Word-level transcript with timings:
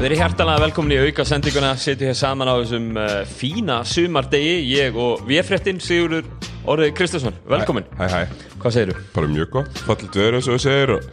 Við 0.00 0.06
erum 0.08 0.20
hjartalega 0.22 0.60
velkomin 0.62 0.92
í 0.94 0.98
auka 1.04 1.24
sendinguna 1.28 1.74
Setjum 1.76 2.08
hér 2.08 2.14
saman 2.16 2.48
á 2.48 2.56
þessum 2.56 2.86
uh, 2.96 3.10
fína 3.28 3.74
sumardegi 3.84 4.54
Ég 4.70 4.94
og 4.96 5.26
VF-réttin 5.28 5.76
Sigurður 5.84 6.24
Orðið 6.72 6.94
Kristjánsson. 6.96 7.36
Velkomin. 7.48 7.84
Hæ, 7.98 8.06
hæ, 8.08 8.46
Hvað 8.62 8.74
segirðu? 8.78 9.02
bara 9.12 9.28
mjög 9.28 9.50
gott, 9.58 9.82
fallit 9.84 10.16
veður 10.16 10.38
eins 10.38 10.48
og 10.48 10.56
þú 10.56 10.62
segir 10.64 10.92
og 10.94 11.04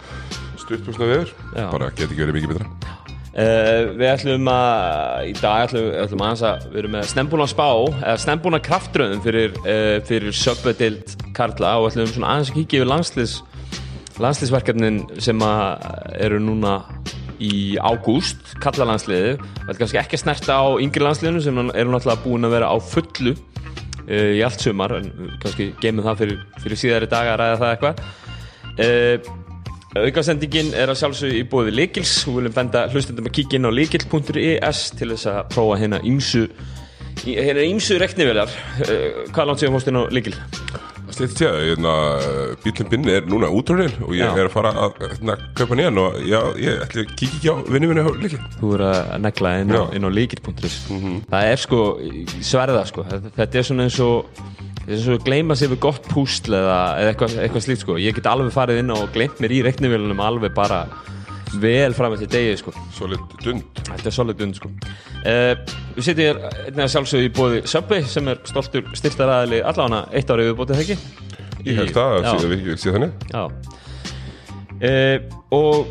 stuttbúsna 0.63 1.09
veður, 1.09 1.34
Já. 1.55 1.65
bara 1.73 1.89
geti 1.97 2.07
ekki 2.07 2.21
verið 2.23 2.38
mikið 2.38 2.53
betra. 2.53 2.70
Uh, 3.38 3.91
við 3.99 4.07
ætlum 4.13 4.49
að 4.53 5.27
í 5.27 5.35
dag 5.41 5.65
ætlum, 5.67 5.90
ætlum 6.05 6.23
að 6.29 6.45
við 6.71 6.79
erum 6.81 6.95
með 6.95 7.09
snembúna 7.12 7.49
spá 7.51 7.67
eða 7.67 8.15
snembúna 8.23 8.62
kraftröðum 8.70 9.23
fyrir, 9.27 9.59
uh, 9.67 9.98
fyrir 10.07 10.40
sögböðdild 10.45 11.15
Karla 11.35 11.76
og 11.81 11.91
ætlum 11.91 12.07
svona 12.15 12.38
aðeins 12.38 12.55
að 12.55 12.62
kíkja 12.62 12.81
yfir 12.81 12.91
landslýs 12.93 13.38
landslýsverkefnin 14.23 15.04
sem 15.21 15.43
að 15.45 15.88
eru 16.23 16.40
núna 16.41 16.79
í 17.44 17.77
ágúst 17.77 18.54
Karla 18.64 18.88
landsliði, 18.91 19.36
við 19.38 19.64
ætlum 19.64 19.82
kannski 19.82 20.00
ekki 20.02 20.18
að 20.18 20.23
snerta 20.23 20.59
á 20.59 20.66
yngri 20.82 21.04
landsliðinu 21.05 21.44
sem 21.46 21.60
eru 21.66 21.94
náttúrulega 21.94 22.23
búin 22.23 22.48
að 22.48 22.55
vera 22.58 22.70
á 22.72 22.76
fullu 22.82 23.34
uh, 23.34 24.32
í 24.38 24.41
allt 24.46 24.63
sumar 24.63 24.96
en 25.00 25.12
kannski 25.44 25.72
geymum 25.82 26.05
það 26.08 26.23
fyrir, 26.23 26.40
fyrir 26.63 26.82
síðari 26.84 27.12
daga 27.12 27.36
að 27.36 27.44
ræða 27.44 27.60
það 27.63 27.76
eitthvað. 27.76 28.02
Uh, 28.77 29.36
Aukasendingin 29.98 30.73
er 30.77 30.91
að 30.91 31.00
sjálfsögðu 31.00 31.38
í 31.40 31.46
bóði 31.50 31.72
Likils 31.73 32.12
og 32.27 32.36
við 32.36 32.41
viljum 32.41 32.58
benda 32.58 32.84
hlustendum 32.91 33.30
að 33.30 33.38
kíkja 33.40 33.58
inn 33.58 33.70
á 33.70 33.72
likil.is 33.74 34.82
til 34.99 35.07
þess 35.13 35.29
að 35.32 35.40
prófa 35.55 35.79
hérna 35.82 36.01
ímsu 36.05 36.44
hérna 37.24 37.63
ímsu 37.66 37.98
reknivelar 38.01 38.51
uh, 38.51 39.24
hvað 39.34 39.49
langt 39.49 39.63
séum 39.63 39.77
hóst 39.77 39.90
inn 39.90 39.98
á 39.98 40.05
Likil? 40.13 40.35
Stýtti 41.18 41.40
tjá, 41.40 41.49
hérna, 41.49 41.93
bílinn 42.62 42.90
binni 42.91 43.13
er 43.18 43.26
núna 43.26 43.48
útrúin 43.49 43.90
og 44.05 44.12
ég 44.13 44.21
Já. 44.21 44.35
er 44.37 44.49
að 44.49 44.54
fara 44.54 44.73
að 44.85 44.99
hérna, 45.01 45.35
kaupa 45.57 45.77
nýjan 45.79 45.98
og 45.98 46.20
já, 46.29 46.37
ég 46.62 46.84
ætli 46.85 47.05
að 47.07 47.15
kíkja 47.18 47.37
ekki 47.40 47.49
á 47.49 47.55
vinni 47.73 47.90
minni 47.90 48.04
á 48.05 48.10
líki 48.21 48.37
Þú 48.60 48.73
er 48.77 48.84
að 48.85 48.99
negla 49.26 49.54
inn 49.63 49.73
á, 49.73 49.79
Já. 49.79 49.82
inn 49.98 50.05
á 50.05 50.12
likil.is 50.13 50.77
það 51.32 51.49
er 51.49 51.63
sko 51.63 51.82
sverða 52.45 52.85
sko. 52.91 53.07
Þetta 53.10 53.49
er 53.49 53.68
svona 53.71 53.88
eins 53.88 53.99
og 54.05 54.29
þetta 54.38 54.93
er 54.93 54.93
eins 54.93 55.10
og 55.10 55.18
að 55.18 55.26
gleyma 55.26 55.57
sér 55.57 55.73
við 55.73 55.82
gott 55.88 56.05
púsl 56.13 56.54
eða, 56.54 56.77
eða 57.01 57.12
eitthvað, 57.15 57.38
eitthvað 57.48 57.65
slíkt 57.65 57.84
sko. 57.88 57.98
Ég 57.98 58.15
get 58.15 58.29
alveg 58.29 58.54
farið 58.54 58.84
inn 58.84 58.93
og 58.93 59.10
gleymt 59.15 59.41
mér 59.41 59.57
í 59.57 59.63
reknivélunum 59.65 60.21
alveg 60.23 60.54
bara 60.55 60.84
vel 61.62 61.93
fram 61.95 62.13
eftir 62.17 62.29
degi 62.31 62.55
sko. 62.59 62.73
Solid 62.95 63.35
dund. 63.43 63.63
Þetta 63.87 64.09
er 64.09 64.16
solid 64.16 64.41
und 64.44 64.57
sko. 64.59 64.72
Uh, 65.23 65.53
Við 65.97 66.06
sitjum 66.09 66.23
hér 66.25 66.39
einnig 66.67 66.84
að 66.85 66.91
sjálfsögðu 66.94 67.28
í 67.28 67.34
bóði 67.38 67.62
Subway 67.72 68.03
sem 68.07 68.28
er 68.31 68.41
stoltur 68.47 68.89
styrtaræðili 68.97 69.62
allavega 69.66 70.03
eitt 70.13 70.34
árið 70.34 70.51
viðbótið 70.51 70.78
það 70.78 70.84
ekki? 70.85 70.97
Ég 71.67 71.79
held 71.81 71.94
síðan 71.97 72.51
við 72.53 72.67
sé 72.78 72.94
þannig 72.95 73.29
Já. 73.31 73.44
Uh, 74.78 75.17
Og 75.57 75.88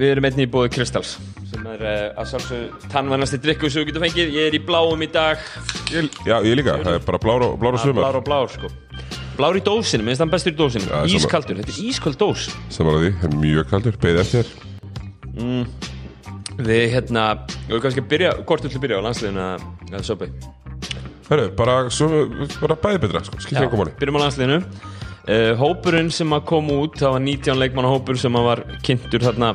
við 0.00 0.14
erum 0.14 0.26
einnig 0.30 0.48
í 0.48 0.50
bóði 0.50 0.72
Kristals 0.74 1.18
sem 1.50 1.66
er 1.66 1.82
uh, 1.82 2.20
að 2.20 2.30
sjálfsögðu 2.32 2.90
tannvænasti 2.92 3.40
drikku 3.42 3.70
sem 3.70 3.82
við 3.82 3.90
getum 3.90 4.04
fengið. 4.06 4.32
Ég 4.38 4.48
er 4.50 4.56
í 4.56 4.62
bláum 4.62 5.02
í 5.02 5.08
dag. 5.10 5.40
Ég, 5.90 6.06
Já, 6.26 6.36
ég 6.46 6.54
líka, 6.58 6.76
það 6.78 6.96
er 6.96 7.04
bara 7.08 7.20
blár 7.22 7.46
og, 7.48 7.56
blár 7.60 7.76
og 7.78 7.82
sumar. 7.82 8.04
Blár 8.04 8.20
og 8.20 8.26
blár 8.28 8.52
sko. 8.54 8.70
Blár 9.38 9.56
í 9.58 9.62
dósinu, 9.64 10.04
minnst 10.06 10.20
hann 10.22 10.30
bestur 10.30 10.52
í 10.52 10.56
dósinu 10.58 10.86
Ískaldur, 11.16 11.58
þetta 11.62 11.72
er 11.72 11.84
ískald 11.88 12.18
dós. 12.20 12.48
Samanlega 12.72 13.06
því, 13.06 13.12
er 13.24 13.38
mjög 13.40 13.70
kaldur, 13.70 13.96
beðið 14.02 14.22
eftir 14.24 14.69
Við 16.60 16.86
hérna, 16.92 17.24
við 17.66 17.70
erum 17.72 17.82
kannski 17.84 18.02
að 18.02 18.08
byrja 18.10 18.30
Hvort 18.44 18.64
viltu 18.66 18.80
byrja 18.82 18.98
á 19.00 19.04
landsliðinu 19.06 19.42
að, 19.44 19.62
að 19.94 20.02
Subway 20.08 20.32
Hörru, 21.30 21.44
bara, 21.54 21.74
bara 22.60 22.76
bæði 22.82 22.98
betra, 23.04 23.20
sko, 23.22 23.38
skilja 23.38 23.62
ekki 23.68 23.78
máli. 23.78 23.92
byrjum 24.00 24.16
á 24.18 24.22
landsliðinu. 24.24 24.56
Uh, 25.30 25.52
Hópurinn 25.60 26.08
sem 26.10 26.32
að 26.34 26.40
kom 26.50 26.70
út 26.74 26.96
það 26.98 27.12
var 27.14 27.22
19 27.22 27.60
leikmanna 27.60 27.92
hópur 27.92 28.18
sem 28.18 28.34
að 28.40 28.48
var 28.48 28.62
kynntur 28.82 29.22
þarna. 29.22 29.50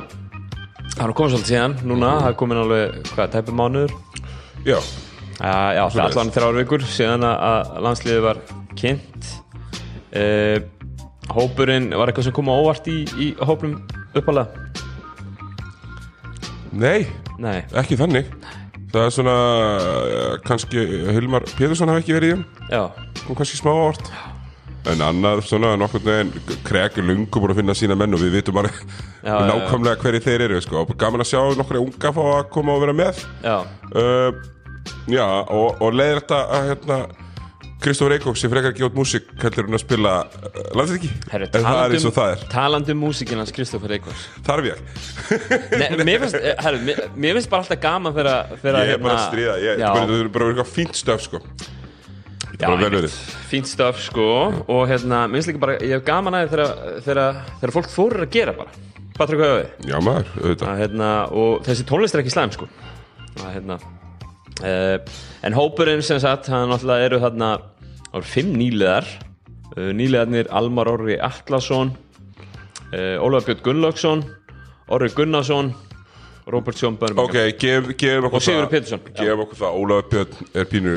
Var 0.96 1.12
komið 1.18 1.34
svolítið 1.34 1.50
síðan 1.50 1.74
núna, 1.84 2.14
það 2.22 2.30
er 2.30 2.38
komin 2.40 2.60
alveg 2.62 2.96
hvað, 3.10 3.28
tæpum 3.34 3.58
mánuður 3.60 3.92
Já, 4.64 4.78
uh, 4.78 5.68
já, 5.76 5.82
það 5.84 6.00
er 6.00 6.06
allan 6.06 6.32
þrjár 6.38 6.56
vikur 6.62 6.86
síðan 6.96 7.26
að- 7.28 7.44
að 7.50 7.84
landsliðið 7.90 8.24
var 8.30 8.40
kynnt. 8.80 9.28
Uh, 10.16 10.56
Hópurinn 11.36 11.90
var 11.92 12.08
eitthvað 12.08 12.30
sem 12.30 12.36
kom 12.40 12.48
á 12.48 12.56
óvart 12.56 12.88
í, 12.88 13.02
í 13.20 13.28
hóprum 13.44 13.76
uppalega 14.16 14.48
nei, 16.78 17.06
Nei, 17.42 17.58
ekki 17.76 17.98
þannig. 18.00 18.30
Það 18.92 19.02
er 19.02 19.12
svona, 19.12 19.34
eh, 19.82 20.38
kannski 20.46 20.86
Hilmar 21.16 21.44
Pétursson 21.56 21.90
hafi 21.92 22.04
ekki 22.04 22.16
verið 22.16 22.30
í 22.30 22.36
þeim. 22.36 22.46
Já, 22.70 22.82
kom 23.26 23.36
kannski 23.36 23.60
smá 23.60 23.72
ávart 23.74 24.12
en 24.86 25.02
annað 25.02 25.42
svona 25.46 25.72
nokkurn 25.78 26.06
veginn 26.06 26.58
Kreg 26.66 26.98
er 27.00 27.06
lungu 27.06 27.40
búin 27.42 27.52
að 27.52 27.60
finna 27.60 27.74
sína 27.76 27.96
menn 27.98 28.14
og 28.14 28.22
við 28.22 28.36
vitum 28.38 28.56
bara 28.58 28.70
já, 29.26 29.34
nákvæmlega 29.48 29.98
hverju 30.02 30.22
þeir 30.22 30.44
eru 30.46 30.60
sko. 30.62 30.84
og 30.84 30.98
gaman 30.98 31.24
að 31.24 31.30
sjá 31.32 31.40
nokkra 31.58 31.82
unga 31.82 32.12
fá 32.14 32.22
að 32.24 32.50
koma 32.54 32.76
og 32.76 32.84
vera 32.84 32.96
með. 32.96 33.22
Já, 33.42 33.56
uh, 33.98 34.30
já 35.10 35.26
og, 35.26 35.82
og 35.82 35.96
leiðir 35.96 36.22
þetta 36.22 36.42
að 36.58 36.68
hérna 36.70 37.00
Kristóf 37.84 38.08
Reykjók 38.08 38.38
sem 38.40 38.50
frekar 38.50 38.72
ekki 38.72 38.86
út 38.86 38.94
músík 38.96 39.28
heldur 39.42 39.66
hún 39.68 39.76
að 39.76 39.82
spila 39.84 40.12
uh, 40.24 40.58
landsleiki 40.78 41.10
Herru, 41.32 41.48
en 41.50 41.66
það 41.66 41.80
er 41.82 41.94
eins 41.98 42.06
og 42.08 42.14
það 42.16 42.32
er. 42.32 42.44
talandi 42.52 42.94
um 42.96 43.02
músikinn 43.04 43.40
hans 43.42 43.52
Kristoffer 43.54 43.92
Eikvars 43.98 44.22
þarf 44.46 44.68
ég, 44.70 44.80
Nei, 45.80 45.88
mér 46.08 46.22
finnst, 46.24 46.38
eh, 46.40 46.54
herru, 46.64 46.80
mér, 46.88 47.02
mér 47.14 47.36
finnst 47.36 47.52
bara 47.52 47.66
alltaf 47.66 47.82
gaman 47.82 48.16
þegar, 48.16 48.54
þegar 48.62 48.80
ég 48.80 48.94
er 48.96 49.02
bara 49.04 49.18
að 49.18 49.26
stríða 49.28 49.56
ég, 49.60 49.82
já, 49.82 49.88
bara, 49.92 50.06
það 50.08 50.22
er 50.24 50.30
bara 50.38 50.48
eitthvað 50.54 50.72
fínt 50.72 51.00
stöf 51.02 51.26
sko. 51.26 51.42
já, 52.56 52.64
bara 52.64 52.78
vel 52.80 52.88
einmitt. 52.88 52.96
verið. 52.96 53.18
fínt 53.52 53.70
stöf 53.70 54.00
sko. 54.06 54.28
Og 54.72 54.82
hérna, 54.88 55.22
mér 55.28 55.42
finnst 55.42 55.52
líka 55.52 55.62
bara, 55.66 55.76
ég 55.84 55.98
hef 55.98 56.06
gaman 56.08 56.38
að 56.38 56.46
því 56.46 56.54
þegar, 56.56 56.74
þegar, 57.10 57.40
þegar 57.60 57.74
fólk 57.76 57.92
þorir 57.92 58.24
að 58.24 58.32
gera 58.38 58.56
bara. 58.56 58.84
Patrik 59.16 59.40
Höfi 59.44 59.92
já 59.92 59.96
maður, 60.04 60.32
auðvitað. 60.40 60.72
Að, 60.72 60.80
hérna, 60.82 61.12
og 61.44 61.62
þessi 61.68 61.86
tónlist 61.88 62.16
er 62.16 62.24
ekki 62.24 62.32
slæm 62.34 62.56
sko. 62.56 62.68
Að, 63.36 63.50
hérna, 63.54 63.78
en 64.64 65.56
hópurinn 65.56 66.04
sem 66.04 66.20
sagt, 66.22 66.48
hann 66.52 66.70
náttúrulega 66.72 67.08
eru 67.10 67.18
þarna 67.20 67.50
það 68.06 68.20
eru 68.20 68.30
fimm 68.32 68.52
nýliðar. 68.56 69.08
Uh, 69.76 69.90
nýliðarnir 69.92 70.48
Almar 70.54 70.88
Orri 70.88 71.18
Atlasson 71.20 71.90
uh, 72.94 73.16
Ólafur 73.20 73.50
Björn 73.50 73.64
Gunnlaugsson 73.66 74.22
Orri 74.94 75.10
Gunnarsson 75.12 75.72
Robert 76.46 76.78
Sjón 76.78 76.94
Börnberg. 76.96 77.26
Ok, 77.26 77.58
gef, 77.58 77.90
gefum 77.98 78.28
okkur 78.28 78.44
já. 78.46 78.60
Gefum 79.18 79.42
okkur 79.42 79.58
það, 79.58 79.80
Ólafur 79.82 80.08
Björn 80.12 80.54
er 80.54 80.70
pínu 80.70 80.94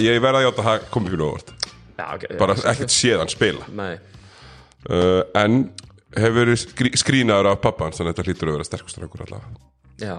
Ég 0.00 0.18
verða 0.24 0.40
að 0.40 0.46
játa 0.48 0.64
að 0.64 0.68
það 0.70 0.88
komi 0.94 1.12
pínu 1.12 1.28
óvart. 1.28 1.54
Já, 1.94 2.06
okay, 2.16 2.38
Bara 2.40 2.56
ekkert 2.72 2.96
séðan 2.96 3.30
spila. 3.30 3.68
Uh, 4.88 5.20
En 5.38 5.60
hefur 6.16 6.40
verið 6.40 6.60
skrí, 6.64 6.94
skrýnaður 6.98 7.52
af 7.52 7.62
pappans 7.62 8.00
Þannig 8.00 8.10
að 8.10 8.16
þetta 8.16 8.28
hlýtur 8.30 8.50
að 8.50 8.58
vera 8.58 8.68
sterkustur 8.72 9.06
okkur 9.06 9.26
allavega 9.28 9.73
já. 10.00 10.16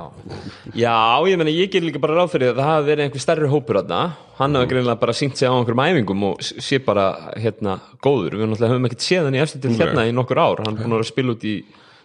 Já, 0.76 0.96
ég 1.28 1.40
meina, 1.40 1.54
ég 1.54 1.72
ger 1.72 1.84
líka 1.86 2.02
bara 2.04 2.18
ráð 2.20 2.36
fyrir 2.36 2.54
að 2.54 2.60
það 2.62 2.70
hafi 2.72 2.90
verið 2.90 3.06
einhver 3.06 3.24
stærri 3.24 3.50
hópur 3.52 3.80
þarna. 3.82 4.02
Hann 4.40 4.58
hefur 4.58 4.72
greinilega 4.72 5.02
bara 5.02 5.16
sínt 5.16 5.40
sig 5.40 5.48
á 5.48 5.54
einhverjum 5.56 5.84
æfingum 5.86 6.28
og 6.32 6.44
sé 6.44 6.80
bara, 6.84 7.08
hérna, 7.40 7.80
góður. 8.04 8.38
Við 8.40 8.52
náttúrulega 8.52 8.74
höfum 8.74 8.88
ekkert 8.90 9.08
séð 9.08 9.28
hann 9.30 9.38
í 9.38 9.42
eftir 9.44 9.64
til 9.64 9.74
Nei. 9.74 9.80
hérna 9.82 10.08
í 10.10 10.14
nokkur 10.16 10.42
ár. 10.42 10.64
Hann 10.66 10.78
er 10.78 10.86
búin 10.86 10.98
að 11.00 11.10
spila 11.12 11.36
út 11.36 11.46
í 11.48 11.56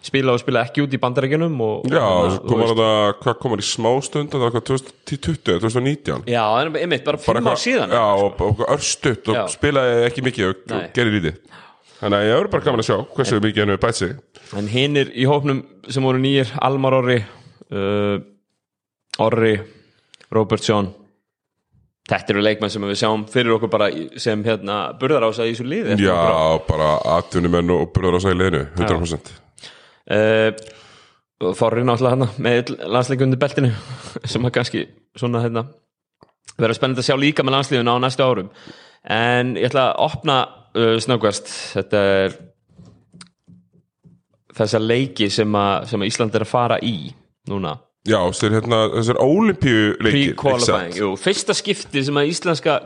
spila 0.01 0.33
og 0.33 0.41
spila 0.41 0.63
ekki 0.65 0.81
út 0.81 0.93
í 0.95 0.99
bandarækjunum 1.01 1.59
og, 1.61 1.89
Já, 1.91 2.01
og, 2.01 2.31
svo 2.33 2.47
kom 2.49 2.63
hann 2.65 2.79
að 2.81 3.09
hvað 3.21 3.35
kom 3.41 3.53
hann 3.53 3.61
í 3.61 3.67
smástund 3.67 4.31
Það 4.33 4.41
var 4.41 4.53
hvað 4.55 4.63
2020, 4.71 5.59
2019 5.61 6.23
Já, 6.31 6.45
en 6.57 6.79
einmitt, 6.79 7.03
bara 7.05 7.19
fimm 7.21 7.49
ár 7.51 7.59
síðan 7.61 7.93
Já, 7.93 8.05
og, 8.17 8.41
og 8.47 8.63
örstutt 8.65 9.29
og 9.29 9.37
Já. 9.37 9.43
spilaði 9.53 10.07
ekki 10.07 10.23
mikið 10.25 10.47
og 10.47 10.73
gerði 10.95 11.19
lítið. 11.19 11.37
Þannig 12.01 12.17
að 12.17 12.25
ég 12.25 12.33
verður 12.33 12.49
bara 12.55 12.65
gaman 12.65 12.81
að 12.81 12.87
sjá 12.87 12.95
hversu 13.13 13.41
mikið 13.45 13.61
hann 13.61 13.73
hefur 13.75 13.83
bætt 13.85 13.99
sig. 13.99 14.15
En 14.57 14.71
hinnir 14.71 15.11
í 15.13 15.27
hópnum 15.29 15.61
sem 15.85 16.07
voru 16.07 16.21
nýjir 16.23 16.49
Almar 16.65 16.97
Orri 16.97 17.19
uh, 17.75 18.17
Orri 19.25 19.55
Robertsson 20.31 20.91
Þetta 22.11 22.33
eru 22.33 22.41
leikmenn 22.43 22.71
sem 22.73 22.83
við 22.83 22.97
sjáum 22.99 23.21
fyrir 23.31 23.53
okkur 23.55 23.69
bara 23.71 23.87
í- 23.93 24.07
sem 24.19 24.41
hérna 24.43 24.79
burðarása 24.99 25.45
í 25.47 25.53
þessu 25.53 25.67
liði 25.69 25.95
Já, 26.01 26.15
bara? 26.67 26.95
atvinnumenn 27.19 27.69
og 27.75 27.91
burður 27.95 28.17
á 28.19 28.19
sæliðinu 28.25 28.63
100% 28.79 29.29
uh, 30.11 30.49
Þorri 31.57 31.85
náttúrulega 31.87 32.15
hérna 32.15 32.27
með 32.45 32.73
landsleik 32.91 33.23
undir 33.25 33.39
beltinu 33.41 33.71
sem 34.29 34.43
að 34.45 34.53
kannski 34.57 34.83
svona 35.17 35.41
hérna 35.45 35.63
verður 36.59 36.77
spennandi 36.77 37.01
að 37.01 37.07
sjá 37.07 37.15
líka 37.21 37.45
með 37.47 37.55
landsliðuna 37.55 37.95
á 37.97 38.03
næstu 38.03 38.25
árum. 38.27 38.49
En 39.09 39.55
ég 39.57 39.65
ætla 39.71 39.87
að 39.93 40.03
opna 40.05 40.35
uh, 40.77 40.97
snöggvest 41.01 41.49
þetta 41.77 42.01
er 42.19 42.35
þessa 44.57 44.81
leiki 44.83 45.29
sem 45.33 45.55
að, 45.57 45.87
sem 45.89 46.01
að 46.03 46.11
Ísland 46.11 46.35
er 46.37 46.45
að 46.45 46.51
fara 46.51 46.77
í 46.83 46.95
núna? 47.49 47.79
Já, 48.01 48.17
þessir 48.31 48.55
hérna, 48.55 48.77
þessir 48.95 49.17
olimpíu 49.21 49.81
leikir 50.01 50.31
pre-qualifying, 50.33 50.95
jú, 50.97 51.09
fyrsta 51.21 51.53
skipti 51.53 52.01
sem 52.07 52.17
að 52.17 52.31
íslenska, 52.31 52.79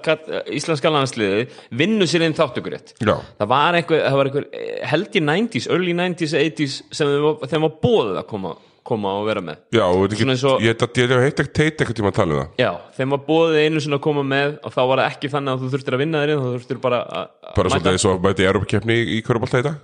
íslenska 0.52 0.92
landsliði 0.92 1.46
vinnur 1.72 2.10
sér 2.12 2.26
einn 2.28 2.36
þáttökurétt 2.36 2.92
Já, 3.00 3.14
það 3.40 3.48
var 3.54 3.78
einhver, 3.80 4.48
eh, 4.52 4.82
held 4.92 5.16
í 5.16 5.22
90s, 5.24 5.70
early 5.72 5.94
90s, 5.96 6.36
80s 6.36 6.82
sem 6.92 7.08
þeim 7.08 7.64
var, 7.64 7.72
bóðið 7.80 8.20
að 8.20 8.28
koma, 8.28 8.52
koma 8.84 9.14
og 9.22 9.26
vera 9.30 9.40
með. 9.42 9.64
Já, 9.72 9.88
Svona 9.88 10.36
ekki, 10.36 10.46
og- 10.52 10.60
ég 10.62 10.76
heitt 11.24 11.40
ekki 11.40 11.54
teit 11.54 11.78
eitthvað 11.80 11.96
tíma 11.96 12.12
að 12.12 12.20
tala 12.20 12.34
um 12.36 12.40
það. 12.44 12.52
Já, 12.60 12.72
þeim 13.00 13.10
var 13.16 13.20
bóðið 13.32 13.64
einu 13.66 13.80
sinni 13.82 13.96
að 13.96 14.02
koma 14.02 14.24
með 14.36 14.60
og 14.66 14.74
þá 14.76 14.82
var 14.92 14.98
það 15.00 15.12
ekki 15.16 15.32
þannig 15.32 15.56
að 15.56 15.64
þú 15.64 15.72
þurftir 15.74 15.96
að 15.96 16.04
vinna 16.04 16.26
þeirinn 16.26 16.44
þú 16.44 16.52
þurftir 16.60 16.82
bara 16.82 17.00
að 17.08 17.28
að 17.40 17.56
Bara 17.56 17.70
mæta. 17.70 17.80
svolítið 17.80 17.92
eins 17.96 18.06
og 18.12 18.22
mæti 18.22 18.50
Európa-keppni 18.52 18.94
í, 19.00 19.08
í 19.16 19.22
hverjabólta 19.24 19.60
í 19.64 19.64
dag 19.64 19.76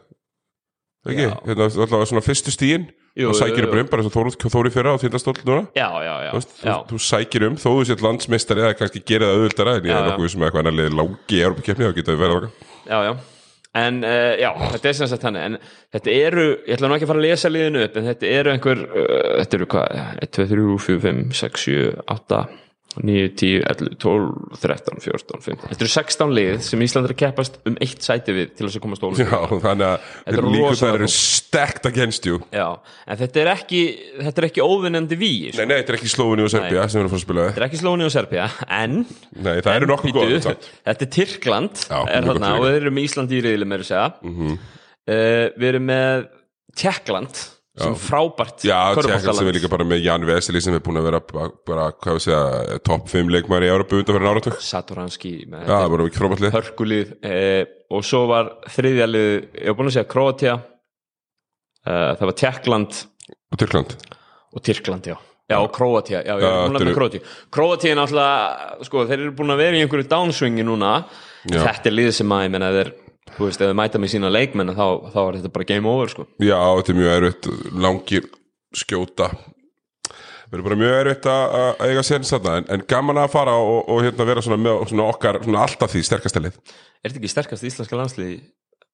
ekki? 1.10 1.26
Já. 1.26 1.36
Hérna, 1.50 1.68
allavega 1.72 2.10
svona 2.12 2.24
fyrstu 2.26 2.54
stíin 2.54 2.88
og 3.28 3.36
sækir 3.36 3.66
um, 3.68 3.88
bara 3.92 4.04
eins 4.04 4.08
og 4.08 4.14
Þóri, 4.16 4.36
Þóri 4.54 4.72
fyrra 4.72 4.94
á 4.96 5.02
tindastóll 5.02 5.42
núna 5.44 5.66
já, 5.76 5.88
já, 6.06 6.14
já, 6.28 6.30
Þú, 6.32 6.38
veist, 6.38 6.54
þú, 6.62 6.76
þú 6.92 7.02
sækir 7.08 7.48
um, 7.50 7.58
þó 7.60 7.68
þú 7.74 7.84
sétt 7.90 8.06
landsmeistari 8.06 8.64
eða 8.64 8.78
kannski 8.80 9.02
gerir 9.04 9.28
það 9.28 9.36
auðvöldara 9.40 9.76
en 9.80 9.90
ég 9.90 9.98
er 9.98 10.08
nokkuð 10.08 10.32
sem 10.36 10.46
eitthvað 10.48 10.64
annar 10.64 10.78
liði 10.78 10.96
langi 11.02 11.38
í 11.38 11.44
Európa-keppni 11.48 11.90
og 11.90 11.98
geta 11.98 12.16
verið 12.22 12.38
þarna. 12.38 12.52
já, 12.88 12.98
já. 13.10 13.14
En 13.82 14.02
uh, 14.04 14.34
já, 14.36 14.50
þetta 14.74 14.90
er 14.90 14.96
sem 14.98 15.08
sagt 15.08 15.24
þannig 15.24 15.44
En 15.48 15.54
þetta 15.96 16.12
eru, 16.12 16.42
ég 16.68 16.74
ætla 16.76 16.90
nú 16.92 16.96
ekki 16.98 17.06
að 17.08 17.12
fara 17.14 17.22
að 17.22 17.28
lesa 17.30 17.52
liðinu 17.52 17.84
upp 17.86 17.94
En 18.02 18.08
þetta 18.10 18.28
eru 18.28 18.52
einhver 18.52 18.82
uh, 18.84 19.30
Þetta 19.38 19.58
eru 19.58 19.68
hvað, 19.72 20.02
1, 20.26 20.32
2, 20.36 20.48
3, 20.50 20.66
4, 20.88 21.00
5, 21.06 21.22
6, 21.40 21.62
7, 21.70 21.86
8 22.12 22.42
9, 23.00 23.30
10, 23.40 23.62
11, 23.72 23.94
12, 24.04 24.58
13, 24.60 25.00
14, 25.06 25.42
15 25.46 25.70
Þetta 25.72 25.86
eru 25.86 25.92
16 25.94 26.34
lið 26.36 26.58
sem 26.66 26.82
Ísland 26.84 27.08
er 27.08 27.14
að 27.14 27.20
keppast 27.22 27.60
um 27.70 27.78
eitt 27.86 28.04
sæti 28.04 28.36
við 28.36 28.50
til 28.58 28.66
þess 28.68 28.80
að 28.80 28.84
koma 28.84 28.98
stólu 29.00 29.22
Já, 29.22 29.38
þannig 29.64 29.86
að 29.88 30.40
rosalega 30.42 30.74
það 30.82 30.98
eru 31.00 31.10
stacked 31.16 31.88
against 31.88 32.28
you. 32.28 32.42
Já, 32.52 32.68
en 33.08 33.22
þetta 33.22 33.42
er 33.44 33.52
ekki 33.54 33.82
þetta 34.18 34.44
er 34.44 34.48
ekki 34.50 34.66
óvinnandi 34.66 35.20
sko. 35.22 35.62
Nei, 35.62 35.70
nei, 35.72 35.78
þetta 35.80 35.94
er 35.96 36.00
ekki 36.02 36.12
Slóvini 36.12 36.46
og 36.46 36.52
Serbia 36.52 36.84
sem 36.92 37.00
við 37.00 37.04
erum 37.06 37.08
að 37.08 37.16
fara 37.16 37.22
að 37.22 37.26
spila 37.28 37.42
við. 37.46 37.50
Þetta 37.52 37.64
er 37.64 37.68
ekki 37.70 37.82
Slóni 37.82 38.08
og 38.08 38.14
Serbia, 38.18 38.50
en 38.82 38.98
Nei, 39.38 39.56
það 39.62 39.74
eru 39.78 39.90
nokkuð 39.94 40.18
góð 40.18 40.36
Þetta 40.42 41.08
er 41.08 41.12
Tyrkland 41.16 41.82
er 41.88 42.28
þarna, 42.28 42.36
líka. 42.36 42.52
og 42.60 42.68
við 42.68 42.78
erum 42.82 43.02
Ísland 43.06 43.32
í 43.32 43.42
reyðli 43.46 43.70
með 43.72 43.86
að 43.86 43.90
segja. 43.92 44.06
Mhm. 44.28 44.60
uh, 45.08 45.48
Við 45.62 45.68
erum 45.72 45.90
með 45.92 46.28
Tjekkland 46.82 47.44
sem 47.80 47.94
frábært 47.96 48.66
Já, 48.68 48.80
tjekkar 48.98 49.36
sem 49.38 49.48
er 49.48 49.56
líka 49.56 49.70
bara 49.72 49.86
með 49.88 50.04
Jan 50.04 50.26
Veseli 50.28 50.62
sem 50.64 50.76
er 50.76 50.84
búin 50.84 51.00
að 51.00 51.08
vera 51.08 51.22
bara, 51.24 51.86
hvað 51.96 52.18
við 52.18 52.26
segja, 52.26 52.80
topp 52.88 53.08
5 53.14 53.32
leikmæri 53.32 53.70
í 53.70 53.72
Európa 53.72 54.00
undan 54.00 54.18
fyrir 54.18 54.32
áratug 54.34 54.58
Já, 54.58 54.66
Satoranski 54.68 55.32
hörkulið. 56.58 57.16
Uh, 57.24 57.64
og 57.96 58.04
svo 58.08 58.26
var 58.32 58.52
þriðja 58.76 59.08
lið, 59.08 59.32
ég 59.62 59.72
var 59.72 59.80
búin 59.80 59.92
að 59.92 59.98
segja 59.98 60.12
Kroatia 60.12 60.58
uh, 60.60 62.12
það 62.20 62.26
var 62.28 62.38
Tjekkland 62.44 63.02
Og 63.52 63.60
Tyrkland. 63.60 63.96
Og 64.56 64.64
Tyrkland, 64.64 65.08
já. 65.12 65.18
Já, 65.52 65.58
og 65.60 65.72
Kroatia, 65.76 66.22
já, 66.24 66.36
ég 66.40 66.46
er 66.48 66.62
búin 66.64 66.76
að 66.76 66.80
þetta 66.80 66.88
með 66.88 66.98
Kroatia 66.98 67.22
Kroatia 67.52 67.92
er 67.92 67.98
náttúrulega, 68.00 68.84
sko, 68.88 69.04
þeir 69.10 69.18
eru 69.18 69.34
búin 69.36 69.52
að 69.52 69.64
vera 69.66 69.80
í 69.80 69.82
einhverju 69.84 70.08
downswingi 70.12 70.64
núna. 70.64 70.92
Já. 71.52 71.60
Þetta 71.66 71.90
er 71.92 71.96
lið 71.98 72.12
sem 72.16 72.32
að, 72.32 72.44
ég 72.46 72.54
menna, 72.54 72.70
þeir 72.78 72.92
þú 73.38 73.48
veist, 73.48 73.62
ef 73.62 73.72
þau 73.72 73.78
mæta 73.80 74.02
með 74.02 74.14
sína 74.14 74.32
leikmenn 74.32 74.74
þá, 74.76 74.86
þá 75.14 75.20
er 75.24 75.40
þetta 75.40 75.54
bara 75.56 75.68
game 75.72 75.90
over, 75.92 76.12
sko. 76.12 76.28
Já, 76.42 76.60
þetta 76.78 76.94
er 76.94 77.00
mjög 77.00 77.16
erfitt, 77.18 77.50
langir 77.88 78.30
skjóta. 78.82 79.30
Verður 80.52 80.68
bara 80.68 80.80
mjög 80.82 80.96
erfitt 81.00 81.28
að 81.32 81.84
eiga 81.88 82.04
séns 82.04 82.32
þarna 82.34 82.56
en, 82.60 82.70
en 82.76 82.86
gaman 82.92 83.22
að 83.22 83.30
fara 83.36 83.54
og, 83.56 83.86
og 83.92 84.02
hérna 84.04 84.28
vera 84.28 84.44
svona, 84.44 84.60
með, 84.60 84.82
svona 84.92 85.06
okkar, 85.14 85.40
svona 85.46 85.62
alltaf 85.64 85.94
því 85.94 86.04
sterkasta 86.08 86.44
lið. 86.44 86.58
Er 87.02 87.12
þetta 87.12 87.22
ekki 87.22 87.32
sterkast 87.32 87.68
íslenska 87.70 88.00
landsliði? 88.00 88.42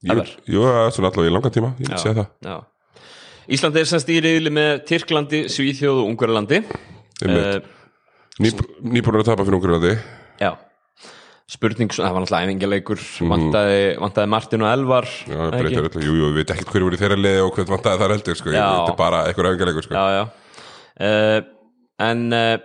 Jú, 0.06 0.20
jú, 0.46 0.68
svona 0.94 1.10
allavega 1.10 1.32
í 1.32 1.34
langan 1.34 1.56
tíma 1.56 1.72
ég 1.82 1.90
vil 1.90 2.04
segja 2.04 2.20
það. 2.20 2.30
Já. 2.46 3.08
Ísland 3.58 3.80
er 3.80 3.90
semst 3.90 4.12
í 4.12 4.20
reyðli 4.22 4.52
með 4.54 4.84
Tyrklandi, 4.86 5.42
Svíþjóð 5.50 6.04
og 6.04 6.12
Ungverjalandi. 6.12 6.62
Einmitt. 7.24 7.74
Ný, 8.38 8.52
Nýbúinur 8.86 9.24
að 9.24 9.32
tapa 9.32 9.46
fyrir 9.48 9.58
Ungurlandi 9.58 9.96
Já 10.38 10.52
Spurning, 11.48 11.94
það 11.96 12.12
var 12.12 12.24
náttúrulega 12.26 12.48
æfingileikur 12.50 13.04
vantaði, 13.32 13.84
vantaði 14.04 14.30
Martin 14.34 14.64
og 14.66 14.72
Elvar. 14.74 15.06
Já, 15.32 15.38
breytir 15.54 15.86
öllu, 15.88 16.02
jú, 16.04 16.16
jú, 16.20 16.32
við 16.34 16.42
veit 16.42 16.50
ekkert 16.58 16.74
hverju 16.74 16.88
voru 16.90 17.00
þeirra 17.00 17.18
liði 17.22 17.44
og 17.46 17.54
hvernig 17.56 17.72
vantaði 17.72 18.02
þar 18.02 18.14
heldur, 18.18 18.40
sko, 18.40 18.52
þetta 18.52 18.90
er 18.92 18.98
bara 19.00 19.22
eitthvað 19.30 19.50
öfingarleikur, 19.54 19.88
sko. 19.88 19.96
já, 19.96 20.18
já. 20.18 20.26
Uh, 20.98 21.40
en 22.04 22.26
uh, 22.36 22.58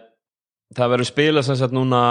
það 0.75 0.93
verður 0.96 1.11
spilað 1.12 1.46
sem 1.46 1.61
sagt 1.61 1.76
núna 1.76 2.02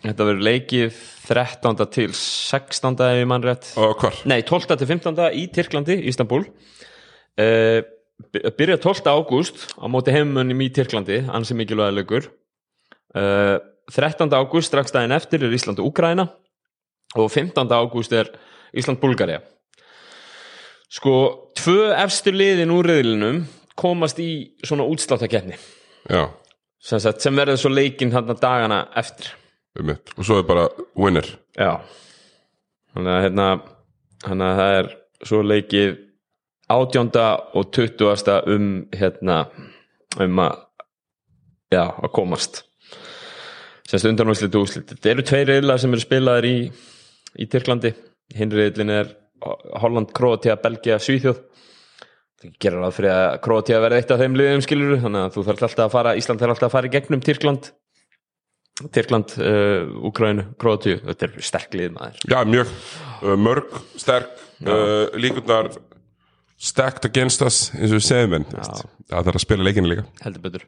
þetta 0.00 0.26
verður 0.30 0.46
leikið 0.48 1.00
13. 1.28 1.80
til 1.92 2.08
16. 2.16 2.96
ef 3.10 3.20
ég 3.20 3.28
mann 3.28 3.44
rétt 3.44 3.72
Og 3.76 3.96
hvar? 4.00 4.16
nei, 4.30 4.40
12. 4.46 4.72
til 4.80 4.88
15. 4.88 5.20
í 5.36 5.46
Tyrklandi, 5.52 5.98
Ístanbúl 6.08 6.46
uh, 6.48 7.80
byrja 8.56 8.80
12. 8.80 9.04
ágúst 9.10 9.66
á 9.76 9.84
móti 9.92 10.14
heimunum 10.16 10.64
í 10.64 10.70
Tyrklandi 10.72 11.26
ansi 11.28 11.56
mikilvæða 11.58 11.98
leikur 11.98 12.30
uh, 13.14 13.58
13. 13.90 14.30
ágúst 14.30 14.70
strax 14.70 14.92
daginn 14.94 15.14
eftir 15.16 15.44
er 15.44 15.54
Ísland 15.54 15.80
og 15.82 15.90
Úkraina 15.90 16.28
og 17.16 17.30
15. 17.30 17.66
ágúst 17.66 18.12
er 18.14 18.30
Ísland-Búlgaria 18.76 19.40
sko, 20.90 21.14
tvö 21.58 21.90
efstu 21.94 22.34
liðin 22.34 22.74
úr 22.74 22.86
reyðlinum 22.90 23.42
komast 23.78 24.20
í 24.22 24.30
svona 24.62 24.86
útsláttakeppni 24.90 25.58
Já, 26.10 26.30
sem, 26.80 27.00
sem 27.00 27.36
verður 27.36 27.60
svo 27.60 27.72
leikinn 27.72 28.14
hann 28.14 28.30
dagana 28.40 28.84
eftir 28.98 29.34
um. 29.78 29.92
Og 30.16 30.24
svo 30.24 30.40
er 30.40 30.46
bara 30.48 30.68
winner. 30.98 31.26
já 31.58 31.80
þannig 32.94 33.12
að 33.12 33.22
hérna 33.26 33.50
að 34.30 34.56
það 34.60 34.78
er 34.78 34.88
svo 35.26 35.42
leikið 35.46 35.92
átjónda 36.70 37.26
og 37.58 37.70
tuttugasta 37.74 38.40
um 38.50 38.72
hérna 38.94 39.44
um 40.20 40.42
að 40.42 40.58
já, 41.70 41.84
að 41.86 42.10
komast 42.14 42.64
semst 43.90 44.06
undanúslit 44.06 44.54
og 44.54 44.68
úslit 44.68 44.94
þetta 44.94 45.12
eru 45.12 45.26
tveir 45.26 45.50
reyðlar 45.50 45.82
sem 45.82 45.94
eru 45.94 46.04
spilaðir 46.04 46.48
í 46.48 46.56
í 47.38 47.46
Tyrklandi, 47.50 47.92
hinn 48.36 48.54
reyðlin 48.54 48.92
er 48.94 49.12
Holland, 49.80 50.12
Kroatia, 50.16 50.56
Belgia, 50.60 50.98
Svíþjóð. 51.00 51.38
Það 52.40 52.56
gerir 52.62 52.80
ráð 52.80 52.96
fyrir 52.96 53.12
að 53.14 53.36
Kroatia 53.44 53.82
verði 53.82 54.00
eitt 54.00 54.14
af 54.14 54.22
þeim 54.22 54.38
liðum 54.38 54.64
skilur 54.64 55.02
þannig 55.02 55.26
að 55.26 55.36
þú 55.36 55.44
þarf 55.48 55.66
alltaf 55.66 55.84
að 55.84 55.94
fara, 55.94 56.16
Ísland 56.20 56.42
þarf 56.42 56.54
alltaf 56.54 56.68
að 56.68 56.74
fara 56.76 56.88
í 56.88 56.94
gegnum 56.94 57.22
Tyrkland. 57.24 57.68
Tyrkland, 58.96 59.34
uh, 59.44 59.90
Úkrænu, 60.08 60.46
Kroatíu 60.60 61.02
þetta 61.04 61.26
er 61.26 61.44
sterk 61.44 61.76
lið 61.76 61.92
maður. 61.98 62.22
Já, 62.32 62.38
mjög. 62.48 62.72
Uh, 63.20 63.34
mörg, 63.36 63.76
sterk, 64.00 64.32
uh, 64.64 65.12
líkurnar 65.20 65.68
stacked 66.60 67.04
against 67.08 67.44
us, 67.44 67.66
eins 67.76 67.92
og 67.92 68.00
við 68.00 68.06
segjum 68.08 68.38
en 68.38 68.48
það 68.48 69.28
þarf 69.28 69.36
að 69.36 69.44
spila 69.44 69.66
leikinu 69.68 69.92
líka. 69.92 70.06
heldur 70.24 70.44
betur. 70.44 70.66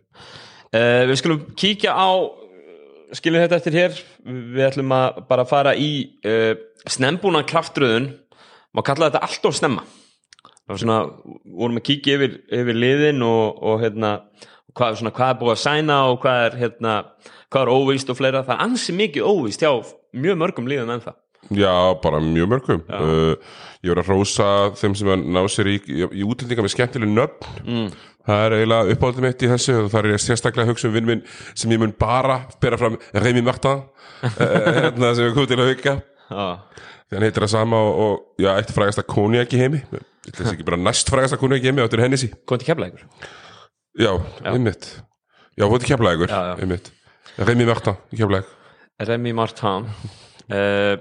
Uh, 0.73 1.05
við 1.09 1.19
skulum 1.21 1.43
kíkja 1.57 1.97
á 1.97 2.09
skiljum 3.17 3.43
þetta 3.45 3.59
eftir 3.61 3.79
hér. 3.79 3.99
Við 4.27 4.67
ætlum 4.67 4.95
að 4.97 5.23
bara 5.29 5.47
fara 5.49 5.75
í 5.79 5.91
uh, 6.27 6.53
snembúna 6.91 7.45
kraftröðun. 7.49 8.13
Má 8.73 8.83
kalla 8.87 9.11
þetta 9.11 9.25
allt 9.27 9.49
of 9.51 9.59
snemma. 9.59 9.85
Það 10.43 10.73
var 10.73 10.81
svona, 10.81 10.99
vorum 11.59 11.81
að 11.81 11.87
kíkja 11.89 12.17
yfir, 12.17 12.37
yfir 12.61 12.79
liðin 12.79 13.25
og, 13.27 13.59
og 13.61 13.83
hérna 13.83 14.13
hvað, 14.73 15.01
svona, 15.01 15.13
hvað 15.17 15.33
er 15.33 15.41
búið 15.41 15.55
að 15.57 15.65
sæna 15.65 15.99
og 16.09 16.21
hvað 16.23 16.45
er 16.47 16.57
hérna, 16.63 16.95
hvað 17.53 17.67
er 17.67 17.73
óvíst 17.75 18.13
og 18.13 18.19
fleira. 18.21 18.45
Það 18.47 18.57
er 18.57 18.65
ansi 18.69 18.97
mikið 18.97 19.29
óvíst 19.29 19.65
hjá 19.65 19.73
mjög 20.13 20.41
mörgum 20.41 20.71
liðum 20.71 20.95
en 20.95 21.05
það 21.05 21.19
Já, 21.51 21.73
bara 22.03 22.21
mjög 22.23 22.49
mörgum. 22.53 22.83
Uh, 22.87 23.35
ég 23.83 23.91
voru 23.93 24.03
að 24.05 24.11
rósa 24.13 24.47
þeim 24.79 24.95
sem 24.97 25.09
að 25.11 25.25
ná 25.35 25.41
sér 25.51 25.69
í, 25.73 25.75
í, 25.91 26.05
í 26.23 26.23
útlendinga 26.25 26.63
með 26.65 26.75
skemmtileg 26.77 27.11
nöfn. 27.11 27.49
Mm. 27.67 27.89
Það 28.23 28.45
er 28.47 28.55
eiginlega 28.61 28.95
uppáldum 28.95 29.25
mitt 29.27 29.43
í 29.43 29.49
þessu 29.51 29.75
og 29.81 29.89
það 29.91 29.99
er 30.07 30.13
ég 30.15 30.23
sérstaklega 30.23 30.63
að 30.69 30.71
hugsa 30.71 30.87
um 30.89 30.95
vinn 30.95 31.09
minn 31.09 31.23
sem 31.59 31.73
ég 31.75 31.81
mun 31.83 31.93
bara 31.99 32.37
bera 32.63 32.79
fram 32.79 32.95
Reymi 33.19 33.43
Martin, 33.43 33.83
uh, 34.23 34.31
hérna 34.79 35.11
sem 35.19 35.27
er 35.27 35.35
komið 35.35 35.51
til 35.51 35.59
að 35.65 35.71
hugga. 35.73 35.97
Já, 36.31 36.47
Því 37.13 37.19
hann 37.19 37.27
heitir 37.27 37.45
það 37.45 37.51
sama 37.53 37.79
og, 37.85 37.99
og 38.07 38.41
já, 38.41 38.53
eitt 38.57 38.71
frægasta 38.73 39.03
koniak 39.05 39.51
í 39.53 39.59
heimi. 39.61 39.83
Þetta 40.25 40.45
er 40.47 40.53
ekki 40.55 40.65
bara 40.71 40.79
næst 40.81 41.11
frægasta 41.13 41.37
koniak 41.43 41.61
í 41.67 41.69
heimi, 41.69 41.83
þetta 41.83 41.99
er 41.99 42.05
Hennessy. 42.07 42.31
kom 42.49 42.63
til 42.63 42.71
keflækur 42.71 43.03
Já, 44.01 44.15
einmitt. 44.49 44.87
Já, 45.59 45.67
Já, 45.67 46.23
já. 46.33 46.55
einmitt. 46.63 46.89
Reymi 47.43 47.67
Martin 47.69 47.99
í 48.15 48.23
keflaðið. 48.23 48.55
Remy 49.03 49.33
Martin 49.37 49.91
uh, 49.91 50.95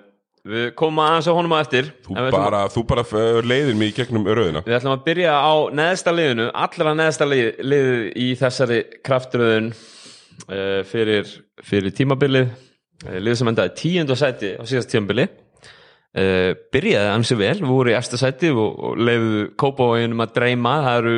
við 0.47 0.71
komum 0.79 1.01
aðeins 1.03 1.29
á 1.29 1.33
honum 1.37 1.53
á 1.53 1.59
eftir 1.61 1.91
Þú 2.07 2.15
bara, 2.33 2.63
þú 2.73 2.83
bara 2.89 3.03
uh, 3.05 3.39
leiðir 3.45 3.77
mig 3.77 3.91
í 3.91 3.95
gegnum 3.99 4.25
rauðina. 4.25 4.63
við 4.65 4.77
ætlum 4.79 4.95
að 4.95 5.05
byrja 5.05 5.35
á 5.37 5.53
neðsta 5.77 6.13
liðinu 6.15 6.47
allra 6.63 6.95
neðsta 6.97 7.27
lið, 7.29 7.61
lið 7.61 7.91
í 8.17 8.27
þessari 8.39 8.79
kraftröðun 9.05 9.71
uh, 9.71 10.81
fyrir, 10.89 11.29
fyrir 11.65 11.95
tímabilið 11.97 12.49
uh, 12.49 13.19
lið 13.21 13.39
sem 13.41 13.53
endaði 13.53 13.75
tíund 13.83 14.13
og 14.13 14.21
sæti 14.21 14.55
á 14.57 14.63
síðast 14.65 14.91
tímabili 14.93 15.27
uh, 15.29 16.51
byrjaði 16.73 17.13
ansi 17.13 17.37
vel, 17.37 17.55
við 17.61 17.73
voru 17.75 17.93
í 17.93 17.97
efsta 17.99 18.21
sæti 18.21 18.53
og, 18.55 18.81
og 18.89 19.01
leiðu 19.01 19.47
kópavóginum 19.61 20.25
að 20.25 20.37
dreyma 20.39 20.77
það 20.87 21.01
eru 21.03 21.17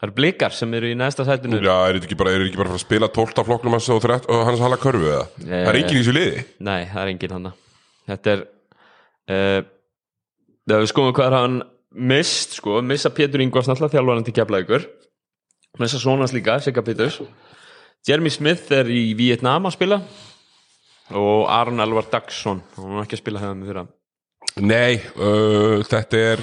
það 0.00 0.06
eru 0.06 0.14
blikar 0.16 0.54
sem 0.56 0.70
eru 0.78 0.88
í 0.88 0.94
neðsta 0.96 1.26
sætinu 1.28 1.58
Já, 1.60 1.74
er 1.84 1.98
þetta 1.98 2.06
ekki 2.08 2.16
bara, 2.18 2.32
er 2.32 2.46
ekki 2.46 2.58
bara 2.58 2.72
að 2.72 2.78
að 2.78 2.86
spila 2.86 3.08
12 3.12 3.42
flokknum 3.44 3.74
hans 3.76 3.88
og, 3.92 4.00
13 4.00 4.30
og 4.32 4.46
hans 4.48 4.62
hala 4.64 4.78
körfu 4.80 5.10
eða? 5.10 5.26
Það 5.42 5.58
er 5.60 5.78
enginn 5.82 5.98
í 5.98 6.00
þessu 6.00 6.14
liði. 6.16 6.44
Nei, 6.64 6.78
það 6.88 7.02
er 7.02 7.10
enginn 7.12 7.34
hann 7.36 7.50
Þetta 8.10 8.34
er 8.34 8.46
uh, 9.30 9.60
Það 10.70 10.82
við 10.84 10.90
skoðum 10.92 11.14
hvað 11.16 11.28
er 11.30 11.36
hann 11.38 11.60
mist, 12.10 12.58
sko, 12.60 12.80
missa 12.86 13.10
Pétur 13.10 13.42
Ingvars 13.42 13.66
náttúrulega 13.66 13.96
þjálfarinn 13.96 14.26
til 14.28 14.34
keflaðugur 14.36 14.84
missa 15.80 16.00
svonans 16.02 16.34
líka, 16.34 16.58
Sigga 16.62 16.82
Péturs. 16.82 17.20
Jeremy 18.06 18.30
Smith 18.32 18.72
er 18.74 18.90
í 18.90 19.12
Vietnam 19.18 19.68
að 19.68 19.76
spila. 19.76 20.00
Og 21.16 21.46
Aron 21.50 21.82
Elvar 21.82 22.06
Dagsson 22.10 22.62
hann 22.76 22.96
var 22.96 23.06
ekki 23.06 23.18
að 23.18 23.22
spila 23.24 23.40
hefða 23.42 23.56
með 23.58 23.78
hann 23.80 23.88
Nei, 24.62 25.00
uh, 25.18 25.80
þetta 25.86 26.20
er 26.34 26.42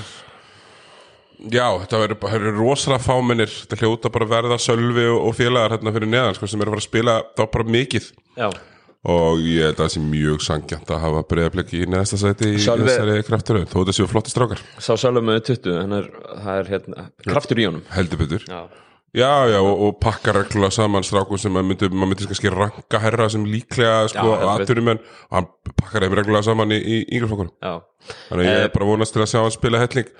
Já, 1.38 1.67
þetta 1.83 2.00
eru 2.33 2.51
rosalega 2.55 3.03
fámennir. 3.03 3.51
Þetta 3.51 3.77
hljóta 3.83 4.09
bara 4.09 4.25
verða 4.31 4.57
Sölvi 4.57 5.05
og 5.12 5.36
félagar 5.38 5.75
hérna 5.75 5.93
fyrir 5.93 6.09
neðan 6.09 6.33
sko, 6.33 6.50
sem 6.50 6.63
eru 6.63 6.71
að 6.71 6.75
fara 6.75 6.81
að 6.81 6.88
spila 6.88 7.15
þá 7.38 7.43
bara 7.53 7.74
mikið. 7.75 8.07
Já, 8.39 8.47
og 9.06 9.39
ég 9.46 9.62
held 9.68 9.77
að 9.77 9.84
það 9.86 9.92
sé 9.94 10.01
mjög 10.04 10.42
sangjant 10.48 10.89
að 10.92 11.04
hafa 11.06 11.22
breyðabliki 11.30 11.84
í 11.84 11.88
neðasta 11.92 12.18
sæti 12.22 12.50
í 12.56 12.58
Sölvi- 12.63 12.88
þessari 12.89 13.24
kraftur. 13.27 13.62
Þó 13.70 13.77
þetta 13.84 13.96
séu 14.00 14.08
flotti 14.10 14.34
strákar, 14.34 14.63
Sá 14.80 14.94
sjálfur 14.98 15.24
með 15.24 15.39
20 15.51 15.77
en 15.84 15.94
er, 16.00 16.10
það 16.44 16.60
er 16.63 16.72
hérna, 16.74 17.06
kraftur 17.27 17.62
í 17.62 17.68
honum. 17.70 17.86
Heldur 17.94 18.18
betur. 18.24 18.44
Já, 18.50 18.62
Já, 19.18 19.48
já, 19.50 19.58
og, 19.63 19.80
og 19.82 19.94
pakka 20.04 20.34
reglulega 20.36 20.75
saman 20.75 21.01
strákum 21.08 21.39
sem 21.39 21.50
maður 21.56 21.70
myndi, 21.72 21.88
myndi 21.96 22.25
kannski 22.27 22.51
ranka 22.51 23.00
herra 23.01 23.30
sem 23.32 23.46
líklega 23.48 24.10
sko, 24.12 24.34
aðturumenn 24.51 25.00
og 25.00 25.32
hann 25.38 25.48
pakkar 25.80 26.04
þeim 26.04 26.18
reglulega 26.20 26.44
saman 26.50 26.75
í, 26.75 27.00
yngreflokkur 27.16 27.48
já, 27.63 27.80
Þannig 28.27 28.44
að 28.44 28.50
ég 28.51 28.66
er 28.68 28.74
bara 28.75 28.89
vonast 28.92 29.16
til 29.16 29.24
að 29.24 29.30
sjá 29.32 29.39
hann 29.42 29.56
spila 29.56 29.80
helling. 29.82 30.12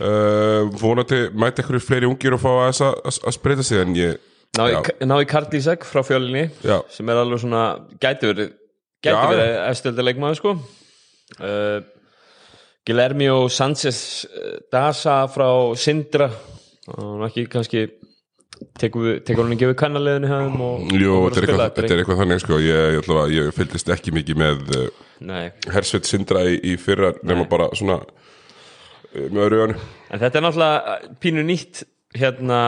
Uh, 0.00 0.72
vonandi 0.80 1.18
mæti 1.36 1.60
ekkur 1.62 1.76
fleiri 1.84 2.08
ungir 2.08 2.32
og 2.34 2.40
fá 2.40 2.48
að, 2.54 2.80
að, 2.80 2.96
að, 3.12 3.18
að 3.28 3.36
spreita 3.36 3.66
sig 3.68 3.82
en 3.84 3.94
ég 4.00 4.16
ná 4.58 4.66
í, 4.68 4.74
Já. 4.74 4.80
ná 5.08 5.16
í 5.22 5.28
Karl 5.28 5.48
Ísak 5.56 5.86
frá 5.88 6.02
fjölinni 6.04 6.48
Já. 6.64 6.80
sem 6.92 7.08
er 7.08 7.22
alveg 7.22 7.40
svona, 7.44 7.64
gæti 8.02 8.28
verið 8.28 8.52
gæti 9.02 9.32
verið 9.32 9.56
efstelda 9.66 10.04
leikmaður 10.06 10.38
sko. 10.38 10.54
Uh, 11.40 11.80
Guillermo 12.86 13.48
Sanchez 13.48 13.98
eh, 14.26 14.56
Dasa 14.72 15.22
frá 15.30 15.46
Sindra. 15.78 16.26
Og 16.98 17.22
ekki 17.28 17.44
kannski 17.50 17.84
tekur, 18.78 19.20
hann 19.38 19.54
ekki 19.54 19.68
við 19.70 19.76
kannaliðinu 19.78 20.30
hjá 20.30 20.38
þeim 20.40 20.64
og, 20.66 20.90
Jú, 20.98 21.14
þetta 21.34 21.54
er, 21.82 21.94
eitthvað, 22.00 22.18
þannig 22.22 22.42
sko, 22.42 22.58
ég, 22.62 22.96
ég, 22.98 23.12
ég 23.36 23.54
fylgdist 23.54 23.92
ekki 23.94 24.14
mikið 24.14 24.40
með 24.42 24.74
uh, 24.78 25.46
Hersveit 25.70 26.10
Sindra 26.10 26.42
í, 26.50 26.58
í 26.72 26.74
fyrra 26.82 27.12
nema 27.22 27.46
bara 27.50 27.70
svona 27.78 28.00
uh, 28.02 29.28
með 29.28 29.40
öðru 29.46 29.62
öðru. 29.66 29.78
En 30.10 30.22
þetta 30.22 30.40
er 30.40 30.46
náttúrulega 30.48 30.98
pínu 31.22 31.46
nýtt 31.46 31.84
hérna 32.18 32.60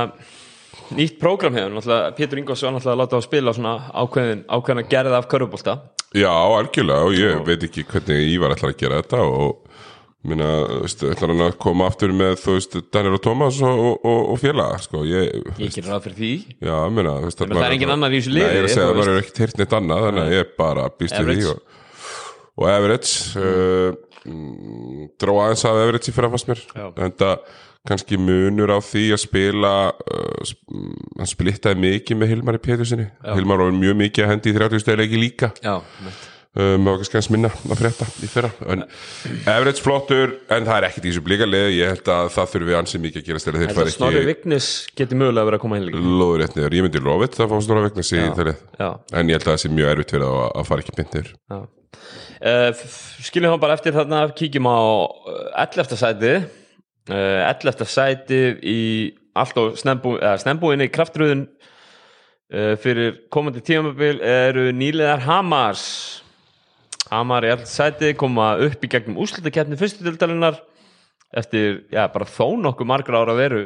nýtt 0.92 1.18
prógram 1.20 1.56
hefur, 1.56 1.80
Pétur 2.18 2.40
var 2.44 2.74
náttúrulega 2.76 2.92
að 2.92 3.00
láta 3.00 3.20
á 3.20 3.22
spila 3.24 3.54
svona 3.56 3.74
ákveðin 3.94 4.44
ákveðin 4.48 4.82
að 4.84 4.90
gerða 4.92 5.20
af 5.20 5.28
körfubólta 5.32 5.78
Já, 6.14 6.30
algjörlega 6.30 7.08
og 7.08 7.16
ég 7.18 7.40
veit 7.46 7.64
ekki 7.66 7.86
hvernig 7.88 8.34
Ívar 8.36 8.54
ætlar 8.54 8.74
að 8.74 8.80
gera 8.84 9.00
þetta 9.02 9.22
og 9.26 9.64
minna, 10.24 10.48
veist, 10.84 11.02
ætlar 11.04 11.32
hann 11.32 11.42
að 11.44 11.56
koma 11.60 11.88
aftur 11.90 12.14
með 12.16 12.38
þú 12.40 12.56
veist, 12.56 12.76
Daniel 12.94 13.18
og 13.18 13.22
Thomas 13.24 13.58
og, 13.64 13.80
og, 13.88 14.06
og, 14.08 14.20
og 14.32 14.40
félaga, 14.40 14.78
sko, 14.84 15.02
ég, 15.08 15.50
ég 15.60 15.74
gerir 15.74 15.90
ráð 15.92 16.06
fyrir 16.06 16.16
því. 16.20 16.30
Já, 16.64 16.76
minna, 16.94 17.16
veist, 17.24 17.42
Menn 17.44 17.58
það 17.58 17.66
er 17.66 17.76
engin 17.76 17.94
annar 17.96 18.14
í 18.14 18.20
þessu 18.22 18.32
liði, 18.32 18.46
Nei, 18.46 18.54
ég 18.54 18.62
er 18.62 18.68
að 18.68 18.74
segja 18.74 18.86
að 18.86 18.98
maður 19.00 19.12
er 19.12 19.20
ekkert 19.20 19.42
heyrt 19.44 19.60
neitt 19.60 19.76
annað, 19.80 20.06
þannig 20.06 20.24
að 20.24 20.36
ég 20.38 20.54
bara 20.62 20.86
býst 20.94 21.18
við 21.18 21.28
því 21.28 21.36
Everett. 21.36 21.52
og, 21.52 22.56
og 22.56 22.70
Everett 22.72 23.12
uh, 23.42 23.98
mm, 24.30 25.04
dró 25.20 25.36
aðeins 25.44 25.66
af 25.68 25.82
Everett 25.82 26.08
í 26.08 26.16
fyrra 26.16 26.32
fannst 26.32 26.50
mér. 26.52 26.64
Já. 26.72 26.86
en 26.94 27.16
það 27.20 27.60
kannski 27.88 28.16
munur 28.20 28.72
á 28.72 28.78
því 28.80 29.08
að 29.14 29.22
spila 29.26 29.72
uh, 29.92 30.52
mm, 30.72 30.92
hann 31.20 31.28
splittaði 31.28 31.80
mikið 31.84 32.20
með 32.20 32.30
Hilmar 32.32 32.56
í 32.56 32.62
Pétursinni 32.64 33.10
Hilmar 33.26 33.60
var 33.60 33.74
mjög 33.76 33.98
mikið 34.00 34.24
að 34.24 34.32
hendi 34.32 34.54
í 34.54 34.56
30 34.56 34.84
stöðleiki 34.84 35.20
líka. 35.20 35.50
Já, 35.60 35.76
um, 36.56 36.88
og 36.88 37.02
kannski 37.02 37.18
hans 37.18 37.28
minna 37.34 37.50
að 37.52 37.82
frétta 37.82 38.08
í 38.24 38.30
fyrra 38.30 38.50
en 38.72 38.86
Everett 39.52 39.82
flottur 39.84 40.32
en 40.54 40.64
það 40.64 40.78
er 40.78 40.88
ekkert 40.88 41.04
í 41.04 41.12
þessu 41.12 41.24
blíkalið 41.28 41.68
ég 41.76 41.92
held 41.92 42.10
að 42.16 42.32
það 42.38 42.50
þurfi 42.54 42.78
ansið 42.80 43.04
mikið 43.04 43.22
að 43.22 43.28
gera 43.28 43.44
þeir 43.44 43.60
Þetta 43.60 43.78
fara 43.80 43.94
Snorri 43.98 44.24
Vignis 44.30 44.72
geti 44.96 45.20
mögulega 45.20 45.50
verið 45.50 45.60
að 45.60 45.64
koma 45.66 45.80
inn 45.80 45.88
líka. 45.90 46.02
Loður 46.24 46.44
rétt 46.44 46.58
niður, 46.58 46.80
ég 46.80 46.88
myndi 46.88 47.04
lofið 47.04 47.38
það 47.38 47.52
fá 47.52 47.56
stóra 47.68 47.86
vegna 47.88 48.08
sig 48.08 48.24
í 48.24 48.56
Já, 48.80 48.90
en 49.12 49.32
ég 49.32 49.36
held 49.36 49.44
að 49.44 49.52
það 49.52 49.62
sé 49.66 49.74
mjög 49.76 49.94
erfitt 49.94 50.16
fyrir 50.16 50.28
að, 50.30 50.44
að 50.54 50.68
fara 50.72 50.84
ekki 50.84 50.98
myndir 51.02 51.32
uh, 51.52 52.84
Skiljum 53.24 53.52
hann 53.52 53.62
bara 53.62 53.76
eftir 53.76 53.96
þarna 53.96 54.26
kíkjum 54.40 54.72
á 54.72 54.80
uh, 54.80 55.64
11. 55.66 55.98
sæti 56.00 56.36
uh, 56.40 56.52
11. 57.10 57.84
sæti 57.84 58.40
í 58.64 58.80
allt 59.36 59.58
og 59.60 59.78
snembú, 59.78 60.14
eða, 60.20 60.38
snembúinni 60.40 60.88
kraftröðun 60.94 61.44
uh, 61.44 62.74
fyrir 62.80 63.18
komandi 63.34 63.60
tímabil 63.64 64.22
eru 64.24 64.70
nýlegar 64.72 65.24
Hamars 65.26 66.22
Hamar 67.10 67.44
í 67.44 67.52
allt 67.52 67.68
sæti 67.68 68.14
koma 68.16 68.54
upp 68.64 68.84
í 68.84 68.90
gegnum 68.90 69.18
úrslutakeppni 69.20 69.76
fyrstu 69.80 70.06
dildarinnar 70.06 70.56
eftir, 71.34 71.82
já, 71.92 72.06
bara 72.08 72.28
þó 72.30 72.54
nokkuð 72.62 72.88
margra 72.88 73.20
ára 73.24 73.34
veru 73.36 73.64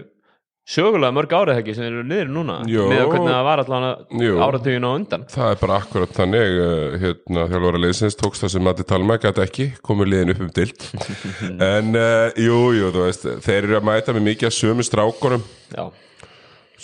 sögulega 0.68 1.14
mörg 1.16 1.32
árið 1.32 1.60
ekki 1.62 1.74
sem 1.76 1.86
eru 1.88 2.02
niður 2.04 2.32
núna 2.32 2.56
með 2.66 2.98
að 2.98 3.12
hvernig 3.12 3.32
það 3.32 3.46
var 3.46 3.62
allan 3.62 3.86
Jú. 4.20 4.34
áratugin 4.44 4.84
á 4.84 4.90
undan. 4.92 5.24
Það 5.32 5.52
er 5.52 5.60
bara 5.62 5.78
akkurat 5.80 6.16
þannig 6.18 6.58
uh, 6.64 6.96
hérna 7.04 7.46
þjálfara 7.52 7.80
liðsins 7.84 8.18
tókst 8.20 8.44
það 8.44 8.52
sem 8.54 8.66
Matti 8.68 8.88
Talma 8.88 9.16
gæti 9.22 9.44
ekki, 9.44 9.68
komur 9.84 10.10
liðin 10.10 10.34
upp 10.34 10.42
um 10.44 10.50
dild 10.58 10.84
en 11.72 11.96
uh, 11.96 12.26
jú, 12.36 12.58
jú, 12.76 12.90
þú 12.92 13.06
veist 13.06 13.24
þeir 13.46 13.62
eru 13.62 13.78
að 13.80 13.88
mæta 13.88 14.16
með 14.16 14.28
mikið 14.32 14.50
að 14.50 14.58
sömu 14.58 14.84
strákunum. 14.86 15.46
Já, 15.72 15.86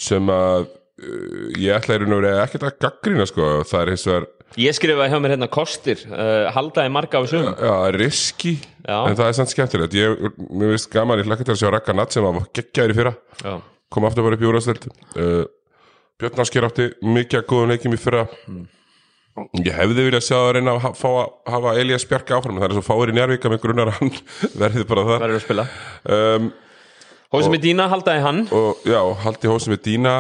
sem 0.08 0.32
að 0.32 0.64
uh, 0.64 1.52
ég 1.60 1.76
ætla 1.76 2.00
verið 2.00 2.40
ekkert 2.46 2.70
að 2.70 2.80
gaggrina 2.86 3.28
sko, 3.28 3.50
það 3.68 3.84
er 3.84 3.94
hins 3.94 4.08
vegar 4.08 4.30
Ég 4.60 4.70
skrifaði 4.76 5.10
hjá 5.10 5.18
mér 5.18 5.32
hérna 5.34 5.48
kostir 5.50 6.02
uh, 6.06 6.46
haldaði 6.54 6.90
marga 6.94 7.18
af 7.18 7.24
þessum. 7.26 7.46
Já, 7.58 7.72
riski, 7.98 8.52
Já. 8.84 8.98
en 9.00 9.16
það 9.18 9.26
er 9.26 9.36
samt 9.40 9.50
skemmtilegt. 9.50 9.96
Ég, 9.98 10.28
mér 10.46 10.76
finnst 10.76 10.92
gaman, 10.92 11.18
ég 11.18 11.26
hlakka 11.26 11.46
til 11.48 11.56
að 11.56 11.58
sjá 11.64 11.72
Raka 11.74 11.96
Natt 11.96 12.14
sem 12.14 12.22
var 12.22 12.38
geggjaður 12.54 12.94
í 12.94 12.96
fyrra, 13.00 13.12
Já, 13.42 13.54
kom 13.94 14.06
aftur 14.08 14.26
bara 14.26 14.38
upp 14.38 14.44
í 14.44 14.48
úrasteld 14.50 14.88
uh, 14.90 15.44
Björn 16.20 16.42
Ásker 16.44 16.66
átti 16.66 16.88
mikið 17.02 17.40
að 17.40 17.46
góðum 17.50 17.72
leikjum 17.72 17.94
í 17.96 17.98
fyrra. 17.98 18.24
Ég 19.58 19.74
hefði 19.74 20.04
viljað 20.06 20.22
sjá 20.28 20.36
að 20.38 20.52
reyna 20.54 20.76
að 20.78 20.84
fá 20.94 21.08
að 21.10 21.54
hafa 21.56 21.72
Elias 21.80 22.04
Bjarka 22.06 22.36
áfram 22.36 22.60
það 22.60 22.68
er 22.68 22.76
svo 22.76 22.84
fáir 22.86 23.10
í 23.10 23.16
Njárvíka 23.16 23.50
með 23.50 23.64
grunnar 23.64 23.90
að 23.90 23.96
hann 23.98 24.12
verði 24.62 24.84
bara 24.86 25.06
það 25.08 25.24
verður 25.24 25.40
að 25.40 25.46
spila. 25.48 25.64
Um, 26.06 26.52
Hósi 27.34 27.50
með 27.50 27.64
Dína 27.64 27.88
haldaði 27.90 28.22
hann. 28.22 28.44
Og 28.54 28.84
já, 28.86 29.00
haldi 29.24 29.50
hósum 29.50 29.74
við 29.74 29.82
Dína 29.88 30.14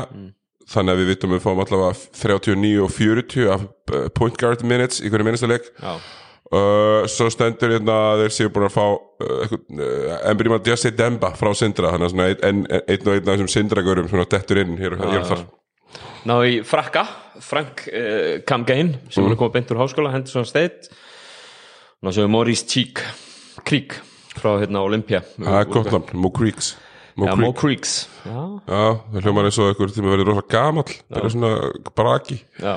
þannig 0.72 0.94
að 0.96 1.00
við 1.00 1.10
vitum 1.12 1.34
við 1.36 1.44
fáum 1.44 1.62
allavega 1.62 1.94
39 2.18 2.82
og 2.82 2.92
40 2.96 3.50
af 3.54 3.64
uh, 3.94 4.06
point 4.18 4.38
guard 4.40 4.64
minutes 4.66 4.98
í 4.98 5.12
hverju 5.12 5.28
minnsta 5.28 5.50
leik. 5.50 5.70
Já, 5.78 5.94
Uh, 6.52 7.06
svo 7.08 7.30
stendur 7.32 7.72
hérna 7.72 7.94
að 8.12 8.20
þeir 8.26 8.32
séu 8.36 8.50
búin 8.52 8.66
að 8.68 8.74
fá 8.74 8.82
uh, 8.84 9.54
uh, 9.54 10.16
Embrima 10.28 10.58
Jesse 10.62 10.90
Demba 10.94 11.30
frá 11.38 11.48
Sindra 11.56 11.88
hann 11.94 12.04
er 12.04 12.10
svona 12.12 12.26
einn 12.30 12.42
ein, 12.44 12.58
ein, 12.68 12.82
ein 12.92 13.08
og 13.08 13.14
einn 13.14 13.24
af 13.24 13.30
þessum 13.38 13.48
Sindragurum 13.54 14.10
svona 14.10 14.26
dettur 14.28 14.60
inn 14.60 14.74
hér, 14.78 14.98
og 15.00 15.24
þar. 15.30 15.44
Ná 16.28 16.34
í 16.44 16.58
frakka 16.68 17.06
Frank 17.42 17.86
uh, 17.88 18.42
Kamgein 18.46 18.92
sem 19.08 19.24
Mm. 19.24 19.32
er 19.32 19.40
komið 19.40 19.54
beint 19.56 19.72
úr 19.72 19.80
háskóla 19.80 20.12
Henderson 20.12 20.44
State 20.46 20.92
Ná 22.04 22.12
svo 22.12 22.26
er 22.26 22.30
Maurice 22.30 22.66
Cheek 22.68 23.00
Creek 23.64 23.96
frá 24.36 24.58
hérna 24.60 24.82
Olympia. 24.84 25.22
Það 25.40 25.56
er 25.62 25.68
gott 25.72 25.90
nafn, 25.94 26.18
Mo 26.20 26.28
Creeks. 26.34 26.74
Mo 27.16 27.28
Creek. 27.30 27.56
Creeks 27.56 27.92
Já, 28.26 28.42
það 28.68 29.22
hljómar 29.24 29.46
eins 29.48 29.58
og 29.62 29.70
einhver 29.72 29.92
tíma 29.96 30.12
verður 30.12 30.32
rosa 30.34 30.44
gamall 30.50 30.90
það 30.92 31.24
er 31.24 31.34
svona 31.38 31.52
braki. 31.96 32.38
Já, 32.60 32.74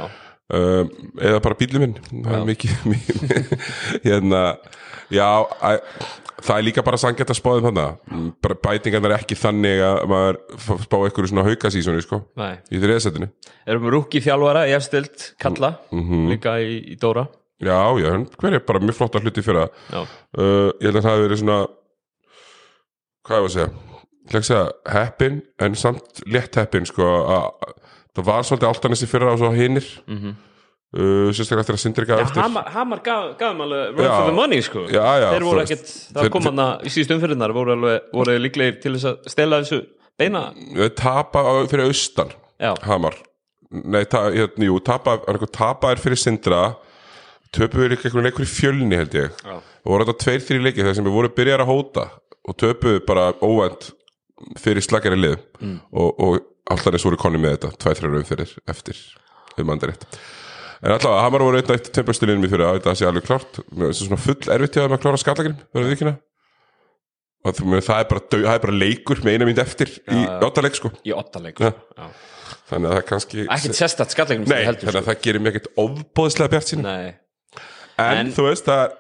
eða 0.48 1.42
bara 1.44 1.58
bílið 1.60 1.82
minn. 1.84 1.96
Það 2.24 2.38
er 2.38 2.46
mikið, 2.52 2.72
hérna, 4.06 4.42
já 5.12 5.26
að, 5.28 5.82
það 6.46 6.54
er 6.60 6.66
líka 6.68 6.84
bara 6.88 7.00
sangjætt 7.02 7.34
að 7.34 7.40
spáðum 7.42 7.66
þannig 7.68 8.62
bætingarnar 8.64 9.16
er 9.16 9.24
ekki 9.24 9.36
þannig 9.40 9.82
að 9.84 9.98
maður 10.12 10.40
spá 10.86 10.96
eitthvað 11.02 11.30
svona 11.32 11.46
haukasísoni 11.50 12.04
sko, 12.06 12.22
í 12.72 12.80
þriðasettinu 12.80 13.28
Erum 13.68 13.84
við 13.88 13.96
rúki 13.98 14.22
þjálfara, 14.24 14.66
ég 14.72 14.84
stilt 14.86 15.34
Kalla, 15.42 15.74
Mhm. 15.92 16.28
líka 16.32 16.56
í, 16.64 16.78
í 16.94 17.00
Dóra? 17.02 17.28
Já, 17.60 17.80
já, 18.00 18.12
hver 18.38 18.54
er 18.54 18.60
bara 18.68 18.80
mjög 18.80 18.96
flott 19.00 19.16
hluti 19.18 19.42
fyrir 19.42 19.66
það. 19.92 20.08
Uh, 20.38 20.72
Ég 20.78 20.92
held 20.92 21.00
að 21.00 21.04
það 21.08 21.12
hafi 21.16 21.24
verið 21.28 21.40
svona 21.42 21.60
Hvað 23.28 23.36
ég 23.36 23.42
var 23.42 23.50
að 23.50 23.56
segja? 23.58 23.70
Að 24.28 24.46
segja 24.46 24.66
heppin 24.94 25.40
En 25.66 25.76
samt 25.76 26.22
létt 26.30 26.56
heppin 26.62 26.86
sko 26.88 27.08
að 27.34 27.74
Það 28.18 28.28
var 28.28 28.46
svolítið 28.48 28.72
áltanissi 28.72 29.10
fyrir 29.10 29.30
á 29.30 29.36
svo 29.38 29.52
hinnir 29.54 29.86
mm 30.08 30.18
-hmm. 30.18 30.34
uh, 30.98 31.30
Sérstaklega 31.32 31.64
eftir 31.66 31.78
að 31.78 31.84
Sindri 31.84 32.06
gaf 32.06 32.24
eftir. 32.26 32.42
Hamar, 32.42 32.72
Hamar 32.74 33.04
gaf, 33.06 33.38
gaf 33.38 33.62
alveg 33.66 33.94
run 33.94 34.10
for 34.10 34.26
the 34.26 34.36
money 34.36 34.62
sko. 34.62 34.88
Já, 34.90 35.06
já, 35.22 35.30
Þeir 35.36 35.46
voru 35.50 35.62
ekkert, 35.62 35.94
það 36.16 36.30
kom 36.30 36.50
hann 36.50 36.64
í 36.82 36.90
síðust 36.90 37.14
umfyrirnar 37.16 37.54
voru, 37.54 37.72
alveg, 37.78 38.02
voru 38.14 38.38
líklegir 38.40 38.82
til 38.82 38.96
þess 38.98 39.06
að 39.06 39.32
stela 39.32 39.62
þessu 39.62 39.82
beina. 40.18 40.52
Tapa 40.96 41.46
fyrir 41.70 41.86
austan 41.86 42.34
Já, 42.60 42.74
Hamar. 42.82 43.16
Nei, 43.70 44.06
ta, 44.06 44.30
hérna, 44.32 44.66
jú, 44.66 44.80
tapa, 44.80 45.20
er 45.28 45.36
eitthvað 45.36 45.52
tapaðir 45.52 46.00
fyrir 46.00 46.18
Sindra. 46.18 46.76
Töpuður 47.52 47.94
líka 47.94 48.08
einhvern 48.08 48.26
leikur 48.26 48.44
í 48.44 48.50
fjölni 48.50 48.96
held 48.96 49.14
ég. 49.14 49.32
Já. 49.44 49.60
Og 49.86 49.92
voru 49.92 50.06
þetta 50.06 50.24
tveir, 50.24 50.42
þrjir 50.42 50.64
leikir 50.64 50.88
þar 50.88 50.96
sem 50.96 51.06
við 51.06 51.16
voru 51.16 51.30
byrjar 51.30 51.64
að 51.64 51.70
hóta 51.72 52.08
Og 52.48 52.56
töpuðu 52.56 53.02
bara 53.08 53.32
óvænt 53.44 53.90
fyrir 54.62 54.84
slagari 54.86 55.20
lið. 55.20 55.40
Mm. 55.60 55.80
Og, 55.92 56.22
og 56.24 56.38
alltaf 56.74 56.94
þess 56.96 57.08
voru 57.08 57.20
konni 57.22 57.42
með 57.42 57.56
þetta 57.58 57.72
Tvæ, 57.82 57.94
þrjár 58.00 58.18
umfyrir 58.22 58.54
eftir 58.74 59.02
um 59.58 59.72
andar 59.74 59.92
rétt. 59.94 60.06
En 60.84 60.94
allavega, 60.94 61.24
Hamar 61.26 61.42
voru 61.48 61.58
einn 61.62 61.72
eitt 61.74 61.88
tempastilinn 61.96 62.42
mér 62.44 62.52
fyrir 62.54 62.68
að 62.68 62.80
þetta 62.80 62.96
sé 63.00 63.08
alveg 63.10 63.26
það 63.26 63.94
svona 63.98 64.20
full 64.22 64.52
erfitt 64.54 64.78
að 64.84 64.98
klára 65.02 65.18
skallagrim 65.22 65.58
Verður 65.74 66.18
Og 67.48 67.54
þú 67.56 67.68
meina, 67.70 67.84
það 67.86 68.00
er 68.02 68.08
bara, 68.10 68.22
dau- 68.28 68.44
það 68.44 68.56
er 68.58 68.64
bara 68.66 68.78
leikur 68.82 69.20
með 69.24 69.36
eina 69.38 69.46
mynd 69.48 69.60
eftir 69.62 69.92
í 70.12 70.24
ottaleik 70.44 70.76
sko. 70.76 70.90
Í 71.08 71.14
ottaleik 71.16 71.62
Já. 71.64 71.70
Já. 71.96 72.08
Þannig 72.68 72.90
að 72.90 72.96
það 72.98 73.06
kannski 73.12 73.44
Ekkert 73.56 73.78
sérstætt 73.78 74.16
skallegnum 74.16 74.50
Nei, 74.52 74.66
þannig 74.68 74.98
að 75.00 75.08
það 75.08 75.22
gerir 75.24 75.44
mér 75.46 75.54
ekkert 75.54 75.70
ofbóðslega 75.84 76.52
bjart 76.52 76.72
sín 76.74 76.84
en, 76.88 77.14
En- 77.98 78.34
þú 78.36 78.48
veist 78.50 78.68
það, 78.68 78.98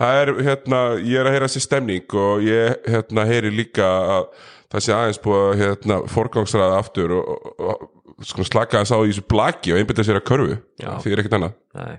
það 0.00 0.20
er 0.20 0.32
hérna, 0.48 0.80
ég 1.00 1.20
er 1.20 1.30
að 1.30 1.36
heyra 1.36 1.50
sér 1.52 1.66
stemning 1.66 2.16
og 2.20 2.46
ég 2.46 2.88
hérna 2.90 3.26
heyri 3.28 3.52
líka 3.54 3.90
að 4.18 4.30
það 4.74 4.86
sé 4.86 4.96
aðeins 4.96 5.20
búið 5.22 5.44
að 5.44 5.60
hérna, 5.62 6.00
forgangsraða 6.10 6.80
aftur 6.80 7.14
og, 7.18 7.52
og, 7.54 7.84
og 8.18 8.26
sko, 8.30 8.46
slaka 8.48 8.82
þess 8.82 8.94
á 8.94 8.98
í 9.02 9.12
þessu 9.12 9.28
blaki 9.30 9.74
og 9.74 9.82
einbytta 9.82 10.06
sér 10.06 10.18
að 10.20 10.26
körfu. 10.30 10.58
Því 10.82 11.14
er 11.14 11.22
ekkert 11.22 11.38
annað. 11.38 11.54
Nei. 11.78 11.94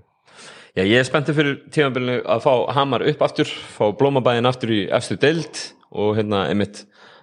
Já, 0.75 0.83
ég 0.83 0.99
er 0.99 1.07
spenntið 1.07 1.37
fyrir 1.37 1.53
tímanbylnu 1.71 2.17
að 2.27 2.41
fá 2.43 2.51
Hamar 2.75 3.05
upp 3.07 3.21
aftur, 3.23 3.47
fá 3.47 3.85
Blómabæðin 3.95 4.49
aftur 4.49 4.73
í 4.75 4.81
efstu 4.91 5.15
deild 5.21 5.61
og 5.95 6.17
hérna 6.17 6.49
einmitt 6.49 6.81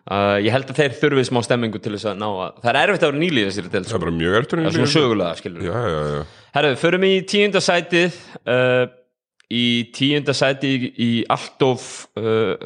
uh, 0.08 0.38
ég 0.40 0.48
held 0.54 0.70
að 0.72 0.78
þeir 0.80 0.96
þurfið 1.02 1.28
smá 1.28 1.42
stemmingu 1.44 1.80
til 1.82 1.92
þess 1.92 2.08
að 2.14 2.22
ná 2.22 2.28
að 2.30 2.62
það 2.62 2.70
er 2.72 2.80
erfitt 2.80 3.04
að 3.04 3.12
vera 3.12 3.22
nýlið 3.22 3.48
þessari 3.50 3.72
deild 3.74 3.84
Það 3.84 3.92
sko. 3.92 3.98
er 3.98 4.04
bara 4.06 4.16
mjög 4.22 4.38
ertur 4.40 4.62
það 4.62 4.70
er 4.70 4.78
svona 4.78 4.94
sögulega 4.94 5.40
skilur 5.42 5.66
já 5.66 5.76
Herru, 6.56 6.72
förum 6.80 7.06
í 7.08 7.12
tíunda 7.28 7.62
sætið 7.64 8.16
uh, 8.46 8.84
í 9.52 9.64
tíunda 9.96 10.34
sætið 10.36 10.86
í, 10.88 10.92
í 10.96 11.10
Altof 11.32 11.84
uh, 12.16 12.56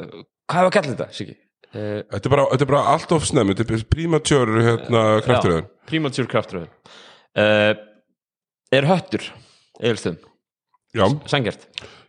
hvað 0.47 0.61
var 0.63 0.69
að 0.69 0.73
kalla 0.77 0.93
þetta, 0.93 1.07
Siggi? 1.17 1.35
Uh, 1.67 1.99
Þetta 2.13 2.29
þetta 2.31 2.63
er 2.63 2.69
bara 2.71 2.83
allt 2.93 3.11
of 3.11 3.25
snem 3.27 3.49
Þetta 3.51 3.75
er 3.75 3.81
premature 3.91 4.61
hérna 4.63 5.01
krafturöðin 5.25 5.65
Premature 5.89 6.29
kraftröðun 6.31 6.69
uh, 6.71 7.73
Er 8.77 8.87
höttur 8.87 9.25
Egilstum, 9.77 10.15
Já, 10.95 11.05
sangjart 11.29 11.67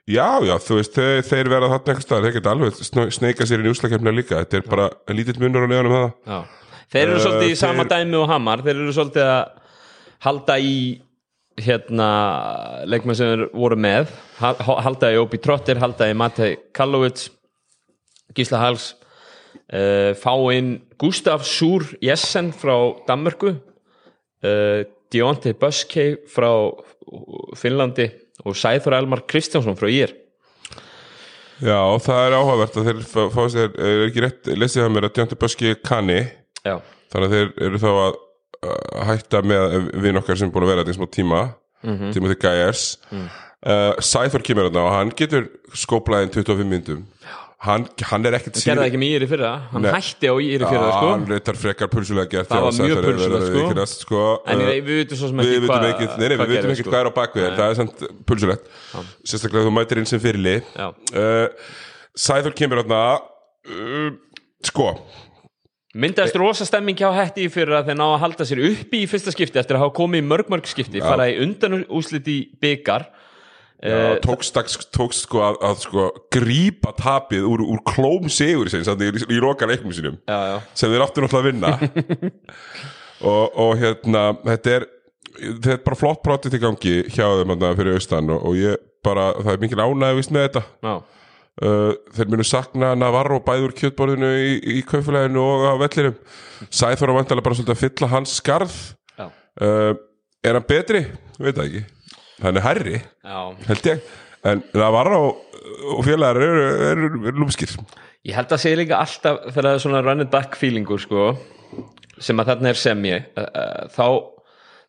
já, 0.09 0.25
já, 0.47 0.55
þú 0.65 0.79
veist 0.79 0.95
þeir, 0.97 1.19
þeir 1.27 1.51
verða 1.53 1.67
þarna 1.75 1.91
eitthvað 1.93 2.05
staðar, 2.07 2.23
þeir 2.25 2.37
geta 2.39 2.53
alveg 2.55 3.11
sneika 3.13 3.45
sér 3.51 3.61
í 3.61 3.67
njúslakefna 3.67 4.15
líka, 4.17 4.39
þetta 4.41 4.57
er 4.63 4.71
bara 4.71 4.87
lítill 5.13 5.35
munur 5.43 5.67
á 5.67 5.69
neðanum 5.69 5.97
það 5.99 6.07
Já. 6.33 6.39
Þeir 6.95 7.03
eru 7.03 7.19
Uh, 7.19 7.25
svolítið 7.27 7.51
í 7.53 7.59
sama 7.61 7.85
þeir- 7.85 7.91
dæmi 8.07 8.17
og 8.23 8.31
Hamar 8.31 8.63
Þeir 8.65 8.79
eru 8.79 8.95
svolítið 8.97 9.27
að 9.35 9.43
halda 10.25 10.57
í 10.65 10.73
hérna 11.65 12.09
leikmenn 12.89 13.17
sem 13.19 13.47
voru 13.53 13.77
með 13.81 14.11
Ha- 14.41 14.55
ha- 14.65 14.81
halda 14.87 15.11
í 15.15 15.19
Obi 15.21 15.41
Trotter, 15.43 15.81
halda 15.83 16.09
í 16.11 16.15
Matei 16.17 16.57
Kallovits 16.77 17.29
Gísla 18.37 18.61
Hals 18.63 18.93
uh, 19.73 20.13
fá 20.19 20.33
inn 20.55 20.77
Gustaf 21.01 21.47
Súr 21.49 21.87
Jessen 22.05 22.53
frá 22.55 22.75
Danmörku 23.09 23.55
uh, 23.57 24.81
Deontay 25.13 25.55
Buskey 25.57 26.17
frá 26.29 26.51
Finnlandi 27.57 28.11
og 28.45 28.55
Sæþur 28.61 28.95
Elmar 28.99 29.23
Kristjánsson 29.27 29.75
frá 29.81 29.89
Ír. 29.91 30.13
Já, 31.59 31.81
það 32.05 32.21
er 32.29 32.35
áhugavert 32.39 32.77
að 32.79 32.85
þeir 32.91 32.99
fá, 33.09 33.23
fá 33.35 33.41
sér, 33.51 33.73
er 33.83 34.03
ekki 34.07 34.23
rétt, 34.23 34.51
lesið 34.55 34.85
það 34.85 34.93
mér 34.95 35.07
að 35.09 35.15
Djónti 35.17 35.39
Böski 35.41 35.73
kanni, 35.83 36.19
Já, 36.63 36.77
þannig 37.11 37.27
að 37.27 37.35
þeir 37.35 37.49
eru 37.67 37.81
þá 37.83 37.89
að 38.05 38.19
hætta 39.09 39.43
með 39.47 39.91
vinn 40.03 40.17
okkar 40.21 40.37
sem 40.39 40.49
er 40.49 40.55
búin 40.55 40.67
að 40.67 40.73
vera 40.75 40.85
þetta 40.85 40.95
í 40.97 40.99
smá 41.01 41.11
tíma 41.15 41.43
Mhm. 41.85 42.09
tíma 42.11 42.27
til 42.33 42.41
Gæjers 42.43 42.97
Mm. 43.13 43.29
uh, 43.67 43.93
Sæþór 44.03 44.43
kemur 44.43 44.67
þarna 44.67 44.81
og 44.83 44.93
hann 44.97 45.11
getur 45.15 45.45
skóplaðin 45.79 46.33
25 46.35 46.67
myndum 46.67 47.05
hann, 47.63 47.87
hann 48.03 48.27
er 48.27 48.33
ekkert 48.39 48.59
gerði 48.59 48.83
það 48.83 48.89
ekki 48.89 48.99
með 48.99 49.13
Ír 49.15 49.23
í 49.23 49.29
fyrra 49.31 49.53
Hann 49.71 49.83
Nei. 49.83 49.93
hætti 49.95 50.27
á 50.27 50.35
Ír 50.43 50.63
í 50.63 50.67
fyrra 50.67 50.91
sko. 50.91 51.07
hann 51.13 51.27
reytar 51.31 51.55
frekar 51.59 51.89
pulsulega 51.91 52.29
gert 52.31 52.49
Það 52.51 52.63
var 52.67 52.73
mjög 52.73 52.99
er- 52.99 53.87
sko. 53.87 53.87
sko, 53.87 54.43
En 54.47 54.59
ég, 54.59 54.83
við 54.83 54.99
vitum 55.05 55.17
svo 55.19 55.29
sem 55.29 55.39
ekki 55.39 55.61
hvað 55.67 55.83
við 55.87 55.99
gerðist, 56.19 56.81
ekki 56.81 56.89
hvað 56.91 57.01
er 57.01 57.11
á 57.11 57.15
bakvið 57.15 57.57
það 57.59 57.71
er 57.71 57.75
samt 57.79 58.05
pulsulegt 58.27 58.65
sérstaklega 59.27 59.67
þú 59.67 59.73
mætir 59.79 59.99
inn 60.03 60.07
sem 60.07 60.21
fyrirli 60.21 60.57
uh, 60.79 61.49
Sæþór 62.19 62.55
kemur 62.59 62.83
þarna 62.83 63.21
uh, 63.71 64.11
sko 64.67 64.99
myndaðist 65.99 66.39
rosa 66.39 66.67
stemming 66.69 66.99
hjá 66.99 67.09
hætti 67.17 67.47
í 67.47 67.53
fyrir 67.53 67.81
að 67.81 67.91
þeir 67.91 67.99
ná 68.01 68.07
að 68.09 68.21
halda 68.25 68.49
sér 68.49 68.65
uppi 68.71 69.03
í 69.05 69.09
fyrsta 69.11 69.35
skipti 69.35 69.61
eftir 69.61 69.79
að 69.79 69.87
hafa 69.87 69.97
komið 69.99 70.23
í 70.23 70.29
mörg 70.31 70.53
mörg 70.53 70.69
skipti 70.71 71.03
fara 71.03 71.31
í 71.31 71.39
undan 71.43 71.83
úslit 71.89 72.29
í 72.31 72.41
byggar 72.63 73.09
Já, 73.79 74.19
tókst, 74.19 74.51
tókst, 74.57 74.89
tókst 74.91 75.23
sko 75.23 75.39
að, 75.47 75.57
að 75.63 75.83
sko, 75.85 76.05
grípa 76.35 76.91
tapið 76.99 77.45
úr, 77.47 77.61
úr 77.63 77.83
klóm 77.87 78.27
sigur 78.27 78.67
sinns, 78.73 78.91
í, 78.91 79.11
í, 79.15 79.27
í 79.37 79.39
loka 79.39 79.69
leiknum 79.71 79.95
sínum 79.95 80.17
já, 80.27 80.39
já. 80.51 80.57
sem 80.75 80.91
þeir 80.91 81.05
áttu 81.05 81.23
náttúrulega 81.23 81.45
að 81.45 81.51
vinna. 81.53 82.49
Og, 83.29 83.55
og 83.59 83.73
hérna 83.81 84.21
þetta 84.45 84.75
er, 84.77 84.85
þetta 85.35 85.71
er 85.73 85.81
bara 85.83 85.97
flott 85.99 86.21
prótið 86.23 86.53
til 86.55 86.61
gangi 86.63 86.93
hjá 87.11 87.25
þeim 87.41 87.55
fyrir 87.81 87.97
austan 87.99 88.31
og, 88.31 88.45
og 88.47 88.55
ég 88.55 88.77
bara, 89.03 89.33
það 89.41 89.51
er 89.57 89.65
mikil 89.65 89.81
ánægð 89.83 90.21
vist 90.21 90.35
með 90.35 90.45
þetta. 90.45 90.63
Já. 90.87 90.93
Uh, 91.65 91.93
þeir 92.17 92.31
munu 92.33 92.47
sakna 92.47 92.93
Navarro 92.99 93.41
bæður 93.45 93.75
kjötborðinu 93.79 94.31
í, 94.43 94.55
í 94.79 94.85
kaufélaginu 94.87 95.43
og 95.43 95.67
á 95.69 95.75
vellinum. 95.83 96.17
Sæþór 96.69 97.13
að 97.13 97.21
vandalega 97.21 97.47
bara 97.47 97.59
svolítið 97.59 97.77
að 97.77 97.83
fylla 97.85 98.11
hans 98.15 98.37
skarð. 98.41 98.79
Uh, 99.19 99.93
er 100.47 100.55
hann 100.55 100.67
betri? 100.69 101.03
Veit 101.39 101.57
það 101.57 101.65
ekki. 101.67 101.85
Hann 102.45 102.59
er 102.61 102.63
hærri 102.63 102.99
já. 103.01 103.39
held 103.67 103.91
ég. 103.91 104.11
En 104.47 104.63
Navarro 104.79 105.23
og 105.97 106.03
félagar 106.07 106.39
eru, 106.39 106.67
eru, 106.93 107.09
eru 107.27 107.43
lúmskir. 107.43 107.73
Ég 108.27 108.37
held 108.39 108.53
að 108.55 108.63
segja 108.63 108.79
líka 108.79 109.01
alltaf 109.03 109.41
þegar 109.49 109.69
það 109.69 109.73
er 109.73 109.83
svona 109.85 110.03
run 110.07 110.23
and 110.23 110.31
back 110.31 110.59
feelingur 110.59 111.03
sko, 111.03 111.33
sem 112.23 112.39
að 112.39 112.53
þarna 112.53 112.71
er 112.71 112.79
semji 112.79 113.17
uh, 113.19 113.47
uh, 113.47 113.87
þá 113.95 114.07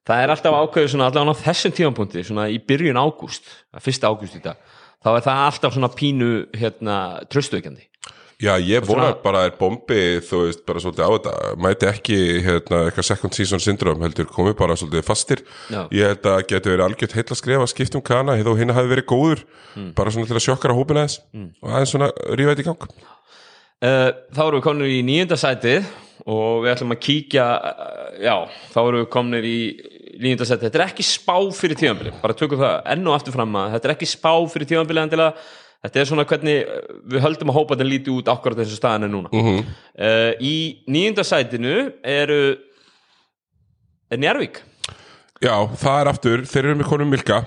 það 0.10 0.24
er 0.24 0.34
alltaf 0.34 0.58
ákveður 0.58 0.92
svona 0.94 1.10
allavega 1.10 1.38
á 1.38 1.44
þessum 1.44 1.76
tímanpunkti 1.78 2.26
svona 2.26 2.48
í 2.50 2.58
byrjun 2.66 3.00
ágúst 3.00 3.50
fyrsta 3.84 4.10
ágúst 4.10 4.38
í 4.40 4.44
dag 4.44 4.58
þá 5.04 5.10
er 5.16 5.24
það 5.28 5.44
alltaf 5.50 5.74
svona 5.78 5.90
pínu 5.96 6.32
hérna 6.60 6.98
tröstuveikandi 7.32 7.86
já 8.40 8.54
ég 8.64 8.86
svona- 8.88 9.18
bara 9.24 9.42
er 9.50 9.52
bombi 9.60 10.20
þú 10.24 10.38
veist 10.46 10.62
bara 10.66 10.80
svolítið 10.80 11.04
á 11.04 11.12
þetta 11.12 11.56
mæti 11.60 11.88
ekki 11.90 12.20
hérna 12.46 12.78
eitthvað 12.88 13.08
second 13.10 13.34
season 13.36 13.60
syndrome 13.60 14.00
heldur 14.06 14.30
komið 14.32 14.56
bara 14.62 14.78
svolítið 14.80 15.04
fastir 15.04 15.42
Já. 15.70 15.88
ég 15.92 16.08
held 16.08 16.24
að 16.24 16.48
geti 16.48 16.70
verið 16.72 16.86
algjört 16.88 17.16
heilla 17.20 17.36
skrifa 17.36 17.68
skipt 17.68 17.96
um 18.00 18.02
kana 18.02 18.38
þó 18.40 18.54
hinn 18.58 18.72
hafi 18.76 18.88
verið 18.96 19.06
góður 19.12 19.44
Mm. 19.76 19.94
bara 19.94 20.10
svona 20.10 20.26
til 20.26 20.36
að 20.40 20.46
sjokkara 20.48 20.74
hópina 20.74 21.04
þess 21.06 21.20
og 21.62 21.70
aðeins 21.70 21.92
svona 21.94 22.08
rífa 22.36 22.56
þetta 22.56 22.64
í 22.64 22.70
gang 22.72 22.90
Uh, 23.80 24.12
þá 24.36 24.42
erum 24.44 24.58
við 24.60 24.64
komnir 24.66 24.90
í 24.92 24.98
nýjunda 25.08 25.38
sætið 25.40 25.86
og 26.28 26.66
við 26.66 26.72
ætlum 26.74 26.92
að 26.92 26.98
kíkja 27.00 27.44
uh, 27.64 28.10
já, 28.20 28.34
þá 28.74 28.80
erum 28.82 28.98
við 29.00 29.10
komnir 29.14 29.46
í 29.48 29.60
nýjunda 30.20 30.48
sætið, 30.48 30.68
þetta 30.68 30.80
er 30.80 30.86
ekki 30.86 31.06
spá 31.08 31.36
fyrir 31.56 31.80
tíðanbili 31.80 32.14
bara 32.22 32.36
tökum 32.38 32.62
það 32.62 32.78
enn 32.94 33.10
og 33.10 33.18
aftur 33.18 33.36
fram 33.36 33.60
að 33.60 33.76
þetta 33.76 33.90
er 33.90 33.96
ekki 33.96 34.10
spá 34.12 34.32
fyrir 34.52 34.72
tíðanbili 34.72 35.04
endilega. 35.04 35.50
Þetta 35.80 36.00
er 36.02 36.08
svona 36.10 36.26
hvernig 36.28 36.58
uh, 36.68 36.80
við 37.08 37.22
höldum 37.24 37.52
að 37.54 37.56
hópa 37.56 37.78
þetta 37.78 37.88
líti 37.88 38.12
út 38.12 38.32
akkurat 38.34 38.60
þessu 38.60 38.76
staðan 38.76 39.08
er 39.08 39.14
núna. 39.14 39.30
Uh, 39.32 40.34
í 40.44 40.56
nýjunda 40.92 41.24
sætinu 41.24 41.78
eru 42.04 42.42
er 44.10 44.20
Njarvík 44.20 44.60
já 45.44 45.56
það 45.80 46.02
er 46.02 46.12
aftur, 46.12 46.46
þeir 46.48 46.66
eru 46.66 46.80
með 46.80 46.90
konum 46.90 47.14
Milka. 47.14 47.40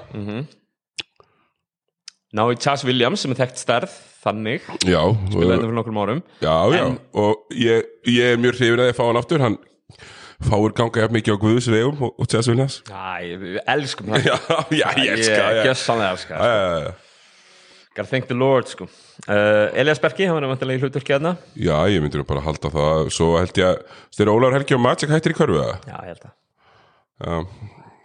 Ná 2.32 2.46
í 2.48 2.56
Chas 2.56 2.84
Williams 2.88 3.24
sem 3.24 3.34
er 3.34 3.42
þekkt 3.42 3.60
stærð 3.60 3.96
þannig, 4.22 4.64
já, 4.86 5.00
við 5.02 5.36
og, 5.36 5.48
lendum 5.50 5.66
fyrir 5.66 5.76
nokkrum 5.76 6.00
árum. 6.00 6.20
Já, 6.40 6.54
já. 6.72 6.84
En- 6.86 6.98
og 7.18 7.54
ég, 7.58 7.88
ég 8.08 8.32
er 8.32 8.40
mjög 8.40 8.56
hrifin 8.56 8.80
að 8.80 8.92
ég 8.92 8.96
fá 8.96 9.04
hann 9.04 9.20
aftur. 9.20 9.42
Hann 9.44 9.58
fáir 10.48 10.74
ganga 10.78 11.02
jafn 11.04 11.16
mikið 11.16 11.36
á 11.36 11.42
Guðs 11.42 11.68
vegum 11.72 12.02
og, 12.08 12.12
og 12.20 12.28
Tess 12.32 12.50
Viljas 12.50 12.80
Æ, 12.88 13.38
við 13.40 13.56
elskum 13.74 14.12
það 14.12 14.26
já, 14.30 14.36
já, 14.74 14.86
ég 14.98 15.14
elska 15.16 15.38
ég 15.38 15.58
já. 15.58 15.64
gjössanlega 15.68 16.14
elska 16.16 16.36
það, 16.38 16.52
Já, 16.52 16.60
já, 16.62 16.84
já. 16.86 16.92
Gotta 17.92 18.08
thank 18.08 18.24
the 18.30 18.34
Lord 18.34 18.70
sko. 18.72 18.86
uh, 19.28 19.68
Elias 19.76 20.00
Berki, 20.00 20.24
hann 20.24 20.38
var 20.38 20.46
vantilega 20.48 20.80
í 20.80 20.82
hlutverki 20.86 21.12
aðna 21.12 21.34
Já, 21.60 21.76
ég 21.92 22.00
myndi 22.00 22.20
nú 22.20 22.24
bara 22.28 22.40
halda 22.44 22.70
það 22.72 23.10
Svo 23.12 23.34
held 23.36 23.58
ég 23.60 23.68
að 23.68 23.98
Styrir 24.14 24.32
Ólaur 24.32 24.56
Helgi 24.56 24.78
og 24.78 24.80
Magic 24.80 25.12
hættir 25.12 25.34
í 25.34 25.36
körfu 25.36 25.60
eða? 25.60 25.76
Já, 25.84 25.98
ég 26.00 26.14
held 26.14 26.24
að 26.24 26.32
Já. 27.22 27.36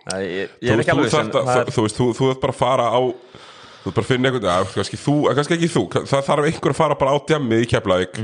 Æ, 0.07 0.17
ég, 0.27 0.51
ég 0.63 0.73
er 0.73 0.83
ekki 0.83 0.93
alveg 0.93 1.15
að, 1.15 1.71
þú, 1.71 1.85
veist, 1.87 2.01
þú, 2.01 2.09
þarf 2.19 2.43
bara 2.43 2.55
að 2.55 2.59
fara 2.59 2.89
á 2.91 2.99
Þú 3.07 3.87
þarf 3.87 3.95
bara 3.95 4.03
að 4.03 4.11
finna 4.11 4.29
einhvern 4.33 4.69
kannski 4.75 5.55
ekki 5.57 5.71
þú 5.71 5.83
Það 6.11 6.27
þarf 6.27 6.49
einhver 6.51 6.73
að 6.75 6.79
fara 6.81 6.99
bara 6.99 7.15
á 7.15 7.17
djammi 7.31 7.61
í 7.63 7.69
Keflavík 7.71 8.19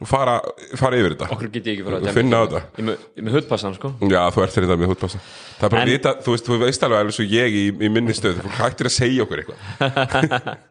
og 0.00 0.08
fara, 0.08 0.34
fara 0.80 0.96
yfir 0.96 1.12
þetta. 1.14 1.28
Okkur 1.34 1.50
get 1.52 1.66
ég 1.68 1.74
ekki 1.78 1.84
Þú 1.84 1.98
að 2.00 2.14
finna 2.16 2.40
á 2.40 2.42
þetta. 2.46 2.62
Ég 2.80 2.84
með- 2.88 3.04
með 3.26 3.34
hudpassan 3.38 3.74
sko. 3.76 3.92
Já, 4.08 4.22
þú 4.32 4.42
ert 4.46 4.56
það 4.56 4.78
með 4.80 4.90
hútpassa 4.94 5.20
Það 5.60 5.66
er 5.66 5.74
bara 5.74 5.82
En- 5.82 5.88
vita, 5.92 6.14
þú 6.24 6.34
veist, 6.34 6.46
þú 6.48 6.58
veist 6.64 6.82
alveg 6.88 6.98
alveg 7.04 7.14
svo 7.18 7.26
ég 7.28 7.58
í, 7.60 7.64
í 7.70 7.88
minni 7.92 8.12
stöð 8.16 8.40
Þú 8.40 8.54
hættir 8.60 8.88
að 8.88 8.96
segja 8.96 9.26
okkur 9.26 9.42
eitthvað. 9.44 10.58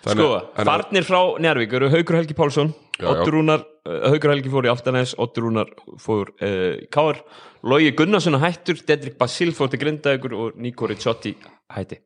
Sko, 0.00 0.28
farnir 0.64 1.04
frá 1.04 1.18
Njarvík 1.44 1.72
eru 1.76 1.90
Haukur 1.92 2.16
Helgi 2.16 2.32
Pálsson 2.36 2.70
Já, 3.00 3.04
já. 3.04 3.10
Oddur 3.20 3.34
Rúnar, 3.36 3.64
uh, 3.84 4.08
Haukur 4.08 4.30
Helgi 4.32 4.48
fór 4.52 4.64
í 4.64 4.70
Altanes 4.72 5.12
Oddur 5.20 5.44
Rúnar 5.44 5.68
fór 6.00 6.30
uh, 6.40 6.78
í 6.80 6.86
Káar 6.92 7.18
Logi 7.68 7.90
Gunnarsson 7.98 8.38
hættur 8.40 8.80
Dedrick 8.88 9.18
Basil 9.20 9.52
fór 9.52 9.68
til 9.68 9.80
Grindavíkur 9.82 10.32
og 10.32 10.56
Nico 10.56 10.88
Ricciotti 10.88 11.34
hætti. 11.70 11.98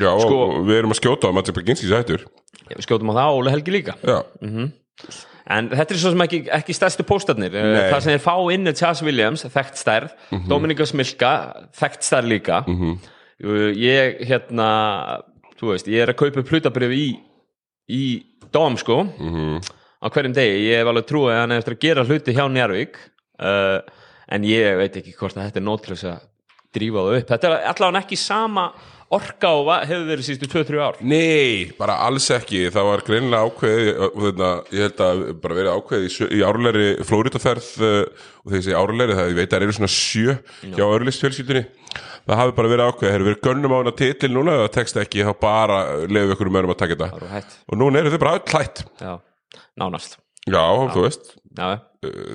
Já, 0.00 0.08
og, 0.14 0.22
Sko- 0.24 0.38
og 0.48 0.64
við 0.70 0.78
erum 0.80 0.94
að 0.96 1.00
skjóta 1.02 1.28
á 1.28 1.32
Magic 1.36 1.54
Beginski 1.60 1.92
sættur 1.92 2.24
Já, 2.24 2.72
Við 2.78 2.86
skjótum 2.88 3.12
á 3.12 3.14
það, 3.20 3.36
Óli 3.36 3.52
Helgi 3.52 3.76
líka. 3.76 3.98
Já, 4.00 4.22
En 5.50 5.68
þetta 5.72 5.94
er 5.94 5.98
svo 5.98 6.12
sem 6.12 6.22
ekki, 6.22 6.42
ekki 6.54 6.74
stærstu 6.76 7.02
póstarnir. 7.06 7.54
Eh. 7.54 7.90
Það 7.90 8.00
sem 8.04 8.12
þeir 8.14 8.22
fá 8.22 8.34
inn 8.54 8.70
er 8.70 8.76
Chas 8.78 9.02
Williams, 9.02 9.42
þekkt 9.50 9.80
stærð. 9.80 10.12
Mhm. 10.30 10.48
Dominika 10.48 10.86
Smilka, 10.86 11.32
þekkt 11.74 12.06
stærð 12.06 12.30
líka. 12.36 12.62
Uh, 13.42 13.72
Ég, 13.74 14.20
hérna 14.28 15.22
Þú 15.62 15.70
veist, 15.70 15.86
ég 15.86 16.02
er 16.02 16.10
að 16.10 16.18
kaupa 16.18 16.42
upp 16.42 16.50
hlutabrif 16.50 16.90
í 16.90 17.06
í 17.92 18.02
Dóm, 18.52 18.74
sko. 18.76 19.04
Mhm. 19.04 19.60
á 20.02 20.06
hverjum 20.10 20.34
degi, 20.34 20.66
ég 20.66 20.80
hef 20.82 20.88
alveg 20.90 21.06
trúið 21.06 21.30
að 21.30 21.40
hann 21.40 21.52
er 21.52 21.58
eftir 21.62 21.74
að 21.76 21.84
gera 21.84 22.04
hluti 22.04 22.34
hjá 22.34 22.44
Njarvík 22.50 22.96
uh, 23.38 23.78
en 24.28 24.42
ég 24.42 24.76
veit 24.76 24.96
ekki 24.98 25.14
hvort 25.14 25.36
að 25.36 25.46
þetta 25.46 25.60
er 25.60 25.66
nót 25.66 25.84
til 25.84 25.94
þess 25.94 26.08
að 26.10 26.24
drífa 26.74 27.04
það 27.06 27.18
upp. 27.20 27.28
Þetta 27.30 27.48
er 27.48 27.68
allavega 27.70 28.02
ekki 28.02 28.18
sama 28.18 28.64
orka 29.12 29.50
og 29.58 29.66
va- 29.68 29.82
hefur 29.84 30.06
verið 30.08 30.26
síðustu 30.28 30.48
2-3 30.52 30.80
ár. 30.82 30.96
Nei, 31.04 31.70
bara 31.78 31.98
alls 32.06 32.26
ekki. 32.32 32.62
Það 32.72 32.86
var 32.88 33.02
og 34.06 34.18
þetta, 34.26 34.50
ég 34.72 34.86
held 34.86 35.02
að 35.06 35.22
bara 35.42 35.58
verið 35.58 35.76
ákveðið 35.76 36.16
í, 36.32 36.40
árlegri 36.48 36.86
flóriðaferð 37.08 37.68
og 37.82 38.54
segi 38.66 38.76
árlegri 38.78 39.18
það 39.18 39.30
ég 39.32 39.38
veit 39.38 39.48
að 39.48 39.56
það 39.58 39.66
eru 39.68 39.76
svona 39.78 39.92
sjö 39.92 40.36
hjá 40.72 40.84
örlistfjölskyldunni 40.86 41.64
það 42.22 42.38
hafi 42.40 42.56
bara 42.56 42.70
verið 42.72 42.88
ákveðið, 42.88 43.12
þeir 43.12 43.18
eru 43.20 43.28
verið 43.28 43.44
gönnum 43.48 43.74
á 43.74 43.78
hana 43.82 43.92
titil 43.98 44.32
núna 44.32 44.56
eða 44.58 44.72
tekst 44.78 44.98
ekki, 45.02 45.24
þá 45.26 45.32
bara 45.42 45.78
lefum 46.06 46.34
ykkur 46.36 46.50
um 46.52 46.58
örum 46.62 46.72
að 46.74 46.80
taka 46.82 46.96
þetta. 46.96 47.08
Það 47.18 47.32
hætt. 47.36 47.56
og 47.68 47.80
núna 47.82 48.00
eru 48.02 48.12
þau 48.14 48.20
bara 48.22 48.34
öll 48.38 48.52
hlætt 48.52 48.84
Já, 49.02 49.12
nánast. 49.82 50.16
Já, 50.46 50.62
þú 50.94 51.04
veist, 51.06 51.32
Já, 51.58 51.68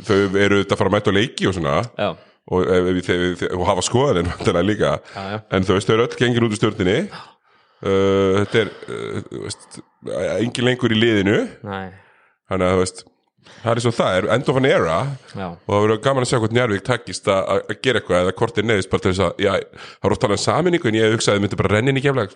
þau 0.07 0.17
eru 0.39 0.61
þetta 0.63 0.75
að 0.75 0.81
fara 0.81 0.91
að 0.91 0.95
mæta 0.97 1.11
á 1.11 1.17
leiki 1.17 1.47
og 1.49 1.55
svona. 1.57 1.75
Já, 1.97 2.09
og, 2.47 2.63
ef, 2.71 3.43
og 3.51 3.65
hafa 3.67 3.83
skoðaninn 3.85 4.31
vantilega 4.31 4.67
líka. 4.67 4.93
Já. 5.13 5.41
en 5.51 5.67
þú 5.67 5.77
veist, 5.77 5.89
þau 5.89 5.97
eru 5.97 6.07
öll 6.07 6.17
gengin 6.21 6.47
út 6.47 6.55
úr 6.55 6.61
stjórninni 6.61 6.97
uh, 7.11 8.39
þetta 8.39 8.63
er 8.63 8.73
uh, 8.87 9.19
þú 9.27 9.43
veist, 9.43 9.79
engin 10.39 10.67
lengur 10.69 10.95
í 10.95 10.99
liðinu. 11.01 11.37
Þannig 12.47 12.67
að 12.69 12.75
þú 12.75 12.81
veist 12.85 13.05
það 13.61 13.71
er 13.71 13.87
og 13.89 13.95
það, 13.95 14.17
er 14.17 14.29
end 14.35 14.49
of 14.51 14.59
an 14.59 14.69
era. 14.69 14.97
Já. 15.33 15.47
Og 15.49 15.73
það 15.73 15.83
verður 15.85 16.01
gaman 16.05 16.25
að 16.25 16.31
sjá 16.31 16.39
hvort 16.41 16.55
Njarvík 16.55 16.85
takist 16.87 17.29
að 17.31 17.75
gera 17.83 18.01
eitthvað 18.01 18.23
eða 18.23 18.35
hvort 18.39 18.59
er 18.59 18.67
neðist 18.67 18.91
bara 18.91 19.03
til 19.03 19.13
þess 19.13 19.25
að 19.27 19.43
já, 19.43 19.51
það 19.83 20.07
voru 20.07 20.17
að 20.17 20.23
tala 20.23 20.37
um 20.37 20.43
saminningu 20.43 20.89
en 20.89 20.99
ég 20.99 21.15
hugsaði 21.15 21.33
að 21.33 21.37
þið 21.37 21.45
myndi 21.45 21.61
bara 21.61 21.73
rennin 21.73 21.99
í 21.99 22.03
keflag 22.05 22.35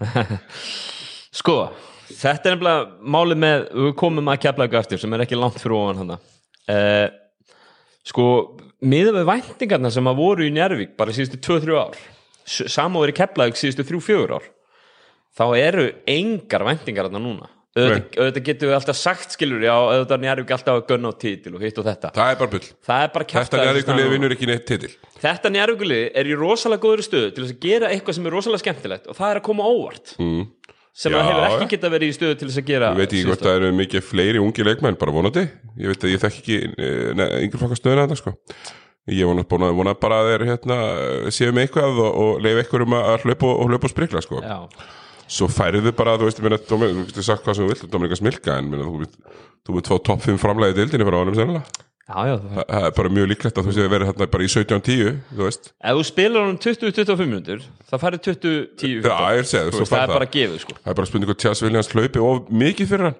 Sko, 1.40 1.56
þetta 2.10 2.50
er 2.50 2.56
nefnilega 2.56 3.10
málið 3.16 3.42
með, 3.44 3.64
við 3.84 3.96
komum 4.00 4.32
að 4.32 4.42
keflaðu 4.46 4.80
eftir 4.80 5.02
sem 5.02 5.16
er 5.16 5.24
ekki 5.26 5.38
langt 5.38 5.60
fyrir 5.60 5.76
ofan 5.78 6.02
hann 6.02 6.14
uh, 6.16 7.06
Sko, 8.10 8.26
miðað 8.82 9.20
við 9.20 9.28
væntingarna 9.28 9.92
sem 9.94 10.08
að 10.10 10.18
voru 10.18 10.46
í 10.48 10.50
Njárvík 10.54 10.96
bara 10.98 11.14
síðustu 11.14 11.38
2-3 11.46 11.78
ár 11.78 12.00
samóður 12.50 13.12
í 13.12 13.16
keflaðu 13.20 13.58
síðustu 13.60 13.86
3-4 13.86 14.38
ár 14.40 14.50
þá 15.38 15.44
eru 15.60 15.88
engar 16.10 16.66
væntingar 16.66 17.08
þarna 17.08 17.22
núna. 17.22 17.50
Auðvitað, 17.70 18.40
getum 18.42 18.66
við 18.66 18.74
alltaf 18.74 18.96
sagt 18.98 19.36
skilur 19.36 19.62
já, 19.62 19.70
auðvitað 19.70 20.24
Njárvík 20.24 20.48
alltaf 20.56 20.80
að 20.80 20.88
gunna 20.88 21.12
á 21.14 21.20
titil 21.22 21.52
og 21.54 21.62
hitt 21.62 21.76
og 21.78 21.86
þetta. 21.86 22.10
Það 22.16 22.32
er 22.32 22.40
bara 22.40 22.52
bull, 22.56 22.64
er 22.66 23.12
bara 23.14 23.26
þetta 23.28 23.28
kjaftaði 23.30 23.68
Njarvíkulið 23.68 24.10
vinnur 24.10 24.34
ekki 24.34 24.48
neitt 24.50 24.64
titil. 24.66 24.90
Þetta 25.22 25.52
njárvíkulið 25.54 26.02
er 26.18 26.30
í 26.32 26.38
rosalega 26.40 26.82
góður 26.82 27.04
stöðu 27.06 27.30
til 27.36 27.44
að 27.46 27.52
gera 27.62 27.92
eitthvað 27.94 28.18
sem 28.18 28.26
er 28.26 28.34
rosalega 28.34 28.64
skemmtilegt 28.64 29.06
og 29.06 29.18
það 29.20 29.30
er 29.30 29.38
að 29.38 29.46
koma 29.46 29.68
óvart. 29.70 30.16
Mm. 30.18 30.42
Sem 30.92 31.12
það 31.14 31.28
hefur 31.30 31.46
ekki 31.62 31.68
geta 31.76 31.90
verið 31.92 32.10
í 32.10 32.16
stöðu 32.16 32.36
til 32.40 32.48
þess 32.50 32.60
að 32.62 32.68
gera 32.70 32.90
ég 32.92 33.00
veit 33.00 33.12
ekki 33.14 33.26
hvort 33.28 33.44
það 33.46 33.56
eru 33.60 33.72
mikið 33.78 34.04
fleiri 34.08 34.42
ungi 34.42 34.66
leikmenn 34.66 34.98
bara 35.00 35.14
vonandi, 35.14 35.44
ég 35.80 35.92
veit 35.92 36.04
að 36.06 36.14
ég 36.14 36.22
þekk 36.24 36.38
ekki 36.42 36.58
uh, 36.70 37.26
yngur 37.44 37.62
flokkar 37.62 37.80
stöðuna 37.80 38.06
þetta 38.08 38.18
sko. 38.20 38.34
Ég 39.10 39.26
vona, 39.26 39.42
vona, 39.48 39.70
vona 39.74 39.94
bara 39.98 40.18
að 40.22 40.28
þeir 40.30 40.42
hérna, 40.50 40.76
séu 41.34 41.54
með 41.56 41.64
eitthvað 41.66 42.00
og, 42.04 42.18
og 42.20 42.42
leif 42.44 42.58
eitthvað 42.60 42.84
um 42.84 42.96
að 42.98 43.24
hlaupa 43.24 43.48
og, 43.48 43.72
og 43.78 43.88
sprikla 43.90 44.20
sko. 44.22 44.42
Já, 44.44 44.58
svo 45.30 45.48
færðu 45.50 45.92
bara, 45.96 46.18
þú 46.20 46.28
veist, 46.28 46.42
meina, 46.44 46.58
Dómi- 46.68 46.90
þú 46.92 47.06
getur 47.08 47.26
sagt 47.26 47.46
hvað 47.46 47.56
sem 47.56 47.64
þú 47.66 47.70
vilt, 47.72 47.86
Dominika 47.90 48.18
Smilka 48.20 48.58
en 48.60 48.68
meina, 48.70 48.84
þú, 48.86 49.00
mynd- 49.00 49.40
þú 49.66 49.76
mynd 49.78 49.90
fá 49.90 49.96
topp 50.10 50.26
5 50.28 50.38
framlæði 50.42 50.76
dildinni 50.82 51.06
frá 51.08 51.16
honum 51.22 51.38
sennilega, 51.38 51.86
já, 52.10 52.18
já 52.26 52.34
það. 52.42 52.52
Þa- 52.58 52.66
það 52.70 52.86
er 52.90 52.94
bara 52.98 53.12
mjög 53.16 53.28
líklegt 53.30 53.58
að 53.60 53.66
þú 53.68 53.72
sé 53.76 53.84
að 53.86 53.92
vera 53.94 54.06
hérna 54.10 54.26
bara 54.34 54.44
í 54.46 54.50
17-10, 54.50 55.12
þú 55.30 55.44
veist. 55.46 55.70
Ef 55.80 55.96
þú 56.00 56.04
spilar 56.10 56.40
honum 56.44 56.58
20-25 56.64 57.30
minútur 57.30 57.62
það 57.90 58.02
færið 58.04 58.22
20-10 58.26 59.08
Já, 59.10 59.16
ég 59.30 59.42
er 59.44 59.48
segið, 59.50 59.70
Þú 59.70 59.76
svo 59.76 59.84
veist, 59.84 59.92
það 59.92 59.96
fær 59.96 60.02
er 60.02 60.10
það. 60.10 60.16
bara 60.18 60.30
gefið 60.36 60.58
sko. 60.64 60.76
Það 60.80 60.90
er 60.94 60.98
bara 61.00 61.10
spurning 61.10 61.30
hvort 61.30 61.42
Tjás 61.44 61.62
Viljans 61.64 61.92
hlaupi 61.94 62.24
of 62.26 62.50
mikið 62.64 62.90
fyrir 62.92 63.06
hann. 63.10 63.18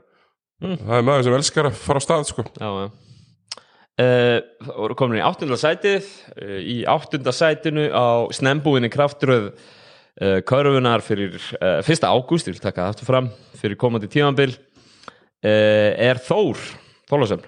Það 0.60 0.96
er 1.00 1.06
maður 1.10 1.24
sem 1.28 1.36
elskar 1.40 1.68
að 1.70 1.78
fara 1.86 2.00
á 2.00 2.06
stað 2.06 2.26
sko. 2.30 2.44
Já, 2.60 2.70
já. 2.80 2.90
Uh, 4.00 4.94
komin 4.96 5.18
í 5.20 5.24
áttunda 5.24 5.58
sætið. 5.60 6.06
Uh, 6.40 6.56
í 6.64 6.76
áttunda 6.88 7.32
sætinu 7.36 7.88
á 7.92 8.24
snembúinni 8.32 8.88
kraftröð 8.92 9.50
uh, 9.52 10.38
körfunar 10.48 11.02
fyrir 11.04 11.36
uh, 11.60 11.80
1. 11.84 12.06
ágúst, 12.08 12.48
ég 12.48 12.56
vil 12.56 12.62
taka 12.64 12.86
það 12.86 12.94
aftur 12.94 13.08
fram 13.10 13.28
fyrir 13.60 13.76
komandi 13.80 14.08
tímanbil 14.08 14.54
uh, 14.56 15.92
er 16.00 16.20
Þór 16.24 16.56
Þólasöfn 17.10 17.44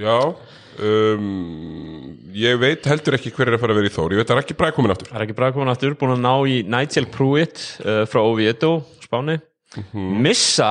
Já 0.00 0.16
um, 0.80 1.24
ég 2.32 2.60
veit 2.62 2.86
heldur 2.88 3.18
ekki 3.18 3.32
hver 3.36 3.50
er 3.50 3.58
að 3.58 3.64
fara 3.64 3.74
að 3.74 3.82
vera 3.82 3.90
í 3.90 3.92
Þór, 3.92 4.14
ég 4.14 4.22
veit 4.22 4.24
að 4.24 4.30
það 4.30 4.38
er 4.38 4.46
ekki 4.46 4.56
bræð 4.62 4.74
komin 4.78 4.94
aftur 4.94 5.10
Það 5.10 5.18
er 5.18 5.24
ekki 5.26 5.36
bara 5.36 5.52
komin 5.52 5.72
aftur, 5.72 5.96
búin 6.00 6.14
að 6.14 6.22
ná 6.24 6.32
í 6.48 6.54
Nigel 6.72 7.08
Pruitt 7.12 7.64
uh, 7.84 8.02
frá 8.08 8.22
Oviedo, 8.22 8.70
Spáni. 9.04 9.36
Missa 9.92 10.70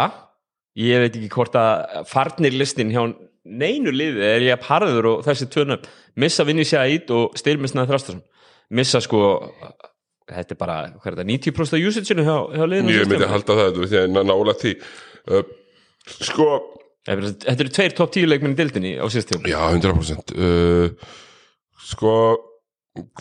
ég 0.78 1.04
veit 1.04 1.20
ekki 1.20 1.30
hvort 1.36 1.58
að 1.60 2.02
farnir 2.10 2.58
listin 2.58 2.90
hjá 2.94 3.04
neinu 3.46 3.94
liði 3.94 4.26
er 4.26 4.48
ég 4.48 4.58
að 4.58 4.66
parður 4.66 5.12
og 5.16 5.24
þessi 5.26 5.50
tvörnum 5.54 5.86
Missa 6.22 6.46
vinni 6.48 6.66
sér 6.68 6.90
ít 6.98 7.14
og 7.14 7.38
Stilmisnað 7.38 7.94
Þrastarsson 7.94 8.26
Missa 8.74 9.02
sko 9.04 9.22
þetta 10.32 10.56
er 10.56 10.60
bara, 10.60 10.76
hvað 10.98 11.12
er 11.12 11.18
þetta, 11.20 11.30
90% 11.30 11.78
af 11.78 11.88
usage-inu 11.90 12.26
hjá, 12.26 12.36
hjá 12.56 12.66
liðinu? 12.66 12.94
Ég 12.96 13.10
myndi 13.10 13.26
að 13.28 13.34
halda 13.36 13.58
það, 13.58 13.82
ég 13.92 13.98
er 14.00 14.30
nála 14.32 14.56
því. 14.62 14.78
Uh, 15.28 15.42
sko 16.18 16.48
Þetta 17.08 17.58
eru 17.58 17.74
tveir 17.74 17.98
top 17.98 18.14
10 18.14 18.30
leikminni 18.30 18.60
dildinni 18.60 18.94
á 19.02 19.06
síðast 19.10 19.34
tíma 19.34 19.50
Já, 19.50 19.62
100% 19.74 20.36
uh, 20.38 21.12
Sko 21.92 22.16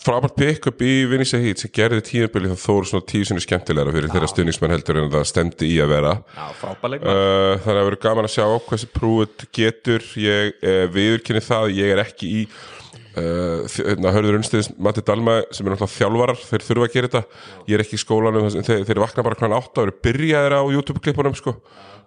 frábært 0.02 0.34
pick-up 0.34 0.80
í 0.82 1.04
Vinisa 1.06 1.38
Heat 1.38 1.62
sem 1.62 1.70
gerði 1.74 2.02
tíðanbili 2.08 2.50
þá 2.50 2.58
þóru 2.64 2.88
svona 2.90 3.06
tíu 3.06 3.26
sinni 3.26 3.42
skemmtilegra 3.44 3.92
fyrir 3.94 4.10
þeirra 4.10 4.30
stuðningsmenn 4.32 4.74
heldur 4.74 4.98
en 4.98 5.12
það 5.12 5.28
stemdi 5.30 5.68
í 5.70 5.76
að 5.82 5.92
vera. 5.92 6.14
Já, 6.34 6.48
frábær 6.58 6.92
leikmann 6.94 7.20
uh, 7.20 7.52
þannig 7.62 7.82
að 7.82 7.86
verður 7.86 8.02
gaman 8.02 8.26
að 8.26 8.34
sjá 8.34 8.46
hversu 8.66 8.88
prúið 8.96 9.44
getur. 9.54 10.06
Ég 10.18 10.58
uh, 10.58 10.82
viðurkynni 10.96 11.44
það 11.46 11.70
ég 11.76 11.94
er 11.94 12.02
ekki 12.02 12.32
í 12.40 12.42
uh, 12.50 13.62
hérna, 13.76 14.14
hörður 14.16 14.40
unnstiðis 14.40 14.72
Matti 14.74 15.06
Dalma 15.06 15.38
sem 15.54 15.62
er 15.62 15.76
náttúrulega 15.76 15.94
þjálfarar, 15.94 16.42
þeir 16.50 16.66
þurfa 16.66 16.88
að 16.88 16.96
gera 16.96 17.12
þetta. 17.12 17.46
Ég 17.70 17.78
er 17.78 17.84
ekki 17.86 18.00
í 18.00 18.02
skólanum, 18.02 18.50
sem 18.50 18.66
þeir, 18.66 18.82
þeir 18.90 19.04
vakna 19.04 19.26
bara 19.28 19.38
klæðan 19.38 19.58
átta 19.60 19.84
og 19.84 19.86
eru 19.86 19.98
byrjaðir 20.08 20.58
á 20.58 20.62
YouTube-klippunum 20.66 21.38
sko 21.38 21.54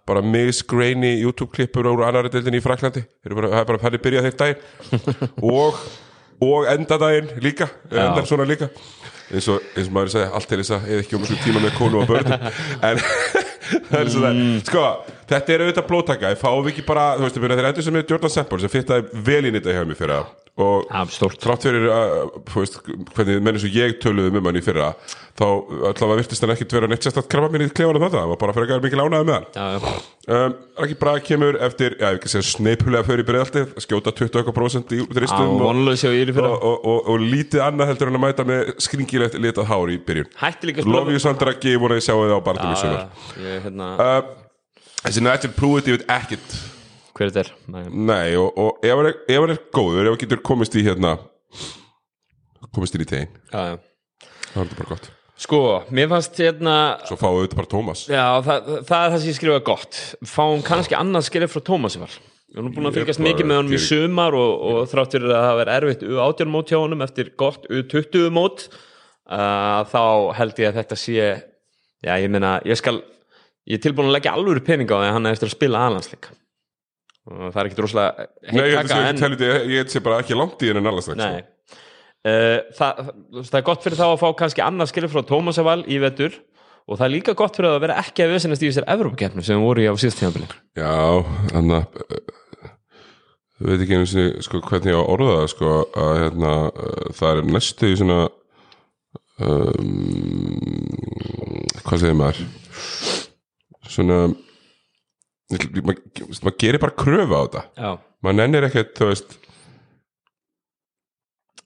bara 0.09 0.23
misgrainy 0.25 1.13
YouTube-klippur 1.21 1.87
úr 1.93 2.05
annari 2.07 2.31
deildin 2.33 2.57
í 2.59 2.63
Fraklandi 2.63 3.05
það 3.23 3.59
er 3.61 3.69
bara 3.69 3.81
þannig 3.85 4.03
byrjað 4.03 4.27
þeir 4.27 4.39
daginn. 4.41 4.67
Og, 5.53 5.79
og 6.43 6.67
enda 6.73 6.99
daginn 6.99 7.31
líka 7.43 7.69
endar 7.91 8.27
svona 8.27 8.47
líka. 8.47 8.69
Eins 9.33 9.47
og, 9.49 9.63
eins 9.73 9.87
og 9.87 9.95
maður 9.95 10.13
sagði, 10.13 10.31
allt 10.35 10.49
til 10.51 10.59
þess 10.59 10.75
að 10.75 10.89
eða 10.91 11.03
ekki 11.05 11.15
um 11.17 11.23
þessu 11.23 11.39
tíma 11.45 11.61
með 11.63 11.77
konu 11.79 12.01
og 12.03 12.09
börn. 12.11 12.33
En 12.89 12.99
það 13.89 13.99
er 13.99 14.11
svona 14.11 14.31
sko, 14.67 14.85
þetta 15.29 15.53
er 15.53 15.63
auðvitað 15.63 15.89
blóttaka, 15.89 16.31
fáum 16.39 16.63
við 16.65 16.73
ekki 16.73 16.87
bara 16.87 17.13
þú 17.17 17.27
veist, 17.27 17.39
ég 17.39 17.53
þeir 17.55 17.69
endur 17.69 17.85
sem 17.87 17.99
er 17.99 18.07
Jordan 18.09 18.33
Sample 18.33 18.63
sem 18.63 18.73
fittaði 18.73 19.23
vel 19.29 19.43
í 19.47 19.53
þetta 19.55 19.77
hjá 19.77 19.85
mér 19.87 19.99
fyrir 19.99 20.17
það 20.17 20.42
og 20.61 20.85
trátt 21.41 21.63
fyrir 21.65 21.87
að, 21.89 22.11
veist, 22.53 22.75
hvernig 23.15 23.39
menn 23.41 23.55
eins 23.57 23.63
og 23.65 23.73
ég 23.73 23.95
töluðum 24.03 24.35
um 24.37 24.49
hann 24.49 24.59
í 24.59 24.61
fyrra 24.61 24.91
þá 25.33 25.45
allavega 25.89 26.17
virtist 26.19 26.43
hann 26.45 26.51
ekkit 26.53 26.75
vera 26.77 26.89
neitt 26.89 27.05
sérstætt 27.05 27.29
krabba 27.31 27.49
mér 27.49 27.63
í 27.65 27.69
klefanum 27.73 28.03
þetta, 28.05 28.19
það 28.19 28.29
var 28.29 28.39
bara 28.43 28.53
fyrir 28.53 28.73
að 28.75 28.83
mikil 28.85 29.01
ánæði 29.01 29.25
með 29.29 29.57
hann. 29.57 29.95
Um, 30.23 30.53
Raki 30.77 30.97
Braga 30.99 31.23
kemur 31.25 31.57
eftir, 31.65 31.95
ekki 32.05 32.29
sneipulega 32.45 33.07
fyrir 33.07 33.27
breiðaltið, 33.27 33.73
skjóta 33.81 34.13
20% 34.19 34.93
í 34.93 34.99
já 35.01 35.07
þristum 35.09 35.55
og, 35.57 36.53
og, 36.53 36.77
og, 36.77 37.09
og, 37.15 37.25
lítið 37.33 37.65
annað 37.65 37.91
heldur 37.91 38.13
en 38.13 38.19
að 38.19 38.23
mæta 38.27 38.45
með 38.47 38.71
skringilegt 38.85 39.39
litað 39.41 39.67
hár 39.73 39.89
í 39.89 39.97
byrjun. 40.05 40.29
Hætti 40.37 40.69
líka 40.69 40.85
að 40.85 40.93
Love 40.93 41.17
you 41.17 41.23
Sander 41.23 41.49
Raki, 41.49 41.73
vona 41.81 41.97
ég 41.97 42.05
sjáu 42.05 42.21
þið 42.21 42.37
á 42.37 42.39
í 42.77 42.79
ég, 43.41 43.65
hérna, 43.65 43.89
uh, 43.97 44.21
Þessi 45.03 45.25
Nigel 45.25 45.51
Pruitt, 45.57 45.89
ég 45.89 45.97
veit 45.97 46.13
ekkit 46.13 46.55
hver 47.17 47.29
er. 47.31 47.49
Þetta? 47.53 47.73
Nei. 47.73 47.83
Nei, 48.09 48.35
og, 48.41 48.53
og 48.57 48.85
ef 48.85 48.95
hann 48.99 49.09
er, 49.11 49.17
ef 49.29 49.41
hann 49.43 49.53
er 49.55 49.61
góður, 49.75 50.05
ef 50.07 50.13
hann 50.15 50.21
getur 50.25 50.41
komist 50.51 50.77
í 50.79 50.83
hérna 50.85 51.15
komist 52.73 52.95
inn 52.97 53.03
í 53.05 53.09
tegin, 53.09 53.33
Já, 53.53 53.73
já. 53.73 54.29
Þá 54.53 54.57
er 54.61 54.67
þetta 54.67 54.77
bara 54.79 54.89
gott. 54.93 55.09
Sko, 55.43 55.59
mér 55.93 56.09
fannst 56.11 56.37
hérna 56.39 56.73
Svo 57.09 57.15
fáum 57.19 57.39
við 57.39 57.47
þetta 57.47 57.57
bara 57.57 57.69
Tómas 57.71 58.03
Já, 58.07 58.25
það, 58.45 58.67
það 58.85 59.05
er 59.05 59.11
það 59.13 59.17
sem 59.23 59.31
ég 59.31 59.37
skrifa 59.39 59.61
gott. 59.65 59.97
Fáum 60.29 60.61
kannski 60.65 60.95
annað 60.97 61.25
skrif 61.27 61.51
frá 61.55 61.63
Tómasi 61.67 62.01
var 62.03 62.13
Ég 62.53 62.59
er 62.61 62.65
nú 62.67 62.69
búin 62.75 62.85
að 62.85 62.93
Ég 62.93 62.99
fylgjast 63.01 63.19
bara 63.23 63.27
mikið 63.31 63.49
með 63.49 63.59
honum 63.59 63.73
í 63.73 63.79
geri- 63.79 63.87
sumar 63.89 64.37
og, 64.37 64.51
og 64.69 64.91
þrátt 64.91 65.15
fyrir 65.17 65.33
að 65.33 65.45
það 65.47 65.57
verið 65.59 65.79
erfitt 65.79 66.05
U18 66.11 66.51
mót 66.53 66.69
hjá 66.73 66.77
honum 66.83 67.01
eftir 67.07 67.31
gott 67.41 67.65
U20 67.65 68.29
mót 68.37 68.67
uh, 68.69 69.81
þá 69.89 70.01
held 70.37 70.61
ég 70.61 70.69
að 70.69 70.77
þetta 70.83 70.99
sé 71.01 71.17
já, 71.17 72.13
ég 72.13 72.29
meina, 72.29 72.53
ég 72.69 72.77
skal 72.79 73.01
ég 73.01 73.79
er 73.79 73.83
tilbúin 73.87 74.11
að 74.11 74.19
leggja 74.19 74.35
alvöru 74.37 74.61
pening 74.69 74.93
á 74.93 75.01
því 75.01 75.09
að 75.09 75.15
hann 75.17 75.27
er 75.31 75.35
eftir 75.37 75.49
að 75.49 75.55
spila 75.57 75.81
aðlandsleik 75.89 76.29
og 76.29 76.37
það 77.29 77.59
er 77.61 77.69
ekkit 77.69 77.81
rosalega 77.85 78.27
heittaka, 78.51 79.01
en- 79.09 79.69
ég 79.71 79.91
sé 79.91 80.01
bara 80.03 80.19
ekki 80.23 80.35
langt 80.37 80.63
í 80.63 80.71
henni 80.73 80.89
allast 80.91 81.13
Nei. 81.15 81.43
uh, 82.27 82.59
það, 82.75 83.03
það 83.39 83.59
er 83.59 83.67
gott 83.69 83.85
fyrir 83.85 83.99
þá 84.01 84.07
að 84.09 84.17
fá 84.23 84.27
kannski 84.41 84.63
annað 84.65 84.91
skilur 84.91 85.13
frá 85.13 85.23
Tómas 85.29 85.59
Eval 85.61 85.81
í 85.87 85.99
vetur. 86.03 86.35
Og 86.83 86.97
það 86.99 87.05
er 87.05 87.11
líka 87.13 87.31
gott 87.39 87.55
fyrir 87.55 87.71
að 87.71 87.79
vera 87.85 87.95
ekki 88.01 88.25
að 88.25 88.33
vesenast 88.35 88.63
í 88.65 88.67
þessar 88.67 88.89
Evrópakeppnum 88.91 89.45
sem 89.47 89.61
voru 89.63 89.85
í 89.85 89.87
á 89.87 89.95
síðast 89.95 90.19
tímabili. 90.19 90.49
Já, 90.75 91.23
þannig 91.53 91.77
að 91.79 91.85
við 93.63 93.69
veit 93.69 93.83
ekki 93.85 93.95
einu 93.95 94.09
sinni 94.11 94.43
sko, 94.43 94.59
hvernig 94.67 94.91
ég 94.91 94.97
á 94.99 95.03
að 95.05 95.11
orða 95.13 95.37
það 95.37 95.47
sko, 95.53 95.69
að 96.03 96.11
hérna, 96.25 96.51
uh, 96.67 97.05
það 97.15 97.37
er 97.37 97.47
næstu 97.55 97.87
í 97.87 97.95
svona 98.01 98.17
um, 99.39 100.83
hvað 101.87 102.03
segir 102.03 102.17
maður? 102.19 102.41
Svona 103.93 104.17
maður 105.53 106.45
mað 106.45 106.59
gerir 106.61 106.81
bara 106.81 106.95
kröfu 106.97 107.37
á 107.37 107.41
þetta. 107.43 107.63
Maður 108.23 108.37
nennir 108.39 108.67
ekkert, 108.67 108.93
þú 108.97 109.09
veist. 109.09 109.35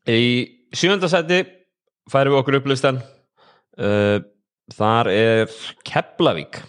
Í 0.08 0.24
sjönda 0.76 1.10
sæti 1.12 1.44
færum 2.12 2.36
við 2.36 2.42
okkur 2.42 2.58
upplistan 2.62 3.02
uh, 3.02 4.18
þar 4.74 5.12
er 5.12 5.54
Keflavík. 5.88 6.62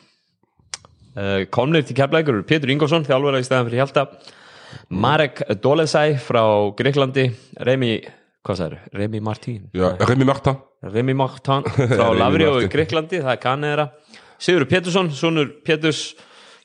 Uh, 1.19 1.47
komnir 1.55 1.87
til 1.87 1.97
Keflavík 1.99 2.31
eru 2.33 2.47
Pétur 2.47 2.73
Ingolson, 2.75 3.07
þjálfara 3.07 3.43
í 3.43 3.47
stæðan 3.47 3.71
fyrir 3.71 3.83
Hjalta. 3.85 4.07
Marek 4.93 5.41
Dolesæ 5.63 6.19
frá 6.21 6.43
Greiklandi 6.77 7.31
Remi, 7.65 7.97
hvað 8.45 8.61
sagður, 8.61 8.81
Remi 8.99 9.23
Martín. 9.25 9.69
Já, 9.77 9.93
Remi 10.05 10.27
Marta. 10.29 10.59
Remi 10.85 11.15
Martin 11.17 11.65
frá 11.95 12.11
í 12.13 12.21
Martin. 12.21 12.73
Greiklandi, 12.73 13.23
það 13.25 13.35
er 13.35 13.45
kannið 13.45 13.73
þeirra 13.75 13.89
Sigur 14.39 14.69
Pétursson, 14.71 15.11
sonur 15.11 15.49
Péturs 15.67 16.13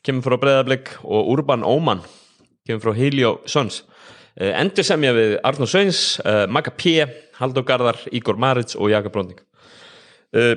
kemur 0.04 0.26
frá 0.26 0.38
Breiðablик 0.42 0.94
og 1.04 1.32
Urban 1.34 1.66
Óman 1.68 2.04
kemur 2.68 2.84
frá 2.84 2.98
Helio 2.98 3.38
Sons 3.50 3.82
uh, 3.84 4.52
endur 4.52 4.88
semja 4.88 5.14
við 5.16 5.36
Arnur 5.48 5.70
Sveins 5.70 6.04
uh, 6.24 6.46
Magga 6.52 6.74
P, 6.76 6.98
Halldór 7.40 7.68
Garðar 7.68 8.02
Ígor 8.12 8.40
Marits 8.42 8.78
og 8.80 8.92
Jaka 8.94 9.12
Brónding 9.14 9.40
uh, 10.36 10.56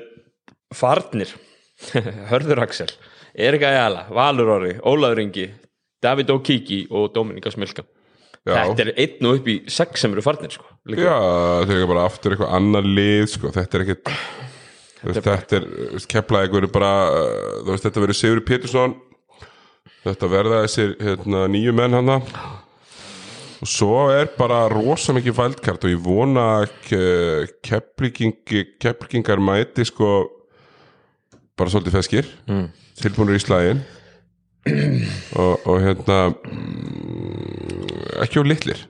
Farnir 0.74 1.32
Hörður 2.30 2.64
Axel 2.66 2.90
Erika 3.36 3.68
Jala, 3.74 4.06
Valur 4.10 4.54
Orri, 4.56 4.76
Ólaður 4.80 5.22
Ingi 5.26 5.50
David 6.02 6.30
Okiki 6.32 6.86
og 6.90 7.12
Dominika 7.14 7.52
Smilka 7.52 7.84
Já. 8.46 8.60
Þetta 8.62 8.84
er 8.84 8.90
einn 9.02 9.26
og 9.26 9.40
upp 9.40 9.48
í 9.50 9.54
sex 9.74 10.04
sem 10.04 10.12
eru 10.14 10.22
farnir 10.22 10.52
sko. 10.54 10.68
Já, 10.86 11.16
þetta 11.18 11.72
er 11.72 11.80
ekki 11.80 11.88
bara 11.90 12.04
aftur 12.06 12.34
eitthvað 12.36 12.52
annar 12.54 12.86
lið 12.86 13.24
sko. 13.32 13.50
þetta 13.50 13.74
er 13.78 13.82
ekkit 13.82 14.12
þú 15.00 15.08
veist, 15.08 15.24
þetta 15.26 15.58
er, 15.58 15.66
keplaði 16.12 16.46
eitthvað 16.46 16.68
bara 16.76 16.92
veist, 17.66 17.88
þetta 17.88 18.04
verður 18.04 18.18
Sigur 18.20 18.42
Pétursson 18.46 18.94
þetta 20.06 20.30
verða 20.30 20.62
þessir 20.64 20.94
hérna, 21.02 21.44
nýju 21.50 21.74
menn 21.76 21.98
hana. 21.98 22.20
Og 23.64 23.68
svo 23.70 24.06
er 24.12 24.28
bara 24.36 24.66
rosa 24.70 25.14
mikið 25.16 25.36
vældkart 25.36 25.86
og 25.86 25.92
ég 25.94 26.02
vona 26.04 26.46
að 26.60 26.66
keplikingar 28.84 29.40
mæti 29.40 29.86
sko 29.88 30.10
bara 31.56 31.72
svolítið 31.72 31.96
feskir. 31.96 32.28
Mm. 32.50 32.66
tilbúinur 33.00 33.36
í 33.36 33.42
slægin 33.42 33.82
og, 35.40 35.66
og 35.68 35.80
hérna 35.84 36.18
mm, 36.32 38.22
ekki 38.24 38.40
á 38.40 38.44
litlir 38.46 38.84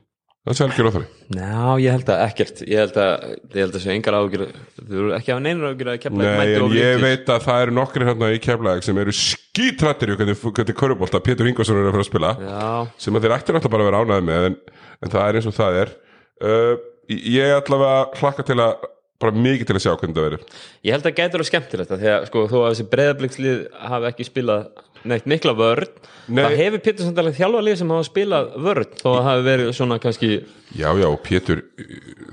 það 0.47 0.57
sé 0.59 0.67
algjör 0.67 0.89
óþari 0.91 1.07
Já, 1.37 1.61
ég 1.83 1.97
held 1.97 2.11
að 2.15 2.23
ekkert 2.27 2.63
ég 2.63 2.83
held 2.83 2.99
að, 3.03 3.27
ég 3.51 3.61
held 3.65 3.77
að 3.79 3.85
sé 3.85 3.95
engar 3.97 4.19
ágjur 4.21 4.45
þú 4.47 5.01
eru 5.01 5.15
ekki 5.17 5.33
að 5.33 5.37
hafa 5.37 5.45
neinur 5.47 5.73
ágjur 5.73 5.93
að 5.93 6.01
kepla 6.05 6.31
Nei, 6.31 6.55
en 6.57 6.77
ég 6.77 7.03
veit 7.03 7.33
að 7.35 7.47
það 7.49 7.63
eru 7.67 7.77
nokkri 7.81 8.09
hérna 8.09 8.33
í 8.33 8.43
keflæk 8.47 8.87
sem 8.87 9.01
eru 9.03 9.17
skítrættir 9.21 10.15
í 10.15 10.19
hvernig, 10.21 10.75
körubólta 10.79 11.23
Pétur 11.27 11.51
Ingvarsson 11.51 11.81
er 11.81 11.91
að 11.91 11.97
fara 11.97 12.07
að 12.07 12.11
spila 12.11 12.35
Já, 12.41 12.67
sem 13.03 13.19
að 13.19 13.27
þeir 13.27 13.37
ættir 13.41 13.59
náttúrulega 13.59 13.75
bara 13.77 13.87
að 13.87 13.91
vera 13.91 14.03
ánæði 14.05 14.29
með 14.31 14.51
en, 14.51 14.59
en 15.03 15.17
það 15.17 15.27
er 15.27 15.41
eins 15.41 15.49
og 15.51 15.57
það 15.57 15.81
er. 15.83 15.97
Uh, 16.37 16.75
ég 17.09 17.55
allavega 17.57 18.21
hlakka 18.21 18.47
til 18.47 18.59
að 18.63 18.87
bara 19.23 19.33
mikið 19.47 19.69
til 19.69 19.77
að 19.79 19.85
sjá 19.85 19.93
hvernig 19.95 20.17
það 20.17 20.27
verður. 20.27 20.57
Ég 20.85 20.97
held 20.97 21.09
að 21.09 21.21
gætur 21.21 21.43
að 21.43 21.49
skemmtir 21.49 21.83
þetta 21.83 21.99
þegar 22.03 22.27
sko 22.29 22.43
þó 22.51 22.57
að 22.59 22.67
þessi 22.69 22.87
breyðablikkslið 22.93 23.63
hafi 23.93 24.09
ekki 24.11 24.27
spilað 24.29 24.67
neitt 25.11 25.29
mikla 25.31 25.55
vörn. 25.57 25.91
Nei. 26.27 26.43
það 26.43 26.57
hefur 26.61 26.83
Pétur 26.83 27.07
Sandalega 27.07 27.39
þjálfa 27.39 27.65
lið 27.67 27.77
sem 27.81 27.93
hafa 27.95 28.07
spilað 28.09 28.49
vörn 28.67 28.97
þó 28.99 29.07
að 29.11 29.17
það 29.17 29.29
hafi 29.29 29.45
verið 29.47 29.69
svona 29.79 29.99
kannski 30.03 30.31
Já, 30.75 30.89
já, 30.99 31.09
Pétur, 31.27 31.63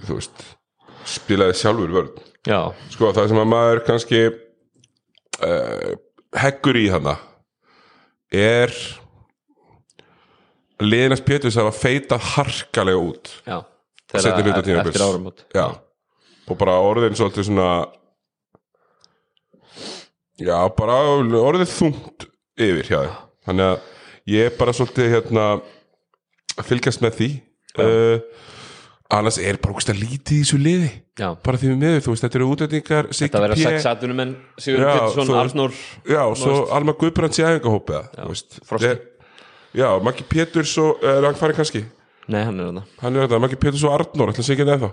þú 0.07 0.17
veist 0.17 0.47
spilaði 1.13 1.59
sjálfur 1.59 1.93
vörn. 1.93 2.23
Já, 2.47 2.59
sko 2.95 3.11
það 3.13 3.29
sem 3.31 3.43
að 3.43 3.51
maður 3.53 3.83
kannski 3.87 4.23
uh, 4.29 5.93
heggur 6.43 6.79
í 6.81 6.87
hana 6.91 7.17
er 8.33 8.73
liðinast 10.83 11.25
Péturs 11.27 11.59
hafa 11.59 11.71
feitað 11.75 12.25
harkalega 12.33 13.05
út 13.11 13.29
já 13.45 13.61
þegar 14.13 14.63
tímabils. 14.63 14.93
eftir 14.93 15.05
áramót. 15.05 15.45
Já, 15.53 15.67
og 16.49 16.57
bara 16.59 16.77
orðin 16.83 17.15
svolítið 17.17 17.47
svona 17.49 17.69
já, 20.37 20.57
bara 20.77 20.99
orðið 21.39 21.71
þungt 21.73 22.27
yfir 22.59 22.89
hjá 22.89 22.97
þeim 23.03 23.15
þannig 23.47 23.69
að 23.69 24.33
ég 24.33 24.49
er 24.49 24.57
bara 24.57 24.73
svolítið 24.75 25.13
hérna 25.17 25.45
að 26.53 26.67
fylgjast 26.69 27.01
með 27.03 27.15
því. 27.19 27.29
Uh, 27.73 28.19
annars 29.13 29.39
er 29.41 29.57
bara 29.61 29.73
ógst 29.75 29.89
að 29.91 30.01
lítið 30.03 30.35
í 30.37 30.43
þessu 30.43 30.59
liði. 30.61 30.91
Já, 31.19 31.27
bara 31.45 31.59
því 31.61 31.71
við 31.71 31.81
meður, 31.81 32.03
þú 32.05 32.13
veist, 32.13 32.23
þetta 32.25 32.37
eru 32.39 32.49
útlendingar 32.49 33.09
það 33.37 33.43
verða 33.43 33.57
P. 33.57 33.65
sex 33.67 33.87
atunum 33.91 34.21
en 34.23 34.31
Sigur 34.57 34.79
þú- 35.29 35.35
Arnór 35.37 35.75
Já, 36.09 36.21
og 36.23 36.37
svo 36.39 36.55
Alma 36.73 36.95
Guðbrands 36.97 37.37
í 37.41 37.45
veist, 38.31 38.57
Frosti. 38.65 38.93
Já, 39.77 39.87
Maggi 40.05 40.25
Péturs 40.29 40.73
og, 40.81 41.03
er 41.05 41.27
hann 41.27 41.37
farin 41.37 41.57
kannski? 41.57 41.83
Nei, 42.33 42.41
hann 42.45 42.59
er 42.61 42.69
er 43.17 43.27
þetta, 43.27 43.41
Maggi 43.43 43.59
Péturs 43.61 43.85
og 43.85 43.93
Arnór, 43.97 44.33
ætla 44.33 44.45
að 44.45 44.49
segja 44.49 44.65
þetta 44.69 44.91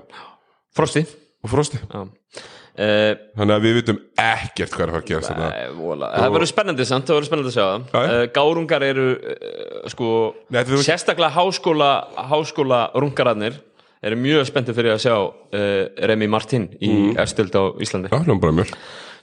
Frosti. 0.76 1.06
Og 1.40 1.52
Frosti, 1.54 1.80
já. 1.80 2.00
uh, 2.04 2.40
þannig 2.80 3.54
að 3.54 3.64
við 3.66 3.74
vitum 3.76 3.98
ekkert 4.22 4.72
hvað 4.72 4.82
er 4.84 4.90
að 4.90 4.94
fara 4.94 5.02
að 5.02 5.08
gerast 5.10 5.30
þetta. 5.30 6.10
Það 6.14 6.34
verður 6.36 6.50
spennandi 6.50 6.86
samt, 6.88 7.08
það 7.08 7.18
verður 7.18 7.28
spennandi 7.28 7.50
að 7.50 7.56
sjá. 7.56 7.64
Já, 7.66 7.90
það 7.90 8.12
uh, 8.14 8.22
Gárungar 8.36 8.84
eru 8.86 9.06
uh, 9.16 9.88
sko, 9.92 10.12
Nei, 10.54 10.60
þú- 10.68 10.80
sérstaklega 10.86 11.34
háskóla 11.34 11.90
háskóla 12.30 12.80
rungararnir 12.96 13.58
eru 14.00 14.18
mjög 14.22 14.46
spenntið 14.48 14.78
fyrir 14.78 14.94
að 14.94 15.02
sjá 15.04 15.16
uh, 15.18 16.06
Remi 16.08 16.30
Martin 16.32 16.70
í 16.78 16.92
mm. 16.94 17.18
erstöld 17.20 17.58
á 17.58 17.64
Íslandi. 17.84 18.12
Já, 18.12 18.16
hljóðum 18.16 18.40
bara 18.46 18.56
mjög. 18.62 18.72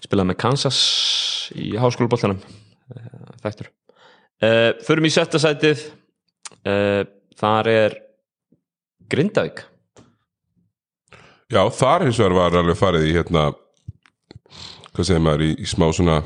Spilaði 0.03 0.31
með 0.33 0.39
Kansas 0.43 0.81
í 1.57 1.71
háskólaboltanum. 1.81 2.43
Uh, 2.93 3.31
þættur 3.41 3.71
uh, 3.71 4.75
Förum 4.85 5.09
í 5.09 5.13
setta 5.13 5.41
sætið. 5.41 5.87
Þar 7.37 7.67
er 7.69 7.93
Grindavík 9.11 9.61
Já, 11.47 11.61
þar 11.71 12.03
hins 12.07 12.17
vegar 12.19 12.33
var 12.35 12.55
alveg 12.59 12.75
farið 12.79 13.05
í 13.07 13.13
hérna 13.15 13.43
hvað 14.97 15.05
segir 15.07 15.21
maður, 15.23 15.43
í, 15.45 15.53
í 15.63 15.67
smá 15.69 15.85
svona 15.95 16.17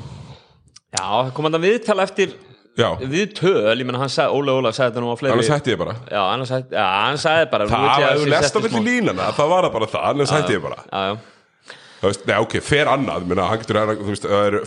Já, 0.92 1.04
það 1.04 1.30
kom 1.38 1.48
hann 1.48 1.58
að 1.60 1.68
viðtala 1.68 2.06
eftir 2.08 2.34
Já, 2.80 2.88
viðtöl, 3.04 3.76
ég 3.76 3.86
menna 3.86 4.00
hann 4.02 4.10
sagði, 4.12 4.40
Óla 4.40 4.56
Óla 4.58 4.72
sagði 4.74 4.94
þetta 4.96 5.04
nú 5.04 5.12
á 5.12 5.16
fleiri 5.20 5.34
annars 5.36 5.50
hætti 5.52 5.74
ég 5.74 5.80
bara. 5.82 5.94
Já, 6.08 6.22
annars 6.24 6.54
hætti, 6.56 6.74
já, 6.78 6.86
hann 7.04 7.20
sagði 7.22 7.50
bara 7.52 7.68
Það, 7.68 7.84
ég 7.84 7.92
að 7.92 8.14
ef 8.16 8.22
þú 8.22 8.24
sé 8.24 8.32
lest 8.32 8.42
á 8.42 8.48
settur 8.48 8.64
milli 8.66 8.80
smá- 8.80 8.88
línana, 8.88 9.28
það 9.38 9.52
var 9.52 9.68
það 9.68 9.74
bara 9.76 9.90
það 9.92 10.06
annars 10.12 10.34
hætti 10.38 10.56
ég 10.56 10.64
bara. 10.64 10.78
Já, 10.88 11.02
já, 11.12 11.74
veist, 12.06 12.24
Nei, 12.32 12.36
ok, 12.46 12.56
fer 12.72 12.92
annað, 12.96 13.28
minna, 13.28 13.48
hann 13.52 13.62
getur 13.62 13.82
þú 13.92 14.08
veist, 14.08 14.26
það 14.32 14.48
er 14.48 14.58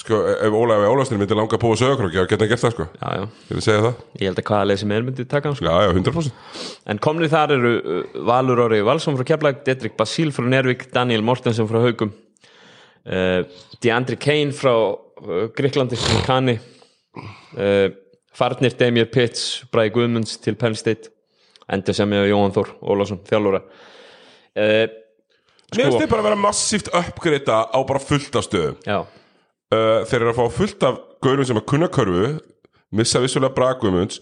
sko, 0.00 0.18
ef 0.32 0.54
Ólafi 0.56 0.88
Ólafsson 0.88 1.20
myndi 1.20 1.36
langa 1.36 1.56
að 1.56 1.62
búa 1.62 1.76
sögurkróki, 1.78 2.18
þá 2.18 2.30
geta 2.30 2.44
hann 2.44 2.50
gert 2.52 2.62
það, 2.62 2.74
sko. 2.74 2.86
Já, 2.96 3.08
já. 3.18 3.24
Ég 3.48 3.58
vil 3.58 3.64
segja 3.66 3.82
það. 3.84 4.00
Ég 4.18 4.30
held 4.30 4.40
að 4.40 4.46
hvaða 4.48 4.68
leið 4.68 4.80
sem 4.82 4.94
er 4.96 5.06
myndið 5.06 5.28
taka 5.30 5.50
hann 5.50 5.58
sko. 5.58 5.66
Já, 5.68 5.74
já, 5.86 5.92
100% 5.96 6.92
En 6.92 7.02
komnir 7.06 7.32
þar 7.32 7.54
eru 7.56 7.72
uh, 7.78 8.20
Valur 8.30 8.62
Orri 8.66 8.80
Valsson 8.86 9.18
frá 9.18 9.26
Keflag, 9.32 9.60
Dedrick 9.66 9.96
Basíl 10.00 10.32
frá 10.34 10.48
Nervik 10.48 10.88
Daniel 10.94 11.24
Mortensen 11.26 11.68
frá 11.70 11.80
Haugum 11.84 12.12
uh, 12.12 13.42
Deandri 13.84 14.18
Kane 14.20 14.56
frá 14.56 14.72
uh, 14.72 15.44
Gríklandi 15.56 16.00
sem 16.00 16.24
kanni 16.26 16.56
uh, 17.58 17.88
Farnir 18.32 18.74
Demir 18.78 19.10
Pitts 19.12 19.62
Bræði 19.72 19.94
Guðmunds 19.98 20.38
til 20.42 20.56
Penn 20.60 20.78
State 20.78 21.12
endur 21.72 21.96
sem 21.96 22.18
ég 22.18 22.32
Jóhann 22.32 22.54
Þór 22.56 22.74
Ólafsson 22.80 23.22
þjálfura 23.28 23.62
uh, 23.62 24.98
Mér 25.72 25.88
finnst 25.88 26.02
þið 26.02 26.10
bara 26.10 26.20
að 26.20 26.26
vera 26.28 26.40
massíft 26.40 26.88
uppgreita 26.92 27.58
á 27.72 27.78
bara 27.88 28.00
fullt 28.02 28.34
af 28.36 28.44
stöðum. 28.44 28.74
Já, 28.84 28.98
uh, 29.72 30.02
Þeir 30.08 30.20
eru 30.20 30.32
að 30.34 30.38
fá 30.40 30.56
fullt 30.60 30.86
af 30.88 31.00
gaurum 31.24 31.48
sem 31.48 31.58
að 31.60 31.68
kunna 31.72 31.88
körfu 31.92 32.34
missa 32.92 33.22
vissulega 33.22 33.54
Bragumunds 33.56 34.20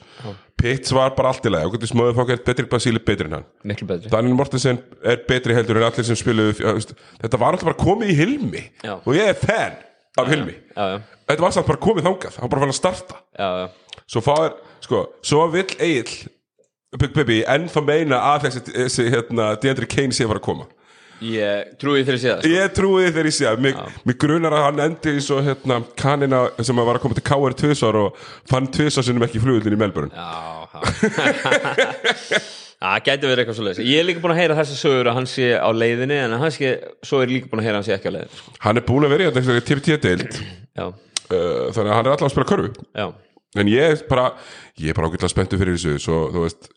Pitts 0.61 0.93
var 0.93 1.15
bara 1.17 1.31
allt 1.33 1.47
í 1.49 1.51
lagi. 1.51 1.67
Og 1.67 1.73
getur 1.75 1.89
smöðu 1.89 2.15
fá 2.19 2.27
gert 2.29 2.43
betri 2.45 2.67
Basíli 2.69 3.01
betri 3.01 3.25
en 3.31 3.39
hann. 3.39 3.47
Miklu 3.65 3.87
betri. 3.89 4.11
Daniel 4.13 4.37
Mortensen 4.37 4.77
er 5.01 5.23
betri 5.29 5.55
heldur 5.57 5.81
en 5.81 5.87
allir 5.87 6.05
sem 6.05 6.19
spiluðu 6.21 6.59
já, 6.61 6.75
Þetta 7.23 7.41
var 7.41 7.57
alltaf 7.57 7.71
bara 7.71 7.81
komið 7.81 8.13
í 8.13 8.17
Hilmi. 8.19 8.65
Já. 8.85 8.99
og 8.99 9.17
ég 9.17 9.31
er 9.33 9.39
fan 9.41 9.79
af 10.21 10.29
Hilmi. 10.29 10.53
Já, 10.77 10.83
já, 10.93 10.99
Þetta 11.31 11.47
var 11.47 11.55
samt 11.57 11.71
bara 11.71 11.81
komið 11.87 12.09
þangað, 12.11 12.37
hann 12.43 12.53
bara 12.53 12.65
fann 12.67 12.75
að 12.75 12.79
starta. 12.81 13.23
Já, 13.39 13.49
já. 13.63 14.05
Svo 14.11 14.23
fáir, 14.27 14.53
sko, 14.85 15.01
svo 15.23 15.47
vill 15.55 15.71
Egil 15.79 16.13
Big 16.99 17.13
Baby 17.15 17.41
ennþá 17.47 17.83
meina 17.87 18.19
að 18.33 18.49
þessi 18.51 19.07
hérna, 19.15 19.53
Deandre 19.63 19.87
Kane 19.89 20.13
sé 20.13 20.27
að 20.27 20.33
fara 20.35 20.43
að 20.43 20.49
koma 20.49 20.67
Ég 21.21 21.75
trúi 21.81 22.05
þeirri 22.07 22.21
síðast 22.23 22.47
Ég 22.49 22.73
trúi 22.77 23.33
sé 23.35 23.49
að 23.51 23.61
mig, 23.67 23.77
mig 24.09 24.17
grunar 24.21 24.55
að 24.57 24.65
hann 24.69 24.83
endi 24.87 25.17
eins 25.17 25.29
og 25.35 25.43
hérna, 25.45 25.83
kanina 26.01 26.47
sem 26.65 26.81
að 26.81 26.89
var 26.89 27.01
að 27.01 27.05
koma 27.05 27.19
til 27.19 27.27
KR 27.29 27.57
tvisvar 27.61 27.99
og 28.01 28.23
fann 28.49 28.71
tvisvar 28.73 29.05
sinnum 29.07 29.27
ekki 29.27 29.43
flugullin 29.43 29.77
í 29.77 29.81
Melbourne. 29.81 30.13
Já, 30.15 30.61
Það 32.81 33.03
gæti 33.05 33.29
verið 33.29 33.43
eitthvað 33.43 33.57
svo 33.59 33.65
leiðis 33.67 33.81
Ég 33.85 34.01
er 34.01 34.07
líka 34.09 34.23
búin 34.25 34.33
að 34.33 34.39
heyra 34.41 34.55
þessa 34.57 34.77
sögur 34.81 35.09
að 35.11 35.17
hann 35.19 35.27
sé 35.29 35.49
á 35.61 35.69
leiðinni 35.69 36.17
en 36.17 36.37
hann 36.41 36.53
sé, 36.55 36.71
svo 37.05 37.21
er 37.21 37.29
líka 37.29 37.51
búin 37.51 37.61
að 37.61 37.67
heyra 37.69 37.77
að 37.77 37.83
hann 37.83 37.89
sé 37.91 37.97
ekki 37.99 38.09
á 38.09 38.15
leiðinni 38.15 38.39
sko. 38.39 38.55
Hann 38.65 38.81
er 38.81 38.87
búin 38.89 39.05
að 39.05 39.13
vera 39.13 39.27
í 39.27 39.29
þetta 39.29 40.45
Já, 40.81 40.87
uh, 40.89 41.67
þannig 41.77 41.91
að 41.91 41.97
hann 41.99 42.07
er 42.07 42.13
alltaf 42.15 42.29
að 42.31 42.33
spila 42.33 42.49
körfu. 42.49 42.71
Já, 42.97 43.07
en 43.61 43.69
ég 43.69 43.85
er 43.85 44.05
bara 44.09 44.27
ég 44.81 44.95
er 44.95 44.97
bara 44.97 45.11
ágætlega 45.11 45.33
spenntu 45.35 45.61
fyrir 45.61 45.77
þessu 45.77 46.01
svo, 46.01 46.23
þú 46.33 46.47
veist, 46.47 46.71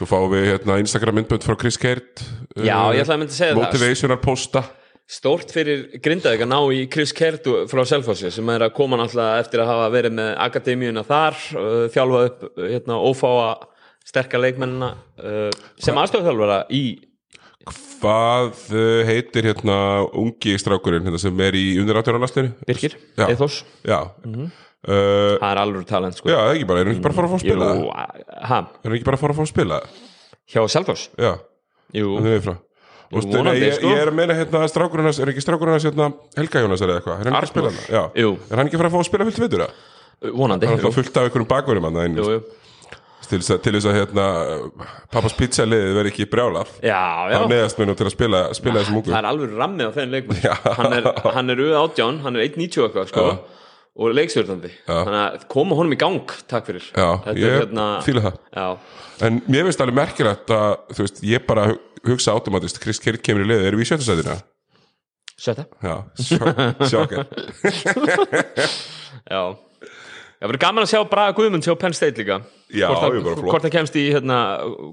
svo 0.00 0.08
fáum 0.08 0.30
við 0.32 0.46
hérna, 0.54 0.78
Instagram 0.80 1.20
myndbönd 1.20 1.44
frá 1.44 1.56
Chris 1.60 1.76
Kert 1.80 2.22
uh, 2.24 2.64
Já, 2.64 2.78
ég 2.96 3.02
ætlaði 3.02 3.16
að 3.16 3.20
mynda 3.22 3.34
að 3.34 3.40
segja 3.40 3.54
það. 3.54 3.64
motivational 3.64 4.20
posta 4.24 4.62
Stórt 5.10 5.50
fyrir 5.50 5.98
Grindavík 5.98 6.44
að 6.44 6.52
ná 6.52 6.58
í 6.70 6.84
Chris 6.92 7.10
Kertu 7.16 7.64
frá 7.68 7.82
Selfossi 7.88 8.30
sem 8.30 8.52
er 8.54 8.62
að 8.68 8.76
koma 8.76 9.00
náttúrulega 9.00 9.42
eftir 9.42 9.64
að 9.64 9.72
hafa 9.72 9.88
verið 9.90 10.14
með 10.20 10.30
akademíuna 10.46 11.02
þar 11.08 11.38
uh, 11.58 11.84
þjálfa 11.90 12.22
upp 12.28 12.46
uh, 12.46 12.62
hérna, 12.62 12.98
ófáa 13.10 13.50
sterka 14.06 14.40
leikmennina 14.40 14.92
uh, 15.18 15.48
sem 15.82 15.98
aðstofþjálfara 16.00 16.64
í 16.72 16.84
Hvað 18.00 18.54
uh, 18.72 19.02
heitir 19.04 19.50
hérna 19.50 19.76
ungi 20.16 20.54
strákurinn 20.62 21.04
hérna, 21.04 21.18
sem 21.20 21.42
er 21.44 21.58
í 21.58 21.66
undir 21.82 21.98
átjörnarlastlinu? 22.00 22.54
Birkir, 22.70 22.96
Já. 23.18 23.26
Eithos 23.28 23.60
Já 23.84 23.98
uh, 24.88 25.36
Það 25.40 25.50
er 25.50 25.60
alveg 25.64 25.86
talent 25.90 26.18
sko. 26.18 26.30
Já, 26.30 26.38
það 26.38 26.48
er 26.50 26.56
ekki 26.58 26.68
bara, 26.70 26.80
er 26.80 26.88
hann 26.90 26.94
ekki 26.96 27.04
bara 27.06 27.12
að 27.14 27.20
fara 27.20 27.28
að 27.28 27.34
fá 27.34 27.38
að 27.38 27.44
spila? 27.44 27.68
Jú, 27.74 27.90
ha, 28.50 28.58
Er 28.60 28.88
hann 28.88 28.96
ekki 28.98 29.08
bara 29.10 29.18
að 29.20 29.24
fara 29.24 29.34
að 29.36 29.40
fá 29.40 29.44
að 29.46 29.52
spila? 29.52 29.80
hjá 30.50 30.60
Selfoss? 30.74 31.06
Já, 31.20 31.32
það 31.94 32.32
er 32.34 32.44
frá? 32.46 32.56
Jú, 33.10 33.20
stu, 33.24 33.34
vonandi, 33.34 33.64
ég, 33.66 33.74
sko. 33.74 33.90
ég 33.90 34.00
er 34.04 34.10
að 34.12 34.14
meina 34.20 34.34
hérna 34.38 34.60
að 34.62 34.68
strákurinn 34.70 35.08
er 35.10 35.30
ekki 35.32 35.42
strákurinn 35.42 35.74
hans 35.74 35.86
hérna 35.88 36.10
Helga 36.38 36.60
Jónas 36.62 36.82
eða 36.86 36.98
eitthvað, 37.00 37.22
er 37.24 37.26
hann 37.26 37.38
ekki 37.40 37.46
að 37.46 37.50
spila 37.50 37.70
er 38.14 38.60
hann 38.60 38.68
ekki 38.70 38.78
að 38.78 38.82
fara 38.84 38.90
að 38.90 38.94
fá 38.94 39.00
að 39.00 39.08
spila 39.08 39.26
fullt 39.26 39.40
veitur 39.42 39.64
það? 39.64 39.78
vonandi. 40.36 40.68
Það 40.68 40.74
er 40.76 40.78
alltaf 40.78 40.98
fullt 41.00 41.16
af 41.18 41.26
einhverjum 41.26 41.48
bakverjum 41.50 41.88
hann 41.88 42.42
til 43.30 43.38
þess 43.38 43.52
að, 43.54 43.60
til 43.64 43.72
þess 43.76 43.88
að 43.90 43.96
hérna, 43.98 44.24
pappas 45.12 45.34
pizza 45.38 45.66
liðið 45.68 45.96
verði 45.98 46.12
ekki 46.14 46.26
brjálað 46.32 46.72
Já, 46.82 47.00
já. 47.30 47.36
þá 47.36 47.44
neðast 47.52 47.80
mér 47.80 47.88
nú 47.90 47.96
til 47.98 48.06
að 48.08 48.14
spila, 48.14 48.40
spila 48.56 48.80
þessum 48.82 48.96
Það 48.96 49.02
ungu. 49.02 49.14
er 49.20 49.28
alveg 49.30 49.54
rammið 49.60 49.86
á 49.86 50.02
leikmann 50.14 50.42
Já. 50.42 50.54
hann 50.78 50.96
er, 50.96 51.08
hann 51.36 51.52
er 51.54 51.62
auðvitað 51.62 51.84
átján, 51.84 52.20
hann 52.24 52.38
er 52.38 52.46
1.90 52.48 52.86
eitthvað 52.86 53.10
sko, 53.12 53.26
og 54.00 54.14
leikstjórnandi. 54.16 54.70
Þannig 54.88 55.20
að 55.20 55.42
koma 55.52 55.76
honum 55.76 55.92
í 55.92 55.98
gang, 56.00 56.22
takk 56.48 56.70
fyrir. 56.70 56.86
Já, 56.96 57.08
Þetta 57.26 57.34
ég 57.36 57.50
er 57.50 57.58
hérna 57.66 57.86
fíla 58.06 58.22
það. 58.26 58.38
Já, 58.56 58.68
En 59.28 59.40
mér 59.52 59.66
finnst 59.68 59.82
alveg 59.84 59.98
merkilegt 59.98 60.48
að 60.56 60.70
þú 60.96 61.04
veist, 61.04 61.18
ég 61.28 61.42
bara 61.46 61.66
hu- 61.68 61.80
hugsa 62.08 62.32
automatist 62.32 62.80
Chris 62.80 62.98
Kirk 63.04 63.20
kemur 63.26 63.44
í 63.44 63.50
liðið, 63.50 63.66
erum 63.68 63.82
við 63.82 63.84
í 63.84 63.90
sjöttasæðina? 63.90 64.38
sjötta. 65.40 65.64
Já, 65.84 65.96
sjok- 66.20 66.60
sjokkar. 66.90 67.26
Já. 69.30 69.42
Það 70.40 70.48
verður 70.48 70.60
gaman 70.64 70.84
að 70.86 70.90
sjá 70.94 71.00
Braga 71.10 71.34
Guðmund 71.36 71.66
sjá 71.66 71.74
Penn 71.76 71.92
State 71.96 72.16
líka. 72.22 72.38
Já, 72.72 72.86
hvort, 72.88 73.02
ég 73.04 73.18
hann, 73.18 73.24
bara 73.26 73.36
flott. 73.36 73.50
hvort 73.52 73.66
hann 73.66 73.74
kemst 73.74 73.96
í 74.00 74.06
hérna, 74.14 74.38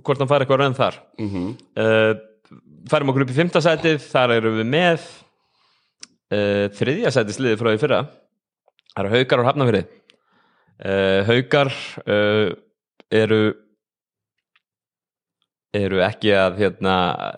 hvort 0.03 0.19
hann 0.19 0.27
fær 0.31 0.43
eitthvað 0.43 0.59
raun 0.65 0.75
þar. 0.77 0.97
Mm 1.21 1.29
Mhm. 1.31 2.23
Færum 2.87 3.09
okkur 3.11 3.23
upp 3.25 3.31
í 3.33 3.35
fymta 3.35 3.59
sætið. 3.63 3.97
Þar 4.11 4.31
erum 4.37 4.53
við 4.61 4.67
með 4.71 5.01
uh, 6.31 6.67
þriðja 6.75 7.11
sætið 7.15 7.35
sliðið 7.35 7.57
frá 7.59 7.69
því 7.73 7.79
fyrra 7.81 7.97
Það 8.97 9.05
eru 9.05 9.13
haukar 9.13 9.41
og 9.43 9.45
hafnafyrir 9.45 9.83
uh, 10.81 11.19
Haukar 11.27 11.69
uh, 12.09 12.51
eru 13.13 13.41
eru 15.77 15.99
ekki 16.01 16.31
að 16.33 16.63
hérna, 16.63 16.93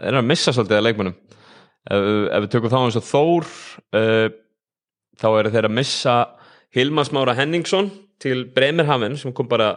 eru 0.07 0.21
að 0.21 0.29
missa 0.29 0.53
svolítið 0.55 0.77
að 0.77 0.85
leikmennum 0.85 1.15
ef, 1.17 2.05
ef 2.31 2.45
við 2.45 2.51
tökum 2.53 2.71
þá 2.71 2.77
eins 2.79 2.99
og 2.99 3.07
Þór 3.09 3.49
uh, 3.99 4.27
þá 5.19 5.27
eru 5.33 5.51
þeir 5.55 5.67
að 5.67 5.75
missa 5.81 6.19
Hilmar 6.77 7.09
Smára 7.09 7.35
Henningsson 7.35 7.89
til 8.23 8.45
Bremerhaven 8.55 9.17
sem 9.19 9.35
kom 9.35 9.49
bara 9.51 9.73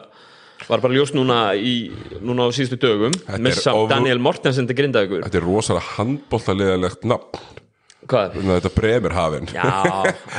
var 0.69 0.79
bara 0.79 0.95
ljós 0.95 1.11
núna 1.17 1.57
í 1.59 1.91
núna 2.23 2.47
á 2.47 2.55
síðustu 2.55 2.79
dögum. 2.79 3.17
Missa 3.43 3.75
Daniel 3.91 4.21
Mortensen 4.23 4.69
til 4.69 4.77
Grindavíkur. 4.79 5.25
Þetta 5.27 5.41
er 5.41 5.47
rosalega 5.49 5.97
handbóltaliðalegt 5.97 7.09
nafn. 7.11 7.41
hvað? 7.41 7.49
Þannig 7.49 7.59
að 7.59 7.72
þetta 8.11 8.73
Bremerhaven. 8.75 9.47
Já, 9.55 9.69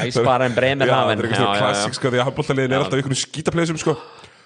æsbaren 0.04 0.52
Já, 0.54 0.58
Bremerhaven 0.60 1.24
er 1.24 1.32
klassík 1.34 1.96
sko, 1.98 2.12
því 2.12 2.22
að 2.22 2.30
handbóltaliðin 2.30 2.76
er 2.76 2.84
alltaf 2.84 3.00
einhvern 3.00 3.20
skítapleysum 3.24 3.80
sko. 3.82 3.98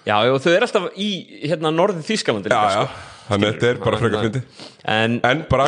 Já, 0.08 0.16
og 0.30 0.40
þau 0.40 0.52
eru 0.54 0.64
alltaf 0.68 0.84
í 0.96 1.08
hérna 1.50 1.72
norði 1.74 2.04
Þýskalandi 2.06 2.48
Já, 2.48 2.60
já, 2.70 2.84
sko. 2.86 3.16
þannig 3.28 3.48
að 3.48 3.56
þetta 3.58 3.68
er 3.68 3.80
bara 3.82 3.98
frekar 4.00 4.22
fyndi 4.24 4.40
en 4.88 5.16
En 5.28 5.42
bara, 5.50 5.66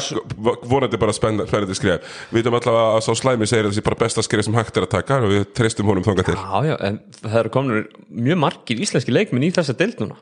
vonandi 0.70 1.00
bara 1.02 1.12
spenn- 1.12 1.42
spennandi 1.44 1.76
skrif 1.76 2.14
Við 2.30 2.38
veitum 2.38 2.56
allavega 2.56 2.94
að 2.94 3.04
sá 3.04 3.10
slæmi 3.20 3.48
segir 3.50 3.68
þessi 3.68 3.84
bara 3.84 3.98
besta 4.00 4.24
skrif 4.24 4.46
sem 4.46 4.56
hægt 4.56 4.78
er 4.80 4.86
að 4.86 4.92
taka 4.94 5.18
og 5.20 5.34
við 5.34 5.44
treystum 5.58 5.90
honum 5.90 6.06
þangað 6.06 6.30
til. 6.30 6.38
Já, 6.38 6.70
já, 6.70 6.76
en 6.88 7.00
það 7.20 7.38
eru 7.42 7.52
komin 7.58 7.84
mjög 8.30 8.40
margir 8.46 8.80
íslenski 8.86 9.12
leikminn 9.12 9.44
í 9.50 9.52
þessa 9.58 9.76
deild 9.76 10.00
núna 10.00 10.16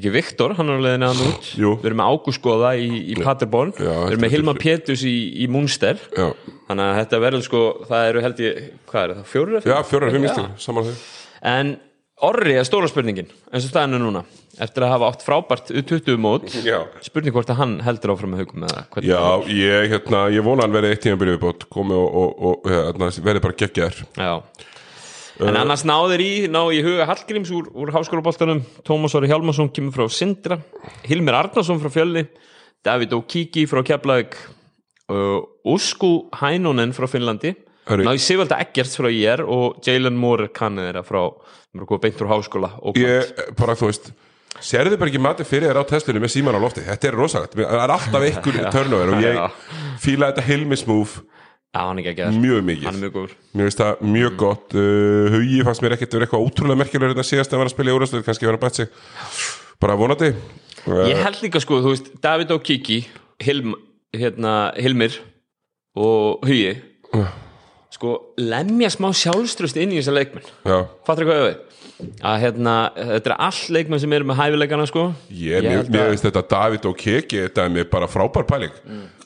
ekki 0.00 0.12
Viktor, 0.14 0.54
hann 0.58 0.72
er 0.74 0.82
leiðinni 0.84 1.08
hann 1.10 1.24
út. 1.28 1.48
Jú. 1.60 1.72
við 1.80 1.88
erum 1.90 2.00
með 2.02 2.12
Ágúst 2.12 2.42
Góða 2.44 2.74
í, 2.80 2.88
í 3.14 3.18
Paderborn. 3.20 3.74
Já, 3.78 3.94
við 4.10 4.16
erum 4.16 4.24
með 4.24 4.56
er- 4.58 4.62
Pétus 4.64 5.04
í, 5.06 5.16
í 5.44 5.48
Munster. 5.50 6.00
Já, 6.16 6.28
þannig 6.68 6.84
að 6.84 7.00
þetta 7.00 7.22
verður 7.24 7.46
sko, 7.48 7.64
það 7.88 8.08
eru 8.10 8.24
held 8.24 8.44
ég 8.44 8.62
hvað 8.90 9.02
er 9.04 9.16
það, 9.16 9.26
fjórir 9.32 9.58
eða 9.60 9.74
já 9.74 9.88
fjórar, 9.90 10.14
fimm 10.14 10.28
ístil, 10.30 10.46
saman 10.58 10.88
þau 10.88 10.94
en 11.54 11.74
Orri 12.24 12.54
er 12.54 12.64
stóra 12.64 12.86
spurningin 12.88 13.26
eins 13.50 13.64
og 13.66 13.72
staðinu 13.72 13.98
núna, 13.98 14.20
eftir 14.62 14.84
að 14.86 14.92
hafa 14.94 15.08
átt 15.10 15.24
frábært 15.26 15.72
U20 15.74 16.20
mót, 16.22 16.46
spurning 17.04 17.34
hvort 17.34 17.50
að 17.50 17.58
hann 17.58 17.72
heldur 17.84 18.12
áfram 18.14 18.32
með 18.36 18.44
hugum 18.44 18.66
Já, 19.02 19.18
ég, 19.50 19.88
hérna, 19.90 20.20
ég 20.32 20.46
vona 20.46 20.62
hann 20.64 20.76
verði 20.76 20.92
eitt 20.94 21.02
tíma 21.04 21.18
byrjuð 21.20 21.40
bótt 21.42 21.66
komi 21.74 21.96
og, 21.98 22.06
og, 22.22 22.46
og 22.52 22.70
hérna, 22.70 23.10
verði 23.26 23.42
bara 23.44 23.58
geggjaður. 23.64 24.04
Já. 24.14 24.32
En 25.42 25.56
annars 25.58 25.82
náður 25.88 26.22
í, 26.22 26.32
ná 26.46 26.60
í 26.70 26.78
huga 26.84 27.08
Hallgríms 27.10 27.50
úr, 27.54 27.66
úr 27.74 27.90
háskólaboltanum. 27.94 28.62
Tómas 28.86 29.16
Orri 29.18 29.30
Hjálmarsson 29.32 29.72
kemur 29.74 29.96
frá 29.96 30.06
Sindra. 30.12 30.60
Hilmir 31.08 31.34
Arnarsson 31.34 31.80
frá 31.82 31.90
Fjölni. 31.90 32.28
David 32.84 33.16
Okiki 33.16 33.64
frá 33.66 33.82
Keflavík. 33.86 34.36
Uh, 35.10 35.42
Usku 35.74 36.28
Hænonen 36.38 36.94
frá 36.94 37.08
Finnlandi. 37.10 37.54
Hörru. 37.88 38.06
Ná 38.06 38.14
í 38.16 38.20
Sigvalda 38.22 38.60
Eggerts 38.62 38.94
frá 38.96 39.10
IR 39.12 39.42
og 39.44 39.82
Jalen 39.84 40.16
Moore 40.16 40.48
kannið 40.54 40.86
þeirra 40.88 41.02
frá 41.04 41.20
mér 41.74 41.88
kom 41.88 42.00
beint 42.00 42.16
frá 42.16 42.30
háskóla 42.30 42.70
Ég, 42.96 43.34
bara, 43.58 43.74
þú 43.76 43.90
veist 43.90 44.12
Serðu 44.64 44.96
bara 44.96 45.10
ekki 45.10 45.20
matið 45.20 45.48
fyrir 45.50 45.72
þér 45.72 45.80
á 45.82 45.90
testunum 45.90 46.22
með 46.22 46.32
síman 46.36 46.56
á 46.56 46.62
lofti? 46.62 46.84
Þetta 46.86 47.08
er 47.10 47.16
rosalegt, 47.18 47.56
það 47.58 47.80
er 47.82 47.92
alltaf 47.96 48.26
ykkur 48.30 48.58
turnover 48.74 49.12
og 49.16 49.24
ég 49.24 49.36
Já. 49.36 49.46
fíla 50.00 50.30
þetta 50.30 50.46
Hilmis 50.46 50.84
move 50.88 51.24
Já, 51.74 51.82
er 51.90 52.36
mjög 52.38 52.60
Hann 52.62 52.68
mikið 52.68 52.88
er 52.88 53.30
Mér 53.54 53.66
finnst 53.66 53.80
það 53.80 54.02
mjög 54.14 54.36
gott. 54.38 54.74
Uh, 54.78 55.34
Hugi 55.34 55.62
fannst 55.66 55.82
mér 55.82 55.96
ekkert 55.96 56.14
verið 56.14 56.28
eitthvað 56.28 56.44
ótrúlega 56.46 56.80
merkilegur 56.84 57.14
þetta 57.14 57.26
síðast 57.26 57.54
að 57.54 57.62
vera 57.62 57.70
að 57.72 57.74
spila 57.74 57.90
í 57.90 57.96
úrastöð, 57.98 58.22
kannski 58.28 58.46
vera 58.46 58.60
bætt 58.62 58.78
sig. 58.78 58.92
Bara 59.82 59.96
vonandi. 59.98 60.30
Uh, 60.86 61.02
Ég 61.10 61.22
held 61.26 61.42
líka 61.42 61.62
sko, 61.64 61.80
þú 61.82 61.94
veist, 61.96 62.12
David 62.22 62.54
Okiki 62.54 63.00
Hilm, 63.42 63.74
hérna, 64.14 64.54
Hilmir 64.78 65.18
og 65.98 66.46
Hugi 66.46 66.76
sko, 67.94 68.14
lemja 68.38 68.90
smá 68.94 69.10
sjálfströst 69.14 69.78
inn 69.82 69.94
í 69.94 69.98
þessa 69.98 70.14
leikmenn. 70.14 70.46
Já, 70.66 70.78
fattur 71.06 71.26
hvað 71.26 71.40
ég 71.40 71.48
við 71.48 71.73
að 72.24 72.40
hérna, 72.42 72.74
þetta 72.96 73.30
er 73.30 73.36
all 73.46 73.60
leikmenn 73.76 74.00
sem 74.02 74.12
eru 74.16 74.26
með 74.28 74.38
hæfileikana 74.40 74.86
sko. 74.90 75.04
Ég, 75.30 75.62
held 75.68 75.90
mér 75.94 76.02
að- 76.04 76.10
finnst 76.14 76.26
þetta 76.28 76.42
David 76.50 76.86
og 76.90 76.96
Keki 76.98 77.42
þetta 77.46 77.64
er 77.64 77.74
mér 77.76 77.90
bara 77.90 78.08
frábær 78.10 78.46
pæling. 78.50 78.72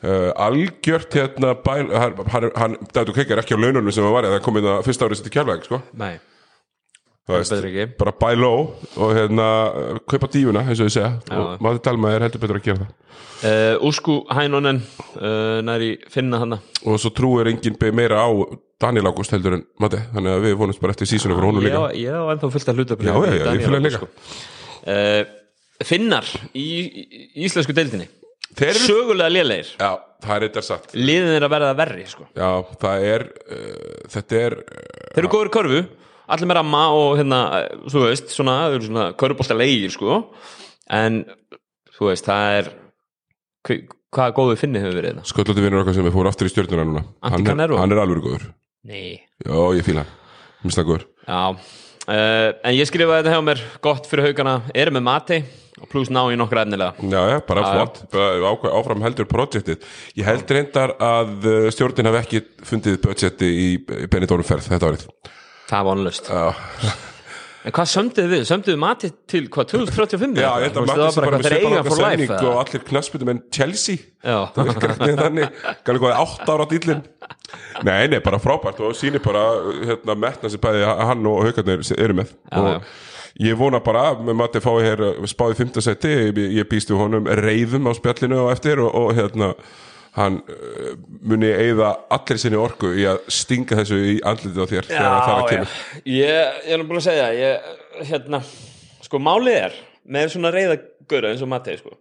Uh, 0.04 0.30
algjört 0.36 1.16
hérna 1.16 1.54
bæl, 1.64 1.88
hann, 1.96 2.14
hann, 2.34 2.50
hann, 2.56 2.76
David 2.94 3.08
og 3.08 3.14
Keki 3.16 3.32
er 3.32 3.42
ekki 3.42 3.56
á 3.56 3.62
laununum 3.62 3.90
sem 3.92 4.04
hann 4.04 4.12
var 4.14 4.28
eða 4.28 4.42
komið 4.44 4.68
það 4.68 4.84
fyrsta 4.90 5.08
árið 5.08 5.20
sitt 5.22 5.30
í 5.32 5.34
kjærlæg 5.38 5.64
sko. 5.64 5.80
Nei, 5.98 6.18
Það 7.28 7.36
veist, 7.42 7.52
betur 7.52 7.66
ekki. 7.68 7.86
bara 7.98 8.12
buy 8.20 8.34
low 8.40 8.60
og 8.96 9.10
hérna 9.16 9.48
kaupa 10.08 10.28
dífuna 10.32 10.62
eins 10.64 10.80
og 10.80 10.86
ég 10.88 10.94
segja. 10.94 11.10
Og 11.36 11.58
maður 11.60 11.82
talma 11.84 12.12
er 12.14 12.24
heldur 12.24 12.40
betur 12.40 12.56
að 12.60 12.64
gera 12.68 12.84
það. 12.84 12.94
Uh, 13.38 13.74
Úsku 13.86 14.14
Hænonen 14.34 14.80
uh, 15.20 15.60
næri 15.62 15.92
finna 16.10 16.38
hana 16.40 16.56
og 16.84 16.96
svo 16.98 17.10
trúir 17.14 17.46
enginn 17.52 17.76
be- 17.78 17.92
meira 17.94 18.16
á 18.24 18.28
Daniel 18.80 19.08
August 19.10 19.32
heldur 19.34 19.56
en 19.58 19.64
Matti 19.82 19.98
þannig 20.14 20.34
að 20.36 20.44
við 20.46 20.54
vonumst 20.60 20.80
bara 20.82 20.94
eftir 20.94 21.08
sísonu 21.10 21.34
fyrir 21.34 21.48
honum 21.50 21.64
líka. 21.64 21.80
á- 21.82 21.94
ég 21.98 22.14
á 22.14 22.22
ennþá 22.34 22.50
fullt 22.54 22.68
að 22.70 22.78
hluta 22.78 22.96
Já, 23.02 23.10
já, 23.10 23.32
já, 23.34 23.52
ég 23.58 23.66
hann 23.66 23.82
líka. 23.88 24.08
uh, 24.86 25.24
Finnar 25.84 26.26
í, 26.58 26.66
í 26.86 27.46
íslensku 27.46 27.74
deildinni. 27.74 28.08
Þeir 28.58 28.78
sögulega 28.82 29.30
lélegir. 29.30 29.68
Já, 29.78 29.90
það 30.24 30.34
er 30.36 30.46
eitthvað 30.48 30.64
satt. 30.66 30.94
Liðin 30.98 31.34
er 31.36 31.44
að 31.46 31.52
verða 31.52 31.74
verri 31.78 32.06
sko. 32.10 32.24
Já, 32.34 32.48
það 32.82 33.04
er 33.12 33.24
uh, 33.28 34.08
þetta 34.14 34.40
er 34.46 34.56
uh, 34.58 34.88
þeir 35.14 35.22
eru 35.22 35.30
góður 35.34 35.52
körfu. 35.58 35.82
Allir 36.28 36.50
með 36.50 36.58
ramma 36.58 36.80
og 36.92 37.12
hérna 37.20 37.38
þú 37.88 38.02
veist, 38.08 38.32
svona, 38.34 38.56
þau 38.68 38.74
eru 38.78 38.88
svona 38.88 39.04
körfubólta 39.16 39.54
leigir 39.56 39.94
sko, 39.94 40.18
en 40.92 41.22
þú 41.98 42.10
veist, 42.10 42.26
það 42.26 42.58
er 42.58 42.66
hva- 43.68 43.78
hvaða 44.18 44.34
góðu 44.36 44.58
finni 44.60 44.82
hefur 44.82 44.98
verið 44.98 45.20
það 45.22 45.30
sköllótti 45.32 45.64
vinnur 45.64 45.82
okkar 45.84 45.96
sem 45.96 46.06
er 46.10 46.14
fór 46.18 46.28
aftur 46.28 46.50
í 46.50 46.52
stjórnuna 46.52 46.84
núna. 46.90 47.04
Hann 47.22 47.48
er, 47.64 47.72
hann 47.80 47.94
er 47.96 48.02
alveg 48.02 48.20
góður 48.26 48.44
Nei. 48.86 49.18
Já, 49.42 49.58
ég 49.76 49.86
það 50.78 50.86
góður 50.88 51.06
Já, 51.28 51.40
uh, 51.52 52.50
en 52.64 52.76
ég 52.76 52.88
skrifaði 52.88 53.24
þetta 53.24 53.34
hjá 53.34 53.42
mér 53.44 53.64
gott 53.84 54.06
fyrir 54.08 54.30
haugana, 54.30 54.60
erum 54.74 54.96
með 54.96 55.04
mati 55.08 55.40
og 55.78 55.90
pluss 55.92 56.10
ná 56.10 56.20
í 56.32 56.38
nokkra 56.38 56.64
efnilega. 56.64 56.94
Já, 57.06 57.20
já, 57.30 57.36
bara 57.46 57.66
flott, 57.68 58.00
bara 58.10 58.54
áfram 58.78 59.04
heldur 59.04 59.28
projektið. 59.30 59.84
Ég 60.18 60.26
held 60.26 60.54
reyndar 60.54 60.96
að 60.98 61.46
uh, 61.46 61.68
stjórnin 61.74 62.08
hafi 62.10 62.22
ekki 62.24 62.42
fundið 62.66 62.98
budgeti 63.04 63.50
í, 63.52 63.68
í 63.78 64.08
Benidorm 64.10 64.46
ferð 64.46 64.70
þetta 64.72 64.90
árið. 64.90 65.06
Það 65.68 65.78
var 65.78 65.88
vonlust 65.92 66.32
Já, 66.32 66.42
En 67.66 67.74
hvað 67.74 67.88
sömduðu 67.90 68.30
við? 68.30 68.44
Sömduðu 68.46 68.78
mati 68.80 69.10
til 69.28 69.42
hvað, 69.50 69.72
2035? 69.72 70.36
já 70.38 70.48
það 70.70 70.78
var 70.78 71.10
sem 71.10 71.24
bara 71.26 71.40
svipan 71.42 71.74
eiga 71.74 71.80
okkar 71.82 72.22
eða? 72.22 72.38
og 72.52 72.60
allir 72.62 72.84
knassbytum 72.86 73.32
en 73.32 73.40
Chelsea. 73.54 74.04
Það 74.22 74.70
virkar 74.70 74.94
ekki 74.94 75.16
þannig, 75.18 75.58
kannski 75.88 76.04
hvað 76.04 76.22
átt 76.22 76.52
ára 76.54 76.68
dýllin. 76.70 77.02
Nei, 77.88 78.06
nei, 78.12 78.18
bara 78.24 78.40
frábært 78.42 78.80
og 78.86 78.94
sýnir 78.98 79.22
bara 79.24 79.44
hérna, 79.90 80.16
metna 80.26 80.52
sem 80.52 80.62
bæði 80.62 80.86
hann 81.10 81.28
og 81.30 81.42
haugarnir 81.48 81.82
eru 81.98 82.18
með. 82.20 82.32
Já, 82.46 82.60
og 82.62 82.70
já. 82.76 82.80
Ég 83.38 83.54
vona 83.54 83.78
bara 83.84 84.16
með 84.18 84.34
Matti 84.34 84.62
fái 84.62 84.78
hér 84.82 85.02
spáði 85.30 85.60
fymtasæti, 85.60 86.10
ég, 86.10 86.40
ég 86.58 86.66
býst 86.70 86.90
við 86.90 86.98
honum 87.04 87.28
reyðum 87.38 87.86
á 87.86 87.92
spjallinu 87.94 88.40
og 88.46 88.48
eftir 88.54 88.82
og, 88.82 88.90
og 88.98 89.12
hérna 89.14 89.52
hann 90.16 90.40
uh, 90.48 90.90
muni 91.28 91.50
eigða 91.52 91.92
allir 92.14 92.40
sinni 92.40 92.58
orku 92.58 92.90
í 92.96 93.04
að 93.10 93.20
stinga 93.32 93.78
þessu 93.82 93.98
í 94.14 94.16
andlitið 94.26 94.64
á 94.64 94.66
þér 94.72 94.88
þegar 94.88 95.06
það 95.12 95.32
að 95.34 95.38
Já, 95.38 95.48
kemur. 95.52 95.76
já. 95.94 96.02
Ég, 96.14 96.58
ég 96.66 96.74
er 96.74 96.80
nú 96.82 96.88
búin 96.88 97.00
að 97.02 97.06
segja 97.10 97.28
ég, 97.36 97.70
hérna, 98.08 98.40
sko 99.04 99.20
málið 99.22 99.60
er 99.68 99.78
með 100.08 100.30
svona 100.34 100.52
reyðagöra 100.54 101.32
eins 101.34 101.44
og 101.44 101.50
Matti 101.52 101.76
sko. 101.78 101.94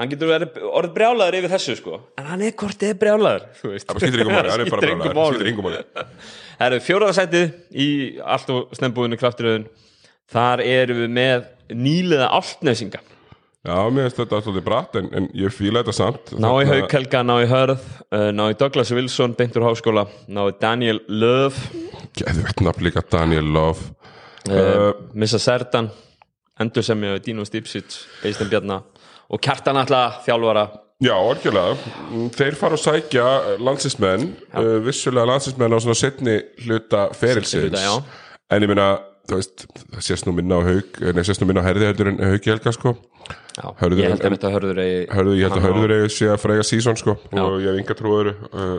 hann 0.00 0.10
getur 0.10 0.32
verið 0.32 0.56
orðið 0.66 0.94
brjálaður 0.96 1.36
yfir 1.38 1.52
þessu 1.54 1.76
sko 1.78 2.00
en 2.18 2.26
hann 2.32 2.42
er 2.42 2.54
hvort 2.58 2.82
er 2.82 2.96
brjálaður. 2.98 3.44
Það 3.62 3.78
skiptir 3.84 4.24
ykkur 4.24 4.32
máli, 4.34 4.50
hann 4.50 4.64
er 4.64 4.72
bara 4.72 5.14
máli 5.14 5.82
Það 6.58 6.66
eru 6.70 6.80
fjóraða 6.86 7.14
sætið 7.18 7.52
í 7.84 7.88
allt 8.22 8.50
og 8.54 8.74
snembúðinu 8.78 9.18
krafturöðun 9.18 9.68
þar 10.34 10.62
erum 10.64 11.00
við 11.04 11.12
með 11.14 11.46
nýliða 11.74 12.28
áltnesinga 12.34 13.00
Já, 13.64 13.76
mér 13.88 14.10
finnst 14.10 14.18
þetta 14.20 14.36
alltaf 14.38 14.56
bratt 14.66 14.96
en, 15.00 15.06
en 15.16 15.26
ég 15.40 15.52
fíla 15.56 15.80
þetta 15.80 15.94
samt. 15.96 16.34
Ná 16.36 16.50
í 16.60 16.66
Haukhelga, 16.68 17.22
ná 17.24 17.38
í 17.40 17.46
Hörð 17.48 17.80
uh, 18.12 18.28
ná 18.36 18.42
í 18.52 18.56
Douglas 18.60 18.90
Wilson, 18.92 19.32
beintur 19.38 19.64
háskóla 19.64 20.04
ná 20.28 20.42
í 20.50 20.56
Daniel 20.60 21.00
Löf. 21.08 21.62
Geðvegt 22.18 22.60
nafn 22.60 22.84
líka 22.84 23.00
Daniel 23.10 23.48
Love 23.54 23.94
uh, 24.52 24.92
Missa 25.16 25.40
Serdan 25.40 25.88
endur 26.60 26.84
sem 26.86 27.00
ég 27.08 27.22
Dino 27.24 27.44
Stipsic 27.48 27.96
Eistin 28.24 28.50
Bjarna 28.52 28.82
og 29.32 29.40
Kjartan 29.42 29.80
alltaf 29.80 30.20
þjálfara. 30.26 30.66
Já, 31.02 31.14
orkjulega 31.18 31.74
Mm, 32.14 32.28
Þeir 32.36 32.54
fara 32.60 32.76
að 32.76 32.84
sækja 32.84 33.24
landsismenn 33.64 34.28
uh, 34.54 34.76
vissulega 34.84 35.26
landsismenn 35.32 35.72
á 35.74 35.78
svona 35.82 35.96
setni 35.98 36.36
hluta 36.66 37.08
ferilsins. 37.16 37.80
en 38.52 38.62
ég 38.62 38.70
meina, 38.70 38.86
þú 39.28 39.38
veist 39.38 39.64
það 39.94 40.04
sést 40.08 40.26
nú 40.28 40.34
minna 40.36 40.58
á 40.58 40.62
haug, 40.66 41.00
nei, 41.16 41.24
sést 41.26 41.42
nú 41.42 41.48
minna 41.48 41.62
á 41.64 41.68
herði 41.68 41.88
heldur 41.90 42.10
en 42.12 42.20
haug 42.22 42.44
í 42.44 42.50
helga 42.52 42.72
sko. 42.76 42.94
Já, 43.54 43.68
Hörður- 43.78 44.00
ég 44.02 44.10
held 44.10 44.24
að 44.26 44.34
þetta 44.34 44.50
hörður 44.52 44.78
eigi 44.82 44.96
ég 44.98 45.44
held 45.46 45.56
að 45.56 45.64
Hörður 45.64 45.92
eigi 45.94 46.08
sé 46.12 46.26
að 46.28 46.40
frega 46.42 46.64
sísón 46.66 46.98
sko 46.98 47.14
og 47.14 47.54
ég 47.62 47.68
hef 47.70 47.78
enga 47.80 47.94
trúður 47.96 48.30
uh, 48.50 48.72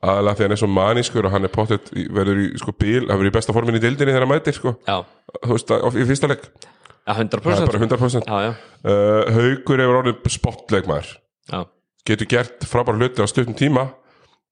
aðalega 0.00 0.38
því 0.38 0.46
hann 0.46 0.54
er 0.56 0.60
svo 0.62 0.68
manískur 0.72 1.28
og 1.28 1.34
hann 1.36 1.46
er 1.46 1.52
pottet 1.52 1.90
verður 1.92 2.40
í 2.40 2.46
sko 2.58 2.72
bíl, 2.72 3.04
hann 3.04 3.12
verður 3.20 3.30
í 3.30 3.34
besta 3.36 3.54
formin 3.54 3.76
í 3.76 3.82
dildinni 3.84 4.14
þegar 4.14 4.24
hann 4.24 4.32
mætir 4.32 4.56
sko. 4.56 4.72
Já, 4.88 4.96
þú 5.44 5.52
veist, 5.52 5.74
í 5.76 6.08
fyrsta 6.08 6.32
ja, 6.32 7.14
100% 7.14 7.44
það 7.44 7.62
er 7.62 7.70
bara 7.70 7.82
100% 7.84 8.26
Já, 8.26 8.38
já, 8.42 8.50
uh, 8.90 9.36
Haugur 9.36 9.84
hefur 9.84 10.00
orðið 10.00 10.32
spottleikmaður. 10.38 11.12
Já, 11.52 11.60
getur 12.08 12.30
gert 12.32 12.66
frábæra 12.66 12.98
hluti 12.98 13.22
á 13.22 13.26
stuttum 13.30 13.54
tíma. 13.58 13.90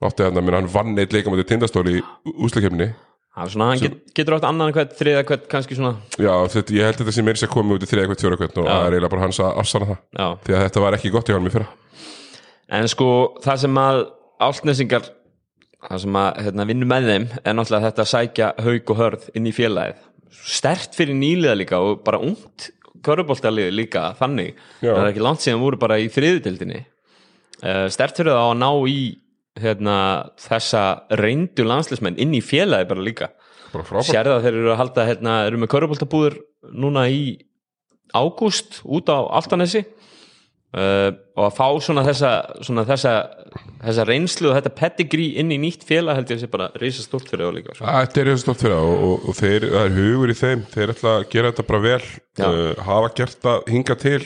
Átti 0.05 0.27
hann 0.27 0.37
að 0.37 0.53
hann 0.59 0.69
vann 0.69 0.99
eitt 1.01 1.15
leikamöndi 1.15 1.47
tindastóli 1.49 1.99
í 1.99 2.05
úslakefni 2.45 2.91
það 3.35 3.45
er 3.45 3.53
svona 3.55 3.69
hann 3.71 3.83
get, 3.83 3.97
getur 4.15 4.37
átt 4.37 4.47
annan 4.49 4.75
hvert, 4.75 4.95
þriða 4.99 5.25
hvert, 5.29 5.49
kannski 5.51 5.79
svona 5.79 5.95
já, 6.21 6.33
þetta, 6.55 6.77
ég 6.77 6.89
held 6.89 7.01
þetta 7.01 7.15
sem 7.17 7.27
meiri 7.27 7.41
sér 7.41 7.53
komið 7.53 7.79
út 7.79 7.87
í 7.87 7.91
þriða 7.91 8.11
kvöld, 8.11 8.23
fjóra 8.23 8.39
kvöld 8.41 8.61
og 8.63 8.69
það 8.69 8.85
er 8.85 8.97
eiginlega 8.97 9.13
bara 9.17 9.25
hans 9.25 9.41
að 9.43 9.59
afsana 9.65 9.89
það. 9.91 9.99
Já, 10.15 10.27
því 10.47 10.57
að 10.57 10.65
þetta 10.69 10.85
var 10.85 10.99
ekki 10.99 11.13
gott 11.15 11.31
í 11.31 11.35
hann 11.35 11.45
mér 11.47 11.57
fyrra. 11.57 11.69
En 12.79 12.89
sko 12.91 13.09
það 13.45 13.61
sem 13.65 13.83
að 13.83 14.01
áltnesingar 14.49 15.11
það 15.89 16.05
sem 16.07 16.21
að 16.23 16.41
hérna, 16.47 16.69
vinna 16.71 16.91
með 16.95 17.11
þeim 17.11 17.29
er 17.43 17.59
náttúrulega 17.59 17.91
þetta 17.91 18.05
að 18.07 18.13
sækja 18.15 18.53
haug 18.65 18.95
og 18.95 19.03
hörð 19.03 19.29
inn 19.35 19.51
í 19.51 19.55
félagið. 19.55 20.09
Stert 20.55 20.97
fyrir 20.97 21.19
nýliða 21.19 21.59
líka 21.59 21.83
og 21.83 22.01
bara 22.07 22.23
ungt 22.23 22.71
köruboltalið 23.05 23.75
líka 23.75 24.09
þannig. 24.17 24.55
Já. 24.81 24.95
það 24.95 25.03
er 25.03 25.11
ekki 25.11 25.25
langt 25.27 25.45
síðan 25.45 25.61
voru 25.61 25.81
bara 25.81 25.99
í 26.01 26.07
þriðutildinni 26.13 26.85
uh, 27.65 27.87
stert 27.93 28.17
fyrir 28.19 28.33
það 28.35 28.51
að 28.51 28.59
ná 28.63 28.71
í 28.91 28.99
hérna, 29.61 29.97
þessa 30.41 30.85
reyndu 31.21 31.67
landslismenn 31.67 32.19
inn 32.21 32.35
í 32.35 32.43
félagið 32.45 32.91
bara 32.91 33.09
líka. 33.09 33.33
Frábært. 33.75 34.07
Sérða 34.07 34.39
að 34.39 34.47
þeir 34.47 34.57
eru 34.61 34.73
að 34.73 34.81
halda 34.83 35.09
hérna, 35.09 35.35
eru 35.49 35.61
með 35.63 35.73
köruboltabúður 35.75 36.39
núna 36.75 37.09
í 37.11 37.25
ágúst 38.15 38.81
út 38.87 39.11
á 39.11 39.19
Altanesi 39.35 39.83
uh, 39.83 41.11
og 41.35 41.49
að 41.49 41.57
fá 41.57 41.67
svona 41.83 42.05
þessa, 42.07 42.31
svona 42.63 42.85
þessa, 42.87 43.15
þessa 43.83 44.07
reynslu 44.07 44.53
og 44.53 44.59
þetta 44.61 44.75
pedigree 44.79 45.41
inn 45.43 45.51
í 45.51 45.59
nýtt 45.65 45.83
félag 45.89 46.21
held 46.21 46.31
ég 46.31 46.39
að 46.39 46.45
sé 46.45 46.51
bara 46.53 46.71
reysa 46.79 47.03
stórt 47.03 47.27
fyrir 47.31 47.49
það 47.49 47.59
líka 47.59 47.75
sko. 47.75 47.89
Þetta 47.89 48.23
er 48.23 48.33
stótt 48.45 48.63
fyrir 48.63 48.79
það 48.79 48.93
og, 48.93 49.05
og, 49.09 49.27
og 49.27 49.39
þeir, 49.41 49.69
það 49.75 49.89
er 49.89 49.99
hugur 49.99 50.35
í 50.35 50.39
þeim. 50.39 50.65
Þeir 50.75 50.95
ætla 50.95 51.17
að 51.19 51.29
gera 51.35 51.51
þetta 51.51 51.67
bara 51.73 51.85
vel. 51.89 52.01
Uh, 52.45 52.87
hafa 52.87 53.13
gert 53.19 53.43
það 53.43 53.71
hinga 53.75 53.99
til 54.03 54.23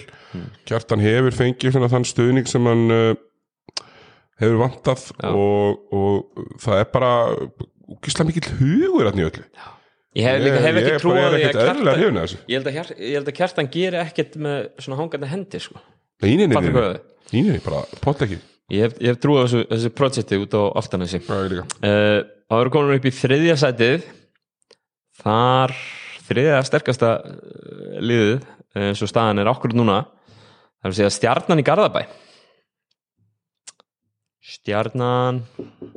Kjartan 0.68 1.00
hefur 1.00 1.32
fengið 1.32 1.78
þann 1.88 2.06
stuðning 2.06 2.48
sem 2.48 2.66
hann 2.68 2.92
uh, 2.92 3.10
hefur 4.38 4.60
vantað 4.62 5.04
og, 5.28 5.82
og 5.94 6.46
það 6.62 6.82
er 6.82 6.88
bara 6.94 7.10
gísla 8.04 8.26
mikill 8.28 8.48
hugur 8.60 9.10
að 9.10 9.20
öllu. 9.32 9.44
Ég 10.18 10.24
hef, 10.24 10.38
líka, 10.42 10.60
hef 10.64 10.78
ekki 10.80 10.92
er 10.94 11.02
trú 11.02 11.12
bara- 11.12 11.28
að 11.28 11.38
ég 11.38 11.48
er 11.48 11.56
kjartan 11.56 11.82
ég 12.48 12.58
held 12.58 12.70
að, 12.70 12.76
að 13.28 13.36
kjartan 13.38 13.70
geri 13.72 14.00
ekkert 14.02 14.38
með 14.40 14.58
svona 14.82 14.98
hangandi 14.98 15.30
hendi 15.30 15.60
sko. 15.62 15.82
Nei, 16.22 17.42
nei, 17.44 17.58
bara 17.62 17.82
pottekki 18.02 18.38
ég 18.72 18.86
hef, 18.86 18.96
hef 19.14 19.20
trú 19.22 19.36
á 19.38 19.44
þessu, 19.44 19.64
þessu 19.70 19.92
projekti 19.96 20.40
út 20.42 20.56
á 20.58 20.62
er 21.44 21.52
líka. 21.54 21.66
Uh, 21.80 22.20
það 22.48 22.62
verður 22.62 22.74
komin 22.74 22.98
upp 22.98 23.08
í 23.08 23.14
þriðja 23.18 23.56
sætið. 23.62 24.06
Þar 25.18 25.74
þriðja 26.28 26.62
sterkasta 26.68 27.12
uh, 27.24 27.98
liðið 28.04 28.46
eins 28.78 29.02
og 29.02 29.10
staðan 29.10 29.42
er 29.42 29.50
okkur 29.50 29.74
núna 29.76 30.02
það 30.04 30.88
er 30.88 30.92
að 30.92 30.98
segja 30.98 31.14
stjarnan 31.14 31.62
í 31.62 31.66
Garðabæ 31.66 32.02
stjarnan. 34.48 35.42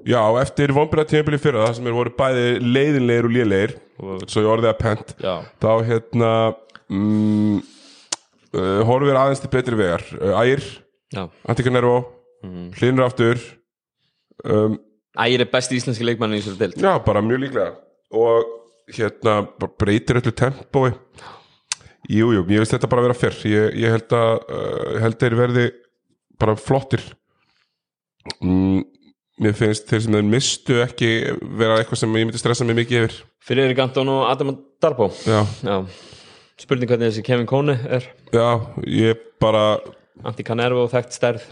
Já, 0.08 0.22
eftir 0.42 0.74
vonbreða 0.76 1.10
tímabili 1.14 1.40
fyrra 1.42 1.68
það 1.68 1.78
sem 1.78 1.90
er 1.90 1.96
voru 1.96 2.14
bæði 2.18 2.46
leiðinlegir 2.62 3.28
og 3.30 3.36
lélegir 3.36 3.76
svo 4.28 4.44
ég 4.44 4.50
orðið 4.52 4.72
að 4.72 4.80
pent 4.82 5.14
já, 5.22 5.34
þá 5.62 5.70
hérna 5.88 6.32
mm, 6.90 7.60
uh, 8.58 8.82
horfir 8.90 9.20
aðeins 9.22 9.44
til 9.44 9.52
betri 9.54 9.78
vegar. 9.80 10.04
Uh, 10.18 10.34
Ægir, 10.42 10.66
já. 11.14 11.24
Antika 11.48 11.74
Nervo 11.74 12.00
Mhm. 12.42 12.72
Hlinur 12.74 13.06
aftur. 13.06 13.38
Um, 14.44 14.80
Ægir 15.20 15.44
er 15.44 15.50
besti 15.52 15.78
íslenski 15.78 16.06
leikmann 16.08 16.34
í 16.34 16.40
þessu 16.42 16.58
deild. 16.58 16.80
Já, 16.82 16.96
bara 17.06 17.22
mjög 17.22 17.44
líklega. 17.44 17.76
Og 18.18 18.48
hérna 18.96 19.36
breytir 19.78 20.18
öllu 20.22 20.34
tempói. 20.34 20.94
Jú, 22.10 22.32
jú, 22.34 22.42
ég 22.50 22.64
veist 22.64 22.74
þetta 22.74 22.90
bara 22.90 23.04
að 23.04 23.10
vera 23.10 23.20
fyrr. 23.20 23.38
Ég, 23.46 23.76
ég 23.84 23.94
held 23.94 24.16
að 24.18 24.32
uh, 24.42 24.96
held 25.04 25.20
þeir 25.22 25.38
verði 25.38 25.66
bara 26.42 26.58
flottir 26.58 27.04
mm, 28.42 28.82
Mér 29.42 29.56
finnst 29.58 29.88
þeir 29.90 30.04
sem 30.04 30.14
þeir 30.14 30.28
mistu 30.30 30.76
ekki 30.84 31.08
vera 31.58 31.80
eitthvað 31.80 32.02
sem 32.04 32.18
ég 32.20 32.28
myndi 32.28 32.38
stressa 32.42 32.66
mig 32.68 32.78
mikið 32.78 32.98
yfir. 33.00 33.16
Fyrir 33.42 33.66
Erik 33.66 33.80
Anton 33.82 34.12
og 34.14 34.28
Adam 34.30 34.52
Darbo? 34.84 35.08
Já, 35.26 35.40
já. 35.66 35.80
spurning 36.62 36.92
hvernig 36.92 37.10
þessi 37.10 37.24
Kevin 37.26 37.50
Kone 37.50 37.74
er. 37.90 38.06
Já, 38.36 38.50
ég 38.86 39.24
bara 39.42 39.80
Antti 40.28 40.46
Canervo 40.46 40.86
þekkt 40.92 41.18
stærð. 41.18 41.48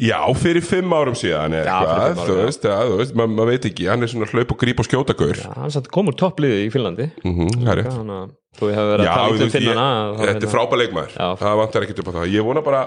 Já, 0.00 0.16
fyrir 0.38 0.64
fimm 0.64 0.94
árum 0.96 1.16
síðan 1.18 1.58
Já, 1.58 1.74
árum, 1.76 2.16
þú 2.22 2.36
já. 2.38 2.44
veist, 2.46 2.64
ja, 2.64 2.76
veist, 3.02 3.14
maður 3.18 3.34
ma 3.36 3.46
veit 3.50 3.66
ekki 3.68 3.88
hann 3.90 4.06
er 4.06 4.08
svona 4.08 4.28
hlaup 4.30 4.54
og 4.54 4.60
gríp 4.62 4.80
og 4.80 4.86
skjóta 4.88 5.12
gaur 5.18 5.36
já, 5.36 5.50
hann 5.58 5.88
komur 5.92 6.16
toppliði 6.16 6.62
í 6.64 6.70
Finnlandi. 6.72 7.10
Mm 7.20 7.50
það 7.58 7.72
er 7.74 7.80
rétt. 7.82 8.36
Þú 8.56 8.70
hefur 8.72 8.92
verið 8.94 9.04
að 9.04 9.18
tala 9.18 9.34
um 9.34 9.36
þá 9.36 9.44
þetta 9.44 9.64
hérna- 9.66 10.46
er 10.46 10.54
frábæð 10.54 10.80
leikmaður 10.84 11.18
það 11.42 11.58
vantar 11.60 11.84
ekkert 11.84 12.00
upp 12.00 12.08
á 12.08 12.12
það. 12.16 12.30
Ég 12.32 12.46
vona 12.48 12.64
bara, 12.64 12.80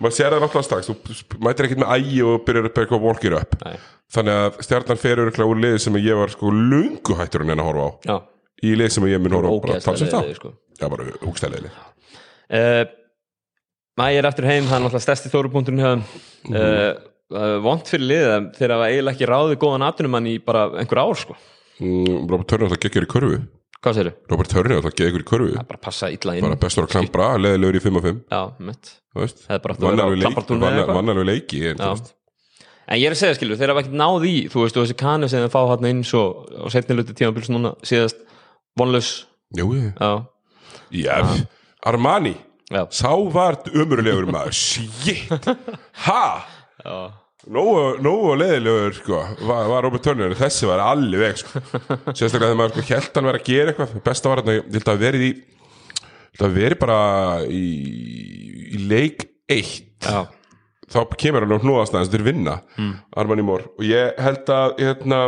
maður 0.00 0.14
sér 0.18 0.34
það 0.34 0.42
náttúrulega 0.44 0.66
strax 0.68 0.90
þú 0.90 1.38
mætir 1.46 1.68
ekkert 1.68 1.82
með 1.82 1.92
ægi 1.96 2.22
og 2.28 2.44
byrjar 2.46 2.68
upp 2.70 2.80
eitthvað 2.82 3.04
volkir 3.06 3.36
upp 3.38 3.56
Nei. 3.64 3.76
þannig 4.16 4.40
að 4.42 4.60
stjarnan 4.66 5.00
fer 5.02 5.22
öruglega 5.24 5.50
úr 5.52 5.62
lið 5.64 5.78
sem 5.86 5.98
ég 6.02 6.20
var 6.20 6.32
sko 6.34 6.52
lungu 6.52 7.16
hættur 7.20 7.44
en 7.46 7.54
að 7.56 7.64
horfa 7.70 7.86
á 7.86 7.90
já, 8.10 8.16
í 8.68 8.74
lið 8.76 8.92
sem 8.96 9.08
ég 9.10 9.22
mun 9.24 9.36
horfa 9.38 9.50
á 9.50 9.56
ógeðslega 9.56 10.06
á 10.12 10.20
leiðið, 10.20 10.38
sko. 10.40 10.52
já, 10.80 10.86
bara 10.92 11.08
húkstæðlega 11.24 11.72
uh, 11.72 12.84
Mæ 13.96 14.06
er 14.12 14.26
eftir 14.28 14.44
heim 14.44 14.66
það 14.68 14.76
er 14.76 14.82
náttúrulega 14.84 15.06
stærsti 15.06 15.30
þórupunkturinn 15.32 15.80
hjá 15.80 15.92
Mhm. 16.46 16.54
uh, 17.32 17.58
vond 17.64 17.88
fyrir 17.88 18.06
liðið 18.06 18.44
þeir 18.54 18.72
hafa 18.76 18.88
eiginlega 18.92 19.16
ekki 19.16 19.26
ráðið 19.32 19.56
góðan 19.64 19.84
atvinnumann 19.88 20.28
í 20.30 20.34
bara 20.44 20.66
einhver 20.78 21.00
ár 21.02 21.16
sko. 21.18 21.34
mm, 21.80 22.28
Törni 22.46 22.68
alltaf 22.68 22.78
geggjur 22.84 23.06
í 23.08 23.10
körfu 23.10 23.38
hvað 23.86 23.96
segirðu? 24.00 24.12
Robert 24.32 24.50
Törni 24.52 24.76
alltaf 24.76 24.94
geggjur 24.98 25.22
í 25.22 25.28
körfu. 25.30 25.48
Bara 25.70 25.80
passa 25.86 26.10
illa 26.12 26.34
inn. 26.36 26.44
Bara 26.46 26.58
bestur 26.66 26.84
að 26.86 26.92
klambra, 26.96 27.30
leðilegur 27.40 27.78
í 27.78 27.82
5 27.86 28.00
og 28.00 28.06
5 28.10 28.20
já, 28.34 28.40
mitt. 28.68 28.92
Þú 29.14 29.22
veist. 29.24 29.42
Það 29.46 29.56
er 29.56 29.62
bara 29.64 29.74
átt 29.76 29.80
að 29.80 29.88
vera 29.88 29.96
á 29.96 30.06
alveg 30.06 30.18
leik- 30.20 30.26
Klappartúni 30.28 30.60
vann- 30.60 30.72
eða 30.76 30.82
eitthvað. 30.84 30.98
vann 31.00 31.12
alveg 31.14 31.28
leiki 31.30 31.60
en, 31.70 31.76
ég 33.00 33.06
er 33.08 33.14
að 33.16 33.18
segja 33.18 33.34
skilur, 33.38 33.56
þeir 33.58 33.72
hafa 33.72 33.82
ekkert 33.82 33.96
náð 33.98 34.26
í 34.30 34.34
þú 34.52 34.60
veist, 34.62 34.76
og 34.76 34.84
þessi 34.86 34.96
kanu 35.00 35.28
sem 35.28 35.40
þeir 35.42 35.50
fá 35.50 35.62
hann 35.72 35.86
inn 35.90 36.02
svo 36.06 36.22
á 36.54 36.66
setni 36.70 36.94
luti 36.94 37.14
tímabils 37.18 37.48
núna 37.50 37.72
síðast 37.82 38.20
vonlaus. 38.78 39.24
Jú, 39.56 39.72
já, 40.92 41.14
Armani. 41.86 42.36
Sá 42.90 43.10
var 43.32 43.56
ömurlegur 43.74 44.26
maður. 44.30 44.52
Shit, 44.66 45.30
ha? 46.06 46.22
Já. 46.84 47.12
Nógu, 47.46 48.34
leðilegur 48.40 48.96
sko, 48.96 49.18
var, 49.46 49.68
var 49.70 49.84
Robert 49.86 50.02
Turner 50.02 50.32
þessi 50.34 50.66
var 50.66 50.80
alveg 50.82 51.20
veg 51.22 51.36
sko. 51.38 51.60
sérstaklega 52.10 52.48
þegar 52.48 52.56
maður 52.58 52.72
sko, 52.74 52.86
held 52.90 53.12
hann 53.20 53.28
vera 53.30 53.40
að 53.42 53.46
gera 53.46 53.72
eitthvað 53.72 54.00
besta 54.08 54.32
var 54.32 54.42
hann, 54.42 54.80
að 54.82 55.04
verið 55.04 55.26
í 55.28 55.30
ég 56.36 56.42
held 56.42 56.48
að 56.48 56.56
verið 56.58 56.80
bara 56.82 56.98
í, 57.48 57.66
í 58.76 58.82
leik 58.90 59.28
eitt 59.48 60.04
já. 60.04 60.26
þá 60.92 60.98
kemur 61.16 61.46
hann 61.46 61.56
á 61.56 61.62
hnúðastæðans 61.62 62.12
til 62.12 62.24
vinna 62.26 62.58
mm. 62.76 62.92
Armani 63.16 63.46
Mór 63.46 63.68
og 63.70 63.86
ég 63.86 64.18
held 64.20 64.52
að 64.52 64.74
hérna, 64.82 65.20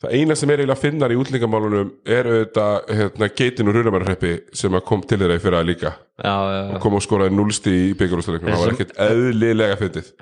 það 0.00 0.14
eina 0.16 0.36
sem 0.38 0.50
er 0.52 0.62
eiginlega 0.62 0.78
að 0.78 0.84
finna 0.84 1.10
í 1.10 1.18
útlingamálunum 1.20 1.90
er 2.18 2.30
auðvitað 2.30 2.94
hérna, 3.00 3.30
geitin 3.40 3.70
og 3.70 3.76
rúramærarreppi 3.76 4.36
sem 4.56 4.78
kom 4.86 5.02
til 5.04 5.20
þeirra 5.20 5.40
í 5.40 5.42
fyrra 5.42 5.64
líka. 5.66 5.96
Já, 6.20 6.32
já, 6.32 6.60
já, 6.70 6.78
kom 6.84 6.96
og 6.96 7.04
skoraði 7.04 7.36
núlsti 7.36 7.74
í 7.88 7.90
byggjurústaleiknum 8.00 8.54
það 8.54 8.64
var 8.64 8.74
ekkert 8.76 8.96
eðlilega 9.08 9.80
fyndið. 9.80 10.14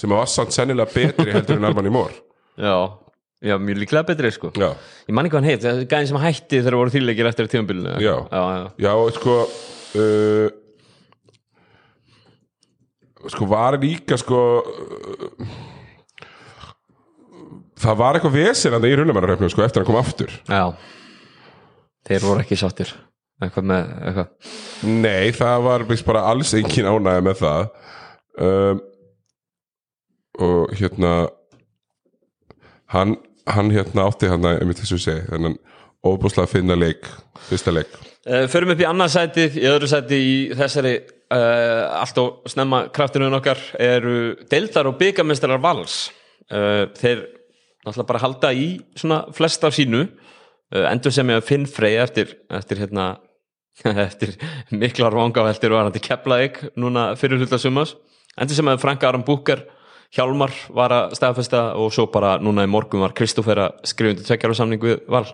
Sem 0.00 0.14
var 0.14 0.30
samt 0.30 0.54
sennilega 0.54 0.90
betri 0.94 1.34
heldur 1.34 1.60
en 1.60 1.68
Armani 1.70 1.92
Mór 1.94 2.14
já, 2.56 2.98
já, 3.40 3.58
mjög 3.58 3.78
líklega 3.78 4.06
betri 4.06 4.30
sko. 4.30 4.50
já, 4.54 4.74
ég 5.08 5.14
man 5.14 5.26
ekki 5.26 5.34
hvað 5.34 5.42
hann 5.42 5.50
heit, 5.50 5.62
það 5.62 5.78
er 5.78 5.88
gæðin 5.90 6.10
sem 6.10 6.20
hætti 6.22 6.60
þegar 6.60 6.78
voru 6.78 6.94
þýrleikir 6.94 7.30
eftir 7.30 7.48
já, 8.02 8.16
já, 8.30 8.70
já, 8.78 8.92
sko 9.18 9.36
uh, 10.00 10.48
sko 13.34 13.48
var 13.50 13.78
líka 13.82 14.18
sko 14.20 14.40
uh, 14.62 15.73
það 17.80 17.98
var 18.00 18.18
eitthvað 18.18 18.36
vesinn 18.38 18.76
að 18.76 18.84
það 18.84 18.92
í 18.92 18.98
runnumannaröfnum 19.00 19.52
sko 19.52 19.64
eftir 19.64 19.82
að 19.82 19.84
hann 19.84 19.90
kom 19.90 20.00
aftur. 20.00 20.36
Já, 20.48 20.64
þeir 22.08 22.24
voru 22.26 22.44
ekki 22.44 22.58
sáttir. 22.60 22.94
Eitthvað 23.42 23.68
með 23.70 23.92
eitthvað. 24.08 24.50
Nei, 24.88 25.32
það 25.34 25.64
var 25.66 25.86
víst 25.88 26.06
bara 26.06 26.26
alls 26.30 26.54
engin 26.54 26.88
ánægja 26.88 27.24
með 27.26 27.40
það. 27.42 27.64
Um, 28.44 28.82
og 30.44 30.74
hérna 30.74 31.12
hann, 32.94 33.16
hann 33.50 33.70
hérna 33.74 34.08
átti 34.08 34.30
hann 34.30 34.46
að, 34.46 34.60
einmitt 34.62 34.80
þessu 34.82 34.98
segi 35.02 35.26
þennan 35.28 35.58
óbúslega 36.04 36.50
finna 36.50 36.76
leik 36.78 37.06
fyrsta 37.48 37.74
leik. 37.74 37.92
Uh, 38.24 38.46
Förum 38.50 38.74
upp 38.74 38.82
í 38.82 38.88
annað 38.88 39.14
sæti, 39.14 39.46
í 39.60 39.66
öðru 39.68 39.90
sæti 39.90 40.18
í 40.18 40.34
þessari 40.56 40.94
uh, 41.34 42.00
allt 42.00 42.20
og 42.22 42.50
snemma 42.50 42.86
kraftinuðin 42.94 43.38
okkar 43.38 43.62
eru 43.82 44.16
deildar 44.50 44.90
og 44.90 44.98
byggamestrar 45.00 45.62
vals. 45.62 46.06
Uh, 46.50 46.86
þeir 46.98 47.26
náttúrulega 47.84 48.08
bara 48.08 48.24
halda 48.24 48.50
í 48.56 48.66
svona 48.98 49.20
flest 49.36 49.64
af 49.66 49.76
sínu 49.76 50.02
uh, 50.04 50.86
endur 50.90 51.14
sem 51.14 51.30
ég 51.30 51.40
að 51.40 51.46
Finn 51.48 51.68
Frey 51.70 51.98
eftir, 52.02 52.34
eftir 52.50 52.82
hérna 52.82 53.14
eftir 54.06 54.34
miklar 54.72 55.16
vangaveltir 55.16 55.72
og 55.74 55.82
hann 55.82 55.94
til 55.94 56.04
Keflavík 56.04 56.60
núna 56.80 57.12
fyrir 57.20 57.40
hluta 57.40 57.60
sumas 57.60 57.96
endur 58.38 58.58
sem 58.58 58.70
að 58.70 58.82
Frank 58.82 59.06
Aron 59.06 59.26
Búker 59.26 59.64
Hjálmar 60.14 60.52
var 60.70 60.92
að 60.94 61.16
staðfesta 61.18 61.62
og 61.80 61.90
svo 61.94 62.06
bara 62.12 62.36
núna 62.38 62.62
í 62.66 62.70
morgun 62.70 63.02
var 63.02 63.14
Kristófer 63.18 63.58
að 63.64 63.80
skrifa 63.90 64.14
undir 64.14 64.28
tvekjar 64.28 64.54
samning 64.54 64.84
við 64.84 65.00
Val. 65.10 65.24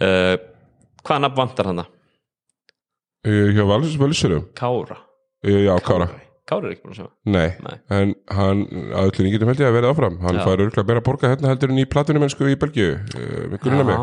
Uh, 0.00 0.34
hvaða 1.04 1.20
nafn 1.28 1.38
vantar 1.38 1.70
hann? 1.70 1.84
Það? 1.84 1.92
uh, 3.28 3.52
hjá 3.54 3.62
Völsurum 4.00 4.48
Kára. 4.58 4.98
Uh, 5.46 5.62
já, 5.62 5.78
Kára. 5.78 6.10
Kára 6.10 6.29
er 6.58 6.72
ekki 6.74 6.84
búin 6.84 6.94
að 6.94 6.98
segja 6.98 7.10
Nei, 7.30 7.48
Nei. 7.62 7.74
en 7.94 8.12
hann 8.34 8.62
að 8.96 9.10
öllu 9.10 9.26
nýgetum 9.26 9.50
held 9.50 9.60
ég 9.62 9.68
að 9.68 9.76
verða 9.76 9.90
áfram. 9.94 10.16
Hann 10.24 10.38
Já. 10.38 10.42
fær 10.46 10.62
örgulega 10.64 10.86
meira 10.88 11.00
að 11.02 11.06
borga 11.06 11.30
hérna 11.30 11.50
heldur 11.52 11.72
en 11.72 11.80
í 11.80 11.86
platunum 11.90 12.24
mennsku 12.24 12.48
í 12.50 12.56
Belgíu 12.58 12.90
uh, 12.96 13.00
mig 13.50 13.60
Já, 13.60 13.98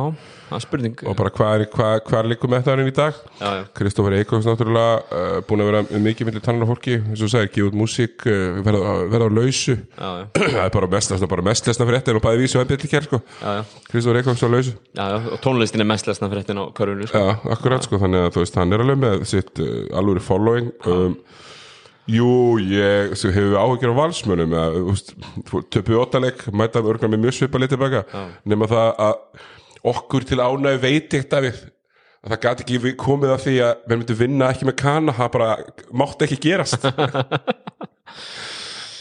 það 0.51 0.63
spurning. 0.63 0.95
Og 1.03 1.13
bara 1.19 1.31
hvað 1.35 1.51
er, 1.57 1.63
hvað, 1.73 1.95
hvað 2.07 2.19
er 2.21 2.29
líkum 2.31 2.53
með 2.53 2.61
þetta 2.67 2.85
í 2.87 2.95
dag 2.97 3.13
Kristófur 3.77 4.15
Eikóks 4.17 4.47
náttúrulega 4.47 4.93
uh, 5.01 5.37
búin 5.47 5.63
að 5.63 5.71
vera 5.71 5.81
mikið 6.07 6.29
millir 6.29 6.45
tannan 6.45 6.69
fólki 6.69 6.95
eins 7.01 7.23
og 7.25 7.33
sagðir, 7.33 7.51
gefa 7.57 7.71
út 7.71 7.79
músík 7.81 8.27
uh, 8.29 8.61
verða, 8.65 9.27
á 9.27 9.29
lausu. 9.33 9.75
Það 10.57 10.63
er 10.63 10.71
bara 10.73 10.91
mest, 10.91 11.11
það 11.11 11.25
er 11.27 11.31
bara 11.33 11.45
mest 11.49 11.67
lesna 11.67 11.87
fyrir 11.87 11.99
þetta 11.99 12.15
og 12.17 12.23
bæði 12.23 12.43
vísi 12.43 12.57
og 12.57 12.63
ennbjörn 12.63 12.83
líka 12.85 12.99
sko. 13.07 13.17
Kristófur 13.91 14.19
Eikóks 14.21 14.45
á 14.45 14.49
lausu. 14.51 14.73
Já, 14.95 15.03
já 15.11 15.17
og 15.33 15.39
tónlistin 15.43 15.83
er 15.83 15.89
mest 15.89 16.07
lesna 16.09 16.29
fyrir 16.31 16.45
þetta 16.45 16.63
á 16.63 16.65
körfunni 16.77 17.09
sko. 17.09 17.19
Já, 17.19 17.35
akkurat 17.57 17.87
sko, 17.87 17.99
þannig 18.01 18.27
að 18.27 18.31
þú 18.37 18.45
veist, 18.45 18.55
Jú, 22.07 22.31
ég 22.63 23.15
hefur 23.19 23.57
áhyggjur 23.59 23.91
á 23.91 23.99
valsmönum 23.99 24.53
töpu 25.73 25.97
óttaleg 25.99 26.45
mæta 26.55 26.79
örgna 26.79 27.09
með 27.11 27.25
mjög 27.25 27.35
svipa 27.35 27.59
litið 27.59 27.81
baka. 27.81 28.03
Nema 28.47 28.69
það 28.71 29.01
að 29.07 29.17
okkur 29.91 30.27
til 30.27 30.39
ánægju 30.39 30.83
veit 30.83 31.17
eitt 31.19 31.35
af 31.35 31.43
við 31.43 31.59
að 32.23 32.33
það 32.33 32.41
gæti 32.45 32.65
ekki 32.65 32.93
komið 32.99 33.33
að 33.35 33.43
því 33.43 33.55
að 33.65 33.83
við 33.83 33.99
myndum 33.99 34.19
vinna 34.21 34.51
ekki 34.51 34.67
með 34.67 34.77
kana, 34.81 35.15
það 35.15 35.33
bara 35.35 35.49
mátti 36.01 36.27
ekki 36.27 36.39
gerast. 36.47 36.87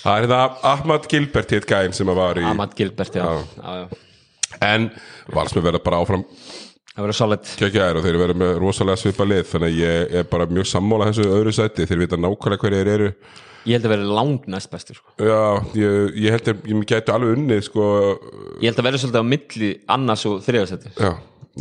Það 0.06 0.20
er 0.22 0.28
það 0.30 0.60
Ahmad 0.70 1.06
Gilbert 1.10 1.52
hitt 1.54 1.64
gæinn 1.66 1.94
sem 1.96 2.10
að 2.12 2.18
var 2.20 2.38
í 2.38 2.44
Amat 2.46 2.76
Gilbert, 2.78 3.16
já, 3.18 3.24
já, 3.26 3.72
já. 3.80 4.60
en 4.62 4.84
valsmenn 5.34 5.64
verða 5.64 5.80
bara 5.82 5.98
áfram 6.04 6.22
Það 6.96 7.04
verður 7.04 7.16
solid. 7.18 7.48
Kjökjaðir 7.60 7.98
og 7.98 8.04
þeir 8.06 8.16
verða 8.22 8.34
með 8.40 8.54
rosalega 8.62 9.00
svipa 9.02 9.24
lið 9.28 9.42
þannig 9.50 9.74
að 9.74 9.80
ég 9.82 10.14
er 10.16 10.28
bara 10.30 10.46
mjög 10.48 10.68
sammála 10.70 11.10
þessu 11.10 11.26
öðru 11.28 11.52
sæti. 11.52 11.84
Þeir 11.90 12.00
vita 12.00 12.16
nákvæmlega 12.16 12.62
hverju 12.62 12.78
þeir 12.78 12.92
eru. 12.94 13.10
Ég 13.66 13.74
held 13.76 13.88
að 13.88 13.92
verður 13.92 14.12
lang 14.14 14.46
næst 14.54 14.70
bestur 14.72 14.96
sko. 14.96 15.12
Já, 15.20 15.40
ég, 15.76 16.14
ég 16.22 16.36
held 16.36 16.50
að 16.52 16.68
ég 16.70 16.86
gæti 16.86 17.12
alveg 17.12 17.34
unnið 17.34 17.64
sko, 17.66 17.88
Ég 18.62 18.70
held 18.70 18.80
að 18.80 18.86
verður 18.86 19.02
svolítið 19.02 19.26
á 19.26 19.30
milli 19.32 19.70
annars 19.96 20.22
og 20.30 20.36
þriðasetti 20.46 20.92
já, 20.94 21.10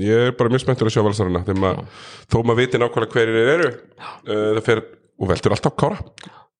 ég 0.06 0.28
er 0.28 0.36
bara 0.38 0.54
mjög 0.54 0.64
spenntur 0.64 0.92
að 0.92 0.94
sjá 0.94 1.02
valsarana 1.08 1.42
þegar 1.48 1.62
maður, 1.64 2.04
þó 2.30 2.38
maður 2.44 2.60
viti 2.62 2.82
nákvæmlega 2.84 3.16
hverju 3.18 3.36
þeir 3.40 3.52
eru 3.56 3.72
uh, 3.74 4.30
það 4.38 4.62
fer, 4.70 4.84
og 5.18 5.32
veldur 5.34 5.58
alltaf 5.58 5.78
kára. 5.82 6.00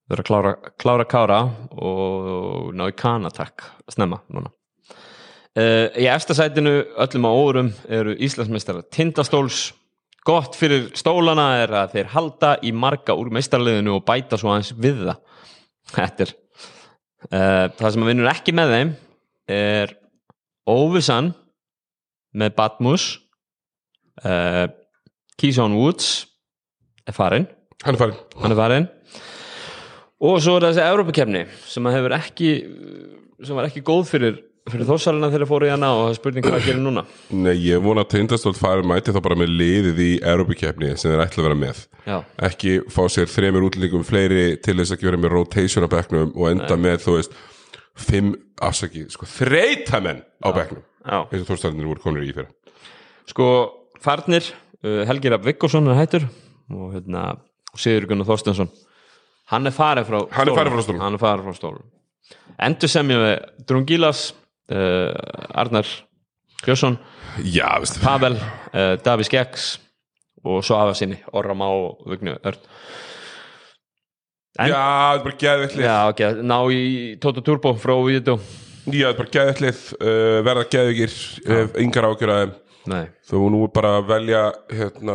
Verður 0.10 0.26
að 0.26 0.30
klára, 0.32 0.56
klára 0.82 1.08
kára 1.14 1.40
og 1.78 2.74
ná 2.74 2.88
í 2.90 2.98
kanatak 2.98 3.70
snemma 3.94 4.24
núna 4.34 4.50
uh, 5.60 5.88
Í 5.96 6.08
efsta 6.12 6.36
sætinu 6.38 6.76
öllum 7.06 7.28
á 7.28 7.32
órum 7.32 7.72
eru 7.88 8.16
Íslandsmeistara 8.16 8.86
Tindastóls. 8.94 9.74
Gott 10.26 10.58
fyrir 10.58 10.90
stólana 10.98 11.52
er 11.62 11.74
að 11.84 11.98
þeir 11.98 12.12
halda 12.16 12.56
í 12.66 12.72
marga 12.74 13.14
úr 13.14 13.30
meistarliðinu 13.36 14.00
og 14.00 14.06
bæta 14.08 14.40
svo 14.42 14.54
aðeins 14.54 14.74
við 14.74 15.04
það. 15.04 15.20
Þetta 15.96 16.26
er 16.26 16.34
uh, 16.34 17.66
það 17.78 17.92
sem 17.94 18.06
að 18.06 18.12
vinnur 18.12 18.32
ekki 18.32 18.56
með 18.58 18.74
þeim 18.76 18.96
er 19.56 19.94
Óvisan 20.66 21.30
með 22.36 22.56
Batmus 22.58 23.06
uh, 24.26 24.66
Keyshawn 25.38 25.78
Woods 25.78 26.26
er 27.06 27.14
farinn. 27.14 27.46
Hann 27.86 27.94
er 27.94 28.02
farin 28.02 28.20
hann 28.42 28.56
er 28.56 28.58
farin 28.58 28.88
og 30.26 30.40
svo 30.42 30.56
er 30.58 30.70
þessi 30.70 30.84
Evrópakefni 30.86 31.44
sem 31.68 31.86
að 31.86 31.98
hefur 31.98 32.16
ekki 32.18 32.52
sem 33.46 33.58
var 33.58 33.68
ekki 33.68 33.84
góð 33.86 34.06
fyrir, 34.10 34.38
fyrir 34.72 34.88
þóssalina 34.90 35.30
þegar 35.34 35.50
fóru 35.50 35.68
í 35.68 35.72
hana 35.74 35.92
og 35.94 36.02
það 36.04 36.12
er 36.12 36.20
spurning 36.20 36.46
hvað 36.46 36.58
að 36.58 36.70
gera 36.70 36.84
núna? 36.84 37.04
Nei, 37.38 37.54
ég 37.66 37.84
vona 37.86 38.06
að 38.06 38.12
Tindastóll 38.16 38.56
fari 38.58 38.88
mæti 38.88 39.14
þá 39.16 39.22
bara 39.28 39.38
með 39.40 39.54
liðið 39.62 40.02
í 40.02 40.10
Europakefni 40.34 40.92
sem 40.98 41.12
þeir 41.12 41.26
ætla 41.26 41.44
að 41.44 41.48
vera 41.50 41.60
með. 41.62 41.84
Já, 42.06 42.16
ekki 42.50 42.76
fá 42.94 43.04
sér 43.14 43.30
þremur 43.30 43.68
útlendingum 43.70 44.06
fleiri 44.08 44.48
til 44.66 44.78
þess 44.82 44.98
að 44.98 45.06
vera 45.10 45.22
með 45.22 45.36
rotation 45.38 45.86
á 45.86 45.90
bekknum 45.94 46.34
og 46.34 46.50
enda 46.50 46.80
með, 46.82 47.00
þú 47.06 47.18
veist 47.20 47.38
fimm, 47.96 48.34
afsaki, 48.66 49.06
sko, 49.14 49.30
þreytamenn 49.38 50.26
á 50.44 50.50
bekknum, 50.56 50.84
já. 51.06 51.20
eins 51.24 51.42
og 51.46 51.50
þórstarnir 51.54 51.88
voru 51.94 52.04
konur 52.04 52.26
í 52.26 52.34
fyrir 52.36 52.52
sko 53.30 53.48
farnir 54.04 54.48
uh, 54.84 55.04
Helgi 55.10 55.32
Rapp 55.34 55.46
Vikkosson 55.46 55.90
er 55.90 56.00
hættur 56.00 56.28
og 56.74 56.96
hérna 56.96 57.36
Sigur 57.76 58.08
Gunnar 58.10 58.30
Þorstensson 58.30 58.72
hann 59.52 59.68
er 59.68 59.76
farið 59.76 60.10
frá 60.10 60.20
stólnum. 60.24 61.02
hann 61.02 61.18
er 61.18 61.22
farið 61.22 61.48
frá 61.48 61.58
stólum 61.58 61.86
endur 62.68 62.92
sem 62.92 63.12
ég 63.12 63.22
með 63.22 63.66
Drungilas 63.68 64.28
Arnar 64.74 65.86
Björnsson 66.66 66.98
Pavel, 68.02 68.38
uh, 68.74 68.96
Davís 69.06 69.30
Geks 69.30 69.76
og 70.46 70.62
svo 70.66 70.78
afa 70.80 70.94
sinni 70.98 71.18
Orra 71.34 71.54
Má 71.58 71.66
og 71.70 72.06
Vignu 72.10 72.36
Örn. 72.46 72.60
En- 74.60 74.70
já, 74.72 74.76
það 74.78 75.16
er 75.18 75.24
bara 75.26 75.40
geðveitt 75.42 75.74
lið 75.76 75.86
Já, 75.90 75.96
ok, 76.10 76.22
ná 76.48 76.58
í 76.72 76.84
Toto 77.20 77.42
Turbo 77.44 77.74
frá 77.76 77.96
Víðjó 78.00 78.38
Já, 78.86 79.10
það 79.10 79.10
er 79.10 79.18
bara 79.20 79.34
geðveitt 79.36 79.64
lið 79.66 79.82
uh, 80.00 80.38
verða 80.48 80.68
geðvikir, 80.76 81.16
uh, 81.50 81.66
yngar 81.84 82.08
ágjörðaði 82.12 82.54
Nei, 82.86 83.08
þú 83.26 83.40
nú 83.50 83.64
er 83.66 83.72
bara 83.74 83.96
að 84.00 84.10
velja 84.12 84.42
hérna, 84.70 85.14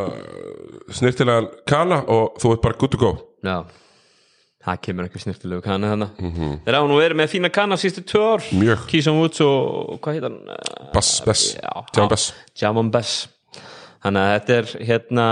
snirtilegan 0.90 1.46
kana 1.70 2.00
og 2.10 2.34
þú 2.42 2.50
ert 2.56 2.64
bara 2.64 2.78
good 2.80 2.90
to 2.90 2.98
go. 2.98 3.12
Já 3.46 3.60
Það 4.60 4.80
kemur 4.84 5.06
eitthvað 5.06 5.22
snirtilegu 5.24 5.64
kanna 5.64 5.94
þannig 5.94 6.18
Þeir 6.66 6.76
hafa 6.76 6.88
nú 6.90 6.98
verið 7.00 7.16
með 7.16 7.30
fína 7.32 7.50
kanna 7.54 7.78
sístu 7.80 8.02
Mjög. 8.60 8.82
Keyshawn 8.90 9.20
Woods 9.22 9.40
og, 9.40 9.94
hvað 10.04 10.18
heit 10.18 10.26
hann? 10.26 10.40
Bass, 10.92 11.22
Bess, 11.24 11.54
Já, 11.56 11.70
John 11.96 12.10
Bess. 12.12 12.34
Jamon 12.60 12.90
Bess. 12.92 13.28
Þannig 14.04 14.20
að 14.20 14.34
þetta 14.34 14.58
er 14.58 14.74
hérna 14.90 15.26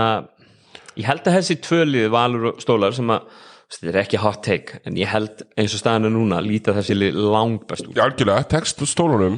Ég 0.99 1.07
held 1.07 1.27
að 1.29 1.37
þessi 1.37 1.59
tvölið 1.63 2.09
valur 2.11 2.49
og 2.51 2.63
stólar 2.63 2.95
sem 2.95 3.11
að 3.13 3.27
þetta 3.69 3.91
er 3.91 3.99
ekki 4.01 4.19
hot 4.19 4.41
take 4.43 4.81
en 4.89 4.97
ég 4.99 5.11
held 5.11 5.43
eins 5.59 5.75
og 5.77 5.83
staðan 5.83 6.09
er 6.09 6.13
núna 6.15 6.41
líta 6.43 6.73
þessi 6.75 6.97
langt 7.13 7.67
best 7.69 7.87
út. 7.87 7.95
Algjörlega, 8.01 8.47
tekst 8.51 8.81
stólunum 8.89 9.37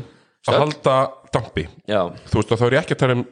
að 0.49 0.59
halda 0.63 0.95
dampi. 1.33 1.67
Já, 1.89 2.07
þú 2.31 2.39
veist 2.39 2.53
að 2.55 2.61
þá 2.61 2.65
er 2.67 2.75
ég 2.77 2.85
ekki 2.85 2.97
að 2.97 3.01
tala 3.03 3.17
um 3.19 3.25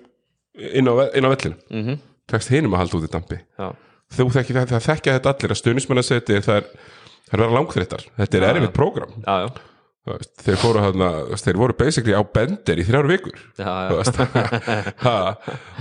inn 0.59 0.91
á, 0.91 0.93
á 1.25 1.29
vellinu. 1.31 1.55
Mm 1.71 1.85
-hmm. 1.85 2.01
tekst 2.29 2.51
hinum 2.53 2.75
að 2.75 2.81
halda 2.83 2.97
út 2.99 3.07
í 3.07 3.11
dampi. 3.15 3.39
Já, 3.57 3.67
þekki 4.35 4.55
það, 4.57 4.71
það 4.73 4.85
þekkja 4.89 5.17
þetta 5.17 5.33
allir 5.33 5.53
að 6.01 6.07
setja 6.09 6.39
það 6.45 6.61
er, 6.61 6.69
það 7.29 7.35
er 7.37 7.43
vera 7.45 7.57
langþreyttar. 7.57 8.07
Þetta 8.17 8.39
er 8.39 8.47
erfitt 8.49 8.75
prógram 8.77 9.13
já, 9.21 9.35
já, 9.45 9.49
Þú 9.99 10.15
veist, 10.15 10.31
þeir 10.41 10.59
fóru 10.63 10.81
veist, 11.29 11.45
þeir 11.45 11.57
voru 11.59 11.75
basically 11.77 12.15
á 12.17 12.23
bender 12.33 12.79
í 12.81 12.85
þrjár 12.87 13.09
vikur. 13.11 13.39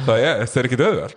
Það 0.08 0.14
er, 0.18 0.46
ekki 0.68 0.80
döðveld 0.80 1.14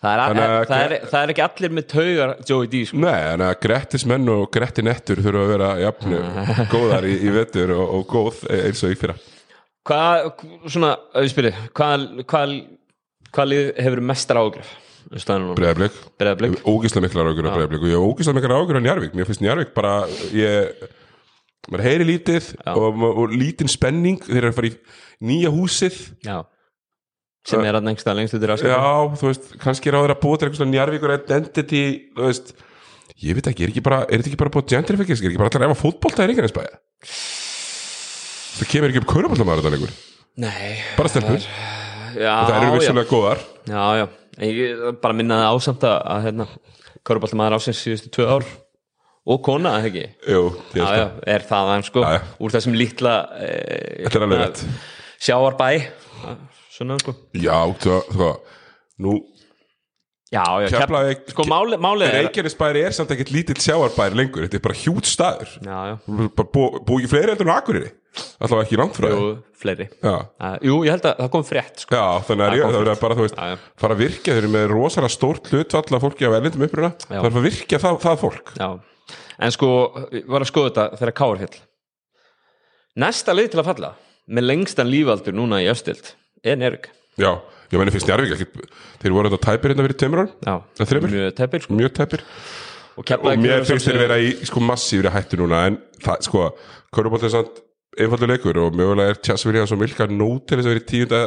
Það, 0.00 0.12
er, 0.14 0.20
Þannig 0.24 0.42
að- 0.44 0.62
það, 0.70 0.82
er, 0.82 0.92
það 1.10 1.22
er 1.22 1.30
ekki 1.34 1.42
allir 1.44 1.72
með 1.76 1.86
taugar 1.92 2.30
Joey 2.48 2.68
D 2.72 2.78
sko. 2.88 3.00
Nei, 3.04 3.18
en 3.34 3.42
að 3.44 3.50
Grettis 3.66 4.06
menn 4.08 4.30
og 4.32 4.46
Gretti 4.54 4.84
nettur 4.86 5.20
þurfa 5.20 5.42
að 5.44 5.50
vera 5.52 5.68
jafnu 5.82 6.20
góðar 6.72 7.04
í, 7.08 7.16
í 7.20 7.34
vettur 7.34 7.74
og, 7.76 7.82
og 7.98 8.06
góð 8.08 8.38
eins 8.56 8.80
og 8.86 8.94
í 8.94 8.96
fyrra. 9.00 9.16
Hvað, 9.90 10.30
svona, 10.72 10.94
spyrir 11.32 11.58
hvað, 11.76 12.06
hvað, 12.32 12.54
hvað 13.28 13.50
lið 13.52 13.68
hefur 13.84 14.02
mestar 14.08 14.40
ágrif? 14.40 14.72
Breiðablik. 15.10 16.56
Ógislega 16.62 17.02
miklar 17.06 17.30
ágjur 17.32 17.48
að 17.48 17.56
Breiðablik 17.56 17.82
og 17.82 17.90
ég 17.90 17.96
hef 17.98 18.06
ógislega 18.06 18.38
miklar 18.38 18.56
ágjur 18.60 18.78
að 18.78 18.84
Njarvík 18.86 19.16
mér 19.18 19.26
finnst 19.26 19.42
Njarvík 19.42 19.72
bara 19.74 19.94
ég, 20.36 20.84
maður 21.66 21.84
heyri 21.88 22.06
lítið 22.12 22.50
og, 22.70 23.04
og 23.10 23.34
lítinn 23.34 23.70
spenning 23.70 24.22
þeir 24.22 24.38
eru 24.44 24.52
að 24.52 24.58
fara 24.60 24.70
í 24.70 24.74
nýja 25.30 25.50
húsið. 25.54 25.98
Já. 26.26 26.38
Sem 27.50 27.64
er 27.64 27.78
að 27.78 27.86
nengsta 27.88 28.14
lengst 28.14 28.36
út 28.36 28.44
í 28.44 28.50
raskat 28.50 28.70
já, 28.70 28.94
þú 29.16 29.30
veist, 29.30 29.46
kannski 29.62 29.90
er 29.90 29.96
á 29.96 30.04
þeir 30.04 30.12
að 30.12 30.22
búa 30.22 30.38
til 30.38 30.48
eitthvað 30.50 30.70
Njarvíkur 30.74 31.14
identity 31.16 31.82
þú 32.14 32.26
veist, 32.26 32.52
ég 33.24 33.38
veit 33.38 33.48
ekki, 33.50 33.64
er, 33.64 33.72
ekki 33.72 33.82
bara, 33.86 34.02
er 34.04 34.20
þetta 34.20 34.30
ekki 34.30 34.40
bara 34.42 34.52
búið 34.54 34.74
gentrification, 34.74 35.24
er 35.24 35.32
ekki 35.32 35.40
bara 35.40 35.48
allir 35.48 35.64
að 35.64 35.72
efa 35.72 35.80
fótbolta 35.80 36.26
í 36.26 36.30
Reykjanesbæja 36.30 36.80
það 38.60 38.70
kemur 38.74 38.92
ekki 38.92 39.00
upp 39.00 39.08
kaurabóltamæður 39.14 39.62
þetta 39.64 39.72
lengur? 39.72 39.94
Nei 40.44 40.84
bara 40.98 41.12
stelpur, 41.14 41.48
Já, 42.20 42.34
það 42.44 42.56
eru 42.58 42.70
vissulega 42.76 43.08
góðar. 43.10 43.42
Já, 43.70 43.82
já, 44.02 44.06
ég 44.40 44.82
bara 45.02 45.16
minnaði 45.16 45.48
ásamt 45.54 45.86
að, 45.88 45.96
hérna, 46.26 46.46
Köruboltamaður 47.06 47.58
ásins 47.58 47.80
síðustu 47.84 48.10
tvö 48.14 48.26
ár 48.36 48.46
og 49.30 49.42
kona, 49.44 49.74
ekki? 49.84 50.06
Jú, 50.28 50.42
ég 50.74 50.80
já, 50.80 50.86
það. 50.88 51.18
er 51.34 51.44
það 51.48 51.70
aðeins 51.72 51.90
sko 51.92 52.04
Já, 52.04 52.10
já. 52.16 52.20
úr 52.40 52.54
þessum 52.56 52.76
lítla 52.80 53.14
e, 53.36 53.50
er 54.08 54.24
alveg 54.26 54.40
rétt. 54.44 54.62
Sjáarbæ 55.20 55.68
Svona 56.70 56.96
sko. 57.02 57.12
Já, 57.36 57.58
það, 57.84 58.40
nú 59.04 59.18
Já, 60.30 60.44
já, 60.62 60.68
Keflavík- 60.70 61.32
Sko, 61.32 61.42
máli, 61.50 61.76
málið 61.82 62.06
er 62.06 62.12
Reykjanesbæri 62.24 62.84
er 62.86 62.94
samt 62.94 63.10
ekkert 63.10 63.32
lítill 63.34 63.58
sjáarbæri 63.58 64.14
lengur 64.20 64.44
þetta 64.46 64.60
er 64.60 64.62
bara 64.62 64.78
hjút 64.78 65.08
staður. 65.10 65.56
Já, 65.66 65.78
já, 65.90 65.96
bara 66.38 66.52
bú, 66.54 66.66
ekki 67.00 67.10
fleiri 67.10 67.32
heldur 67.34 67.48
en 67.48 67.56
Akureyri 67.56 67.90
allavega 68.40 68.66
ekki 68.66 68.78
frá 68.96 69.10
jú, 69.12 69.30
fleiri. 69.60 69.86
Já. 70.02 70.14
uh, 70.26 70.56
Jú, 70.66 70.76
ég 70.86 70.94
held 70.96 71.08
að 71.10 71.18
það 71.22 71.30
kom 71.34 71.46
frétt 71.46 71.82
sko. 71.84 71.96
Já, 71.96 72.04
þannig 72.26 72.46
að 72.46 72.60
Það 72.60 72.90
er 72.94 73.02
bara 73.04 73.16
þú 73.18 73.26
veist 73.26 73.38
Já, 73.38 73.48
já. 73.52 73.56
fara 73.82 73.96
að 73.96 74.02
virkja, 74.04 74.34
þeir 74.34 74.42
eru 74.42 74.52
með 74.54 74.68
rosalega 74.74 75.14
stórt 75.14 75.50
hlutvall 75.52 75.98
af 75.98 76.04
fólki 76.06 76.26
á 76.26 76.30
erlendum 76.32 76.66
uppruna 76.66 76.92
það 77.06 77.28
er 77.28 77.36
að 77.40 77.46
virkja 77.48 77.82
það, 77.82 77.98
það 78.04 78.22
fólk. 78.24 78.54
Já, 78.58 78.68
en 79.40 79.56
sko, 79.56 79.72
ég 80.16 80.30
var 80.30 80.44
að 80.44 80.50
skoða 80.52 80.70
þetta 80.70 81.02
þegar 81.02 81.16
Káar 81.20 81.42
fjall 81.44 81.60
Næsta 83.00 83.36
lið 83.36 83.52
til 83.52 83.62
að 83.62 83.68
falla 83.70 83.92
með 84.30 84.48
lengstan 84.50 84.90
lífaldur 84.90 85.36
núna 85.36 85.60
í 85.62 85.68
östild 85.70 86.12
er 86.42 86.58
Nervik 86.58 86.90
já, 87.20 87.30
ég 87.70 87.78
meni 87.80 87.92
finnst 87.94 88.08
Njarvík 88.08 88.34
ekki 88.36 88.66
þeir 89.02 89.14
voru 89.14 89.30
þetta 89.30 89.46
tæpir 89.46 89.74
hérna 89.74 89.86
fyrir 89.86 91.06
mjög 91.06 91.32
teppir 91.38 91.64
sko. 91.64 91.76
mjög 91.78 91.94
tæpir. 91.98 92.24
Og, 93.00 93.12
mér 93.40 93.64
finnst 93.68 93.88
þeir 93.88 94.00
vera 94.02 94.18
í 94.20 94.32
sko 94.48 94.62
massífri 94.64 95.12
hættu 95.12 95.38
núna 95.40 95.64
en 95.70 95.78
það, 96.02 96.24
sko, 96.26 96.46
Körubolt 96.94 97.24
er 97.26 97.32
samt 97.32 97.60
einfaldur 97.98 98.30
leikur 98.30 98.58
og 98.62 98.76
mögulega 98.78 99.10
er 99.10 99.18
Tjass 99.18 99.42
Viljáns 99.48 99.72
og 99.74 99.80
Milka 99.80 100.06
nót 100.06 100.44
til 100.46 100.58
þess 100.60 100.66
að 100.68 100.70
vera 100.70 100.80
í 100.80 100.86
tíunda 100.90 101.20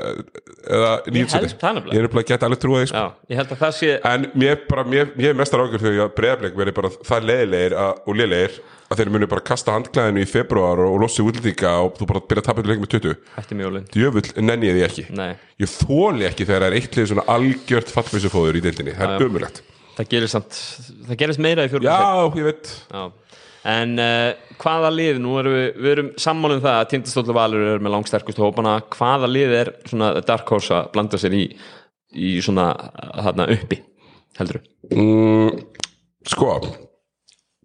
eða 0.64 0.91
Ég 1.03 1.11
nýjumsæti 1.18 1.43
held 1.43 1.57
það 1.59 1.74
nefnilega. 1.76 1.93
ég 1.93 1.99
er 1.99 2.05
nefnilega 2.07 2.30
gett 2.30 2.45
alveg 2.47 2.59
trúið 2.64 2.80
því 2.80 2.88
sko. 2.91 3.01
Já, 3.03 3.07
ég 3.34 3.38
held 3.41 3.51
að 3.51 3.59
það 3.64 3.74
sé 3.80 3.89
en 4.14 4.22
mér, 4.39 4.55
bara, 4.70 4.84
mér, 4.88 5.05
mér 5.18 5.30
er 5.34 5.38
mestar 5.41 5.59
ágjör 5.64 5.84
þegar 5.84 5.97
ég 5.99 6.14
breyðablik 6.20 6.55
verið 6.61 6.74
bara 6.80 6.89
það 7.09 7.28
leiðilegir 7.30 7.74
að, 7.84 7.91
og 8.07 8.14
leiðilegir 8.22 8.53
að 8.93 8.97
þeir 9.01 9.09
munu 9.16 9.28
bara 9.34 9.45
kasta 9.49 9.76
handklæðinu 9.76 10.20
í 10.24 10.30
februar 10.30 10.78
og, 10.86 10.89
og 10.93 10.99
losi 11.03 11.22
útlendinga 11.26 11.72
og 11.84 11.89
þú 11.99 12.03
bara 12.14 12.24
byrja 12.30 12.41
að 12.43 12.47
tapa 12.47 12.64
leikum 12.64 12.86
með 12.86 12.93
20 12.95 13.16
Ætti 13.41 13.53
mjólin. 13.59 13.88
Djöfull 13.91 14.30
nenni 14.43 14.70
ég 14.70 14.76
því 14.78 14.84
ekki. 14.88 15.05
Nei, 15.18 15.32
ég 15.59 15.70
þóli 15.74 16.24
ekki 16.30 16.47
þegar 16.47 16.61
það 16.64 16.70
er 16.70 16.78
eitt 16.80 16.95
En 23.70 23.93
uh, 24.01 24.34
hvaða 24.59 24.89
lið, 24.91 25.22
nú 25.24 25.38
erum 25.39 25.53
við, 25.55 25.70
við 25.78 25.91
erum 25.93 26.09
sammálum 26.20 26.64
það 26.64 26.80
að 26.82 26.89
Tindastóll 26.91 27.36
Valur 27.38 27.70
er 27.76 27.84
með 27.84 27.95
langsterkustu 27.95 28.43
hópana, 28.43 28.80
hvaða 28.91 29.30
lið 29.32 29.55
er 29.61 29.72
svona 29.88 30.09
Dark 30.26 30.51
Horse 30.51 30.76
að 30.76 30.91
blanda 30.97 31.20
sér 31.22 31.38
í 31.38 31.45
í 32.14 32.38
svona 32.43 32.72
þarna 33.26 33.47
uppi 33.55 33.80
heldur 34.38 34.61
mm, 34.93 35.59
sko 36.30 36.55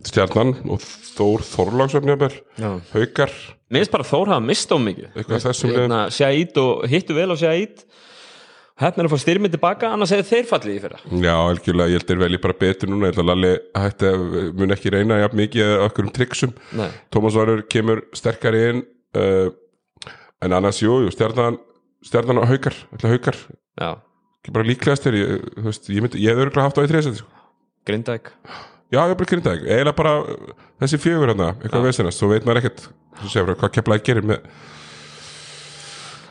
stjarnan 0.08 0.54
og 0.70 0.82
Þór 1.18 1.42
Þorláksöfnjabel 1.42 2.34
Já. 2.60 2.68
haukar, 2.92 3.32
Mér 3.68 3.82
finnst 3.82 3.94
bara 3.96 4.06
Þór 4.06 4.30
hafa 4.30 4.44
mist 4.46 4.70
á 4.70 4.78
mikið. 4.78 5.08
Liðum. 5.18 5.80
hérna, 5.82 6.02
og 6.62 6.84
hittu 6.88 7.16
vel 7.16 7.32
á 7.34 7.36
Sjæt 7.36 7.82
Hérna 8.78 9.02
er 9.02 9.08
að 9.08 9.14
fá 9.14 9.22
styrmið 9.24 9.54
tilbaka 9.56 9.88
annars 9.90 10.12
hefur 10.14 10.28
þeir 10.28 10.44
fallið 10.46 10.74
í 10.76 10.82
fyrra. 10.84 10.98
Já, 11.24 11.32
algjörlega 11.34 11.90
ég 11.90 11.98
held 11.98 12.12
er 12.14 12.20
vel 12.20 12.30
ég 12.36 12.42
bara 12.44 12.58
betur 12.60 12.92
núna, 12.92 13.08
ég 13.08 13.16
held 13.16 13.24
að 13.24 13.30
Lalli 13.32 13.50
hætti 13.74 14.10
að 14.12 14.26
mun 14.60 14.74
ekki 14.76 14.92
reyna 14.94 15.18
jafn 15.18 15.40
mikið 15.40 15.72
af 15.72 15.86
okkur 15.88 16.06
um 16.06 16.12
triksum. 16.14 16.52
Tómas 17.14 17.38
Varur 17.38 17.64
kemur 17.74 18.04
sterkari 18.14 18.62
inn 18.68 18.84
uh, 19.18 19.50
en 20.46 20.54
annars, 20.60 20.78
jú, 20.84 21.00
stjarnan 21.10 21.58
stjarnan 22.06 22.38
og 22.44 22.46
haukar, 22.52 22.78
alltaf 22.94 23.16
haukar. 23.16 23.42
Já, 23.82 23.90
ekki 24.38 24.54
bara 24.54 24.70
líklegast 24.70 25.06
þegar 25.06 25.20
ég, 25.24 25.46
þú 25.58 25.66
veist, 25.66 25.90
ég, 25.90 26.02
myndi, 26.04 26.22
ég 26.22 26.34
hef 26.34 26.46
örgulega 26.46 26.68
haft 26.68 26.78
á 26.78 26.86
í 26.86 26.90
þriðsæti 26.92 27.22
sko. 27.24 27.46
Grindæk 27.88 28.30
já, 28.88 29.00
ég 29.02 29.12
er 29.12 29.18
bara 29.18 29.28
grindag, 29.28 29.62
eiginlega 29.66 29.96
bara 29.98 30.12
þessi 30.80 31.00
fjögur 31.02 31.32
hérna, 31.32 31.52
eitthvað 31.60 31.88
vesinast 31.88 32.20
svo 32.20 32.30
veit 32.32 32.46
maður 32.48 32.62
ekkert, 32.62 32.84
segja 33.26 33.44
bara, 33.44 33.58
hvað 33.60 33.74
kemlaði 33.76 34.04
gerir 34.06 34.28
með 34.30 34.46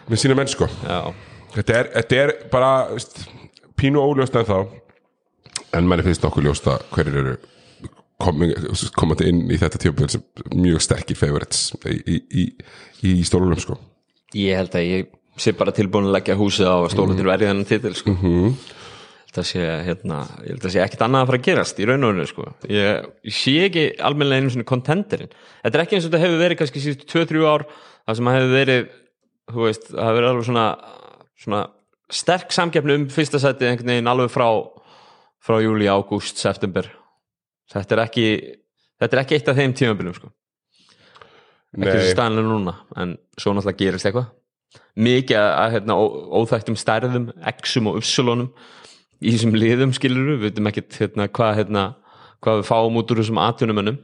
með 0.07 0.21
sína 0.23 0.37
menn 0.39 0.49
sko. 0.51 0.69
Já, 0.87 1.11
þetta 1.55 1.79
er, 1.79 1.91
þetta 1.95 2.21
er 2.23 2.33
bara 2.51 2.71
veist, 2.93 3.21
pínu 3.79 4.01
óljóst 4.03 4.35
en 4.39 4.47
þá 4.47 4.57
en 5.77 5.87
manni 5.87 6.05
finnst 6.05 6.25
okkur 6.27 6.47
ljóst 6.47 6.67
að 6.71 6.83
hverjir 6.95 7.21
eru 7.23 7.37
komandi 8.97 9.27
inn 9.29 9.43
í 9.53 9.59
þetta 9.61 9.79
tíum 9.81 10.07
sem 10.09 10.23
mjög 10.55 10.81
sterkir 10.81 11.19
favorites 11.19 11.69
í, 11.85 11.99
í, 12.17 12.17
í, 12.41 12.47
í 13.11 13.23
stólunum 13.27 13.61
sko 13.61 13.77
ég 14.35 14.57
held 14.57 14.75
að 14.75 14.87
ég 14.87 15.13
sé 15.37 15.53
bara 15.57 15.73
tilbúin 15.75 16.09
að 16.09 16.17
leggja 16.17 16.37
húsið 16.37 16.69
á 16.69 16.77
stólu 16.91 17.15
til 17.17 17.27
verið 17.27 17.51
þennan 17.51 17.69
titil 17.69 17.93
sko. 17.97 18.15
Mhm. 18.17 18.57
Þetta 19.27 19.43
sé, 19.45 19.63
hérna, 19.85 20.21
ég 20.41 20.55
held 20.55 20.63
að 20.65 20.71
sé 20.73 20.81
ekkert 20.81 21.03
annað 21.05 21.21
að 21.21 21.29
fara 21.29 21.37
að 21.37 21.45
gerast 21.45 21.79
í 21.79 21.85
raun 21.85 22.05
og 22.07 22.13
rauninu 22.13 22.27
sko. 22.29 22.45
ég, 22.71 23.05
ég 23.27 23.35
sé 23.35 23.53
ekki 23.67 23.83
almennilega 24.01 24.41
einu 24.41 24.53
svona 24.53 24.69
kontenderinn 24.71 25.33
þetta 25.61 25.77
er 25.77 25.83
ekki 25.83 25.97
eins 25.97 26.07
og 26.07 26.11
þetta 26.11 26.23
hefur 26.23 26.41
verið 26.41 26.57
kannski 26.61 26.81
síðustu 26.81 27.05
2-3 27.11 27.43
ár 27.45 27.65
það 28.07 28.17
sem 28.17 28.31
hefur 28.33 28.53
verið 28.55 28.87
þú 29.51 29.67
veist, 29.67 29.85
það 29.91 30.07
hefur 30.07 30.17
verið 30.17 30.29
alveg 30.31 30.47
svona, 30.47 30.65
svona 31.37 31.65
sterk 32.13 32.53
samkeppni 32.55 32.95
um 32.97 33.07
fyrsta 33.11 33.39
seti 33.41 33.67
einhvern 33.67 33.93
veginn 33.93 34.11
alveg 34.11 34.31
frá 34.33 34.47
frá 35.43 35.59
júli, 35.63 35.87
ágúst, 35.87 36.39
september. 36.41 36.89
Þetta 37.71 37.95
er 37.95 38.03
ekki 38.03 38.25
þetta 38.97 39.15
er 39.15 39.21
ekki 39.23 39.37
eitt 39.37 39.51
af 39.51 39.59
þeim 39.59 39.75
tímabilum 39.77 40.15
sko. 40.17 40.31
Ekki 41.77 41.93
þessi 41.93 42.15
staðanlega 42.15 42.49
núna 42.49 42.73
en 42.97 43.15
svo 43.37 43.53
náttúrulega 43.53 43.81
gerist 43.83 44.09
eitthvað. 44.09 44.31
Mikið 44.97 45.37
að 45.39 45.73
hérna, 45.75 45.95
óþægtum 46.39 46.77
stærðum 46.79 47.29
exum 47.51 47.89
og 47.91 47.99
upsilonum 48.01 48.49
í 49.21 49.33
þessum 49.33 49.55
liðum 49.55 49.93
skilur 49.95 50.33
við 50.33 50.47
veitum 50.47 50.69
ekkert 50.71 50.97
hérna, 51.01 51.27
hvað, 51.29 51.53
hérna, 51.61 51.83
hvað 52.43 52.61
við 52.61 52.69
fáum 52.69 52.99
út 52.99 53.13
úr 53.13 53.21
þessum 53.21 53.41
atvinnumönnum. 53.41 53.99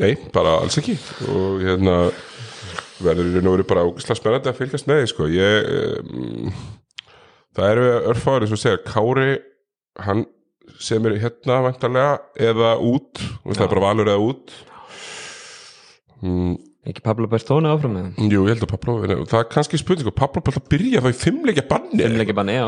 Nei, 0.00 0.14
bara 0.32 0.56
alls 0.62 0.78
ekki. 0.80 0.96
Og 1.28 1.60
hérna 1.60 1.96
verður 3.04 3.28
í 3.30 3.34
raun 3.36 3.50
og 3.50 3.56
veru 3.56 3.68
bara 3.70 3.84
ógislega 3.88 4.18
spennandi 4.18 4.50
að 4.50 4.58
fylgjast 4.60 4.88
með 4.90 5.00
því 5.00 5.10
sko. 5.12 5.28
Ég 5.34 5.70
um, 5.74 6.50
það 7.58 7.74
eru 7.74 7.86
örfáður 8.12 8.46
eins 8.46 8.56
og 8.56 8.62
segja 8.62 8.82
Kári, 8.86 9.30
hann 10.06 10.24
sem 10.80 11.06
er 11.08 11.18
hérna 11.20 11.60
vantarlega 11.66 12.18
eða 12.50 12.74
út, 12.86 13.22
það 13.48 13.64
er 13.66 13.72
bara 13.74 13.86
valur 13.88 14.10
eða 14.12 14.26
út. 14.30 14.56
Mm, 16.20 16.54
ekki 16.88 17.04
Pablo 17.04 17.28
Bertone 17.32 17.70
áfram 17.72 17.94
með 17.96 18.08
þeim 18.18 18.32
Jú, 18.34 18.40
ég 18.44 18.52
held 18.52 18.64
að 18.66 18.72
Pablo, 18.74 18.96
það 19.08 19.38
er 19.38 19.46
kannski 19.54 19.78
spurning 19.80 20.10
og 20.10 20.16
Pablo 20.18 20.42
byrja 20.68 21.00
þá 21.00 21.08
í 21.08 21.16
fimmleikja 21.16 21.64
banni 21.70 22.02
Fimmleiki 22.02 22.36
banni, 22.36 22.58
já 22.58 22.66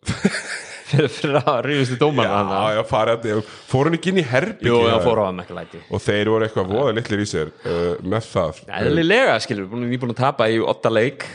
fyrir, 0.90 1.36
að 1.40 1.60
ríðustu 1.66 1.98
dómar 2.00 2.28
Já, 2.28 2.76
já, 2.76 2.80
farið, 2.88 3.28
fór 3.70 3.88
hann 3.88 3.98
ekki 3.98 4.12
inn 4.12 4.22
í 4.22 4.26
herbyggi 4.26 4.70
Jú, 4.70 4.80
já, 4.88 4.96
fór 5.04 5.22
á 5.22 5.24
hann 5.28 5.42
ekki 5.44 5.56
læti. 5.56 5.82
Og 5.90 6.02
þeir 6.04 6.32
voru 6.32 6.46
eitthvað 6.46 6.72
voða 6.74 6.96
litlir 6.98 7.22
í 7.22 7.28
sér 7.30 7.52
uh, 7.64 7.94
með 8.02 8.30
það. 8.30 8.62
Eðlilega, 8.80 9.36
skilur, 9.44 9.68
við 9.70 9.78
erum 9.78 9.92
nýbúin 9.94 10.14
að 10.14 10.22
tapa 10.22 10.50
í 10.50 10.58
åtta 10.60 10.92
leik. 10.92 11.26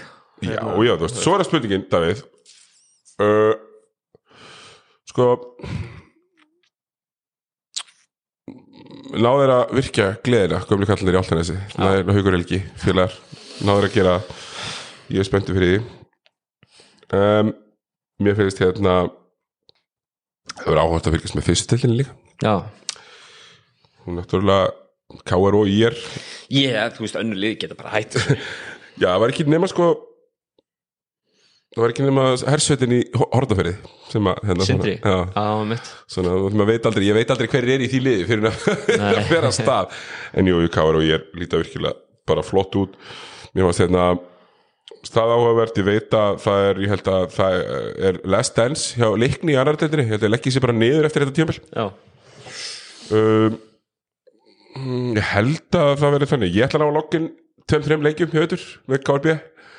Já, 0.43 0.59
já, 0.59 0.93
þú 0.95 1.05
veist, 1.05 1.21
svo 1.21 1.35
er 1.35 1.43
það 1.43 1.49
spurningin, 1.49 1.85
Davíð. 1.91 2.25
Uh, 3.15 3.53
Sko 5.15 5.29
Náður 9.15 9.51
að 9.53 9.75
virkja 9.77 10.07
gleðina, 10.25 10.57
gömlu 10.67 10.87
kallanir 10.89 11.15
í 11.15 11.19
Altanesi 11.21 11.53
Náður 11.77 12.01
að 12.01 12.17
haugur 12.17 12.35
helgi, 12.35 12.59
félagar. 12.81 13.13
Náður 13.63 13.87
að 13.87 13.93
gera, 13.93 14.15
ég 15.13 15.21
er 15.21 15.27
spenntur 15.29 15.55
fyrir 15.55 15.77
því. 15.77 16.01
Um, 17.15 17.53
Mér 18.19 18.35
finnst 18.37 18.59
hérna 18.63 19.05
Það 20.53 20.65
verður 20.69 20.81
áhvert 20.83 21.07
að 21.09 21.15
fylgjast 21.17 21.37
með 21.39 21.47
fyrstildinni 21.49 21.99
líka. 22.01 22.17
Já, 22.43 22.55
Hún 24.05 24.19
náttúrulega 24.19 24.73
KR 25.25 25.55
og 25.57 25.69
IR 25.69 25.95
ég, 26.53 26.75
þú 26.93 27.05
veist, 27.05 27.17
önnur 27.17 27.39
lið 27.41 27.55
geta 27.63 27.77
bara 27.77 27.95
hætt. 27.95 28.17
Já, 29.01 29.09
það 29.09 29.21
var 29.23 29.33
ekki 29.33 29.45
nema 29.49 29.67
sko 29.67 29.87
Það 31.75 31.81
var 31.83 31.91
ekki 31.91 32.05
nema 32.05 32.25
hersveitin 32.47 32.93
í 32.95 32.99
Hortaferi 33.19 33.73
sem 34.07 34.27
að 34.31 34.37
hérna, 34.47 34.67
Sindri, 34.69 34.93
svona, 35.01 35.25
já, 35.25 35.41
á 35.43 35.59
mitt 35.67 35.89
svona, 36.13 36.35
maður 36.45 36.69
veit 36.69 36.85
aldrei, 36.87 37.03
ég 37.09 37.17
veit 37.17 37.33
aldrei 37.33 37.49
hverjir 37.51 37.73
er 37.73 37.83
í 37.83 37.89
því 37.91 37.99
liði 38.05 38.27
fyrir 38.29 38.47
að, 38.47 38.61
vera 39.33 39.49
að 39.49 39.55
stað. 39.57 39.97
En 40.39 40.47
jú, 40.47 40.61
Káar 40.71 40.95
og 41.01 41.03
ég 41.03 41.17
er 41.17 41.25
líta 41.41 41.59
virkilega 41.59 41.99
bara 42.31 42.45
flott 42.47 42.77
út. 42.79 42.95
Mér 43.51 43.67
fannst 43.67 43.83
hérna 43.83 44.05
stað 45.05 45.35
áhugavert, 45.35 45.79
ég 45.79 45.87
veit 45.87 46.17
að 46.17 46.41
það 46.43 46.67
er 46.69 46.81
ég 46.83 46.93
held 46.95 47.09
að 47.13 47.25
það 47.35 47.59
er 48.09 48.19
last 48.35 48.57
dance 48.57 48.97
hjá 48.97 49.07
leikni 49.13 49.55
í 49.55 49.59
annar-deildinni, 49.61 50.07
ég 50.07 50.15
held 50.15 50.27
að 50.27 50.33
leggja 50.35 50.55
sér 50.55 50.65
bara 50.65 50.77
niður 50.77 51.09
eftir 51.09 51.25
þetta 51.25 51.57
Já, 51.75 51.85
um, 53.15 53.57
mm, 54.81 55.09
ég 55.19 55.33
held 55.33 55.79
að 55.81 55.91
það 56.01 56.15
verið 56.17 56.31
þannig. 56.33 56.55
Ég 56.55 56.67
ætla 56.67 56.81
að 56.81 56.85
ná 56.85 56.89
að 56.89 56.97
loggin 56.99 57.27
tveim, 57.65 57.85
þreim 57.85 58.05
leikjum 58.05 58.33
hjá 58.33 58.41
öður 58.45 58.65
með 58.89 59.03
KRB 59.05 59.29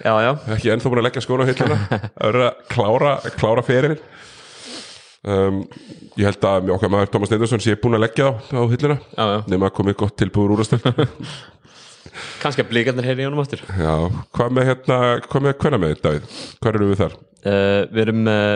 já, 0.03 0.13
já. 0.25 0.31
Ekki 0.57 0.73
ennþá 0.75 0.93
búin 0.93 1.01
að 1.03 1.09
leggja 1.09 1.25
skóna 1.25 1.47
að 1.51 2.31
vera 2.31 2.49
að 2.49 2.63
klára, 2.73 3.13
klára 3.39 3.65
ferinn 3.67 3.99
um, 5.27 5.61
ég 6.19 6.27
held 6.27 6.49
að 6.51 6.73
okkar 6.77 6.93
maður 6.93 7.13
Thomas 7.15 7.33
Neindarsson 7.33 7.63
sé 7.63 7.77
búin 7.81 7.99
að 7.99 8.07
leggja 8.07 8.31
á, 8.31 8.33
á 8.59 8.63
hilluna 8.73 8.99
nema 9.47 9.71
að 9.71 9.77
komið 9.79 10.01
gott 10.03 10.19
tilbúður 10.21 10.57
úr 10.57 10.67
kannski 12.43 12.65
að 12.65 12.71
blíkarnir 12.73 13.07
heyri 13.09 13.25
í 13.25 13.29
honum 13.29 13.43
aftur 13.43 13.63
Já, 13.67 13.95
hvað 14.37 14.55
með 14.59 14.69
hérna, 14.71 14.99
hvað 15.27 15.47
með 15.47 15.57
hvernig 15.65 15.83
með 15.85 15.95
Davíð? 16.07 16.37
Hvað 16.63 16.79
eru 16.81 16.91
við 16.91 17.01
þar? 17.03 17.17
uh, 17.47 17.81
við 17.93 18.03
erum 18.07 18.23
með 18.27 18.51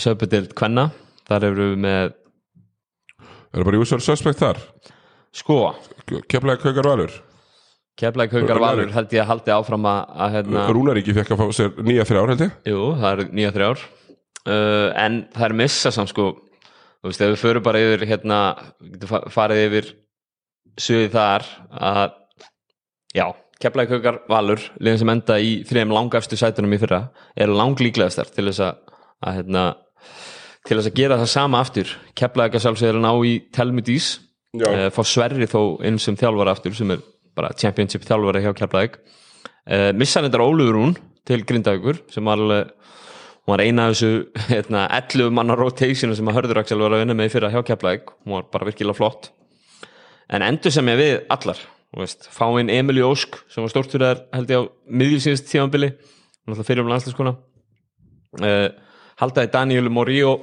söpudeld 0.00 0.54
kvenna 0.58 0.88
þar 1.28 1.48
erum 1.50 1.72
við 1.74 1.80
með 1.86 2.16
Er 3.50 3.58
það 3.58 3.66
bara 3.66 3.82
usual 3.82 4.02
suspect 4.04 4.42
þar? 4.42 4.60
sko 5.34 5.58
Keflaði 6.30 6.62
Kaukar 6.64 6.86
Valur? 6.90 7.12
Keflæk 8.00 8.32
Haukar 8.32 8.58
Valur. 8.62 8.88
Held 8.94 9.10
ég 9.12 9.20
að 9.22 9.28
haldi 9.28 9.52
áfram 9.52 9.84
að, 9.90 9.98
að 10.24 10.36
hérna, 10.38 10.62
Rúnaríki 10.72 11.12
fekk 11.14 11.34
að 11.34 11.40
fá 11.42 11.56
sér 11.58 11.74
nýja 11.84 12.06
þrjár 12.08 12.30
held 12.32 12.44
ég 12.46 12.70
jú, 12.72 12.78
það 12.96 13.10
eru 13.12 13.26
nýja 13.36 13.50
þrjár 13.56 13.82
uh, 13.82 14.86
en 15.04 15.18
það 15.34 15.44
er 15.48 15.54
missa 15.60 15.92
samt 15.94 16.12
sko 16.14 16.28
þú 16.40 17.10
veist, 17.10 17.20
ef 17.26 17.32
við 17.34 17.42
förum 17.42 17.66
bara 17.66 17.82
yfir 17.84 18.06
hérna, 18.08 18.38
farið 19.34 19.62
yfir 19.66 19.90
suðið 20.78 21.12
þar 21.14 21.46
að 21.90 22.16
já, 23.16 23.26
Keflæk 23.60 23.92
Haukar 23.92 24.18
Valur 24.30 24.62
liðin 24.80 25.02
sem 25.02 25.12
enda 25.12 25.36
í 25.42 25.52
þrejum 25.68 25.92
langafstu 25.92 26.38
sætunum 26.40 26.72
í 26.76 26.80
fyrra 26.80 27.02
er 27.36 27.52
langlíklegastar 27.52 28.30
til 28.32 28.46
þess 28.48 28.62
að, 28.64 28.96
að 29.26 29.38
hérna, 29.40 29.64
til 30.64 30.78
þess 30.78 30.90
að 30.90 30.98
gera 31.02 31.20
það 31.20 31.32
sama 31.34 31.60
aftur. 31.60 31.94
Keflæk 32.16 32.56
að 32.56 32.64
sjálfsögður 32.64 33.02
ná 33.04 33.12
í 33.28 33.34
Telmudís 33.52 34.14
uh, 34.58 34.88
fá 34.94 35.02
Sverri 35.04 35.48
þó 35.50 35.60
eins 35.84 36.06
sem 36.08 36.16
þjálfara 36.18 36.54
aftur 36.56 36.76
sem 36.76 36.94
er 36.94 37.02
bara 37.36 37.52
championship 37.58 38.06
þjálfara 38.08 38.42
hjá 38.44 38.52
Keflæk 38.58 39.00
uh, 39.00 39.90
missa 39.96 40.22
þetta 40.24 40.44
Ólufur 40.44 40.96
til 41.28 41.44
Grindavíkur 41.46 42.00
sem 42.10 42.26
var 42.26 42.40
alveg 42.40 42.72
hún 43.40 43.54
var 43.54 43.62
eina 43.64 43.88
af 43.88 43.96
þessu 43.96 44.10
hérna, 44.54 44.86
11 44.96 45.34
manna 45.36 45.58
rotationu 45.58 46.16
sem 46.16 46.32
að 46.32 46.40
Hörður 46.40 46.62
Axel 46.62 46.80
var 46.80 46.96
að 46.96 47.04
vinna 47.04 47.18
með 47.18 47.30
í 47.30 47.34
fyrra 47.34 47.52
hjá 47.52 47.60
Keflæk 47.66 48.14
hún 48.24 48.38
var 48.38 48.48
bara 48.52 48.70
virkilega 48.70 48.98
flott 48.98 49.30
en 50.30 50.46
endur 50.46 50.74
sem 50.74 50.88
ég 50.92 51.00
við 51.00 51.14
allar 51.32 51.60
þú 51.90 52.02
veist, 52.04 52.26
fá 52.30 52.46
inn 52.60 52.70
Emilí 52.72 53.02
Ósk 53.02 53.40
sem 53.50 53.64
var 53.64 53.72
stórt 53.72 53.92
fyrir 53.92 54.06
þær 54.08 54.24
held 54.38 54.54
ég 54.54 54.62
á 54.62 54.70
miðjusins 54.86 55.46
tímanbili 55.46 55.92
alltaf 56.50 56.66
fyrir 56.66 56.84
um 56.84 56.90
landslískona 56.90 57.36
uh, 58.38 58.68
haldaði 59.20 59.50
Daniel 59.52 59.90
Morío. 59.92 60.38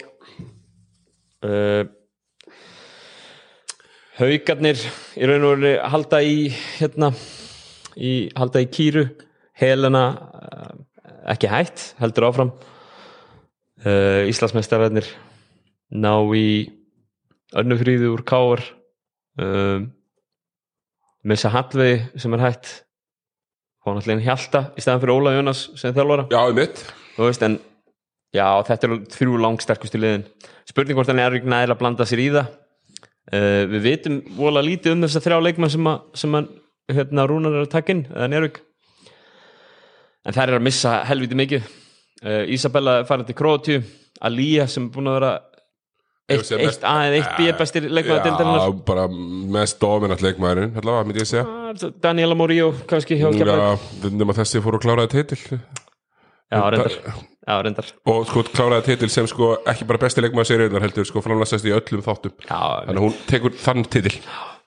Uh, 1.46 1.86
haugarnir 4.18 4.82
í 5.18 5.28
raun 5.30 5.46
og 5.46 5.60
veru 5.62 5.74
halda 5.94 6.24
í 6.26 6.48
hérna 6.80 7.12
í, 7.94 8.30
halda 8.38 8.64
í 8.64 8.70
kýru 8.74 9.06
Helena 9.58 10.08
uh, 10.18 10.74
ekki 11.34 11.52
hætt, 11.52 11.92
heldur 12.02 12.30
áfram. 12.30 12.56
Íslandsmeistararnir 13.78 15.06
ná 15.94 16.10
í 16.34 16.66
önnufríði 17.56 18.08
úr 18.10 18.24
káar 18.26 18.64
um, 19.44 19.88
missa 21.28 21.52
Hallvegi 21.54 22.20
sem 22.20 22.36
er 22.38 22.44
hætt 22.44 22.70
fá 23.82 23.94
náttúrulega 23.94 24.18
inn 24.18 24.26
Hjalta 24.26 24.64
í 24.76 24.84
staðan 24.84 25.04
fyrir 25.04 25.16
Óla 25.16 25.34
Jónas 25.38 25.64
sem 25.80 25.96
þjálfara. 25.96 26.28
Já, 26.34 26.40
um 26.44 26.58
mitt 26.58 26.84
veist 27.18 27.44
en 27.48 27.58
já 28.36 28.48
þetta 28.68 28.88
eru 28.90 29.00
þrjú 29.16 29.42
langsterkustu 29.42 30.02
liðin. 30.02 30.28
Spurning 30.68 30.98
hvort 30.98 31.10
hann 31.12 31.24
er 31.24 31.38
ekki 31.38 31.50
næri 31.50 31.74
að 31.74 31.82
blanda 31.82 32.08
sér 32.08 32.22
í 32.22 32.30
það. 32.36 32.54
Uh, 33.28 33.64
við 33.74 33.84
vitum 33.84 34.22
vola 34.38 34.64
lítið 34.64 34.96
um 34.96 35.04
þess 35.04 35.20
að 35.20 35.28
þrjá 35.28 35.42
leikmenn 35.44 35.74
sem 35.74 35.90
að, 35.92 36.04
sem 36.16 36.38
að 36.38 36.52
hérna 36.96 37.28
Rúnar 37.28 37.58
er 37.58 37.66
að 37.66 37.74
taka 37.74 37.92
inn 37.92 38.06
eða 38.08 38.30
Nervik 38.32 38.62
en 40.28 40.36
þær 40.36 40.52
er 40.52 40.58
að 40.60 40.66
missa 40.68 40.94
helviti 41.08 41.40
mikið. 41.40 41.68
Uh, 42.24 42.44
Isabella 42.56 43.00
er 43.02 43.08
farin 43.08 43.28
til 43.28 43.36
Króatíu. 43.38 43.84
Alía 44.28 44.66
sem 44.72 44.88
er 44.88 44.94
búin 44.96 45.10
að 45.12 45.20
vera 45.20 45.34
eitt, 46.28 46.52
eitt 46.58 46.84
A 46.88 46.96
eða 47.08 47.20
eitt 47.22 47.38
B 47.38 47.48
bestir 47.60 47.88
leikmenn 47.88 48.28
að 48.28 48.52
Já, 48.58 48.66
bara 48.88 49.08
mest 49.58 49.80
dominant 49.82 50.24
leikmaðurinn 50.24 50.76
allavega, 50.82 51.08
myndi 51.08 51.24
ég 51.24 51.30
segja. 51.30 51.46
Ah, 51.48 51.88
Daniela 52.04 52.38
Morío 52.38 52.74
kannski 52.90 53.20
hjá 53.20 53.30
Keflavík? 53.32 53.88
Já, 54.04 54.12
nema 54.12 54.36
þessi 54.38 54.64
fór 54.66 54.80
að 54.80 54.86
kláraði 54.88 55.14
titil. 55.16 55.60
Já, 56.48 56.60
reyndar. 56.72 56.98
Já, 57.48 57.56
reyndar. 57.64 57.94
Og 58.12 58.28
sko 58.28 58.44
kláraði 58.52 58.90
titil 58.92 59.10
sem 59.12 59.30
sko 59.32 59.54
ekki 59.68 59.88
bara 59.88 60.04
besti 60.04 60.24
leikmaður 60.24 60.52
seriðunar 60.52 60.86
heldur 60.88 61.08
sko 61.08 61.24
framlæsast 61.24 61.68
í 61.68 61.74
öllum 61.76 62.04
þáttum. 62.06 62.36
Já, 62.44 62.60
þannig 62.88 63.02
að 63.02 63.08
hún 63.08 63.18
tekur 63.32 63.58
þann 63.64 63.88
titil. 63.92 64.16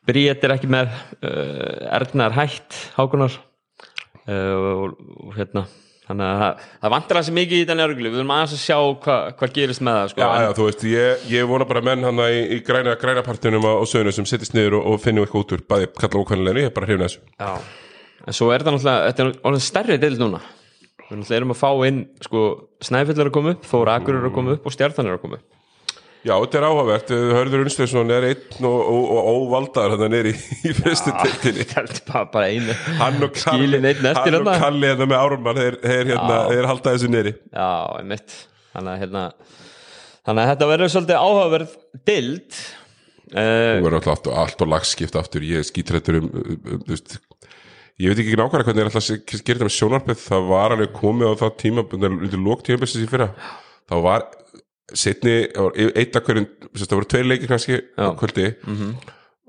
Bríett 0.08 0.44
er 0.46 0.56
ekki 0.56 0.70
með 0.72 0.88
uh, 1.20 1.92
Erna 1.92 2.30
er 2.30 2.36
hætt 2.38 2.78
Hákunar 2.96 3.36
uh, 3.36 4.88
og 4.88 5.36
hérna 5.36 5.66
þannig 6.10 6.26
að 6.26 6.40
það, 6.42 6.62
það 6.82 6.92
vantar 6.94 7.18
hans 7.20 7.30
mikið 7.38 7.56
í 7.56 7.64
þetta 7.64 7.76
næruglu 7.78 8.10
við 8.10 8.20
erum 8.20 8.32
aðeins 8.34 8.54
að 8.56 8.62
sjá 8.64 8.78
hvað 9.04 9.26
hva 9.40 9.50
gerist 9.56 9.84
með 9.86 9.98
það 9.98 10.12
sko. 10.12 10.22
Já, 10.22 10.44
já, 10.44 10.50
þú 10.58 10.68
veist, 10.68 10.86
ég, 10.90 11.26
ég 11.30 11.50
vona 11.50 11.68
bara 11.70 11.84
menn 11.86 12.06
hann 12.08 12.22
í, 12.26 12.40
í 12.56 12.60
græna, 12.66 12.96
græna 13.00 13.24
partinum 13.26 13.68
á, 13.70 13.72
sögunu 13.88 14.14
sem 14.16 14.28
sittist 14.28 14.56
niður 14.56 14.80
og, 14.80 14.88
og 14.90 15.04
finnum 15.04 15.26
eitthvað 15.26 15.44
út 15.44 15.54
úr 15.56 15.66
bæði 15.70 15.90
kalla 16.00 16.24
hvernig 16.32 16.64
ég 16.64 16.70
er 16.70 16.74
bara 16.74 16.90
hrifna 16.90 17.06
þessu 17.06 17.22
já. 17.38 17.52
en 18.26 18.38
svo 18.40 18.50
er 18.50 18.64
þetta 18.64 18.74
náttúrulega 18.76 19.06
þetta 19.12 19.26
er 19.26 19.32
orðin 19.50 19.66
stærri 19.68 20.00
deild 20.02 20.24
núna 20.24 20.42
við 21.10 21.20
náttúrulega 21.20 21.40
erum 21.40 21.54
að 21.54 21.62
fá 21.62 21.70
inn 21.88 22.02
sko, 22.26 22.44
Snæfell 22.90 23.18
er 23.18 23.30
að 23.30 23.34
koma 23.36 23.54
upp, 23.56 23.64
Þóra 23.70 23.96
Akur 24.00 24.18
er 24.18 24.28
að 24.28 24.36
koma 24.36 24.56
upp 24.56 24.66
og 24.66 24.74
Stjartan 24.74 25.08
er 25.10 25.16
að 25.16 25.24
koma 25.24 25.40
upp 25.40 25.59
Já, 26.20 26.34
þetta 26.34 26.58
er 26.58 26.64
áhugavert, 26.68 27.10
Hörður 27.32 27.62
Unsteinsson 27.64 28.10
er 28.12 28.26
einn 28.28 28.66
og, 28.68 28.80
og, 28.92 29.04
og 29.14 29.28
óvaldaður 29.38 29.94
hann 30.02 30.16
er 30.18 30.26
í, 30.28 30.32
í 30.68 30.72
einu 32.50 32.74
hann 32.98 33.24
og 33.24 33.38
Kalli, 33.38 33.70
hann 33.70 33.86
og 33.88 34.02
þarna. 34.04 34.56
Kalli 34.60 34.90
hérna 34.90 35.06
með 35.08 35.16
Ármann 35.16 35.60
þeir, 35.62 35.78
þeir, 35.80 36.10
hérna, 36.12 36.36
þeir 36.50 36.68
halda 36.68 36.92
þessu 36.92 37.08
neri 37.08 37.32
já, 37.32 37.70
einmitt. 38.02 38.36
Þannig 38.74 38.92
að, 38.92 39.00
hérna, 39.04 39.24
þetta 40.52 40.68
verður 40.74 40.92
svolítið 40.92 41.24
áhugaverð 41.24 41.72
deild. 42.10 42.60
Uh, 43.30 43.40
Þú 43.40 43.86
verður 43.86 43.98
alltaf 44.00 44.36
allt, 44.42 44.64
og 44.66 44.70
lagskipt 44.74 45.16
aftur. 45.16 45.46
Ég 45.46 45.64
skítrættur 45.70 46.20
um, 46.20 46.28
um, 46.36 46.60
um 46.84 47.00
ég 48.00 48.12
veit 48.12 48.20
ekki 48.22 48.36
nákvæmlega 48.36 48.68
hvernig 48.68 48.84
er 48.84 48.90
alltaf 48.90 49.08
að 49.08 49.24
gera 49.40 49.56
þetta 49.56 49.66
með 49.66 49.74
sjónarpið 49.76 50.20
það 50.26 50.46
var 50.52 50.74
alveg 50.76 50.92
komið 50.96 51.32
á 51.32 51.40
það 51.42 51.56
tíma 51.64 51.84
undir 51.96 52.44
lók 52.44 52.62
tímabessins 52.66 53.04
í 53.04 53.10
fyrra. 53.10 53.30
Þá 53.90 53.96
var 54.04 54.28
setni, 54.98 55.36
eitt 55.94 56.16
af 56.16 56.26
hverjum 56.26 56.46
það 56.74 56.94
voru 56.96 57.08
tveir 57.10 57.28
leikir 57.30 57.50
kannski 57.50 57.80
kvöldi. 58.20 58.52
Mhm. 58.66 58.92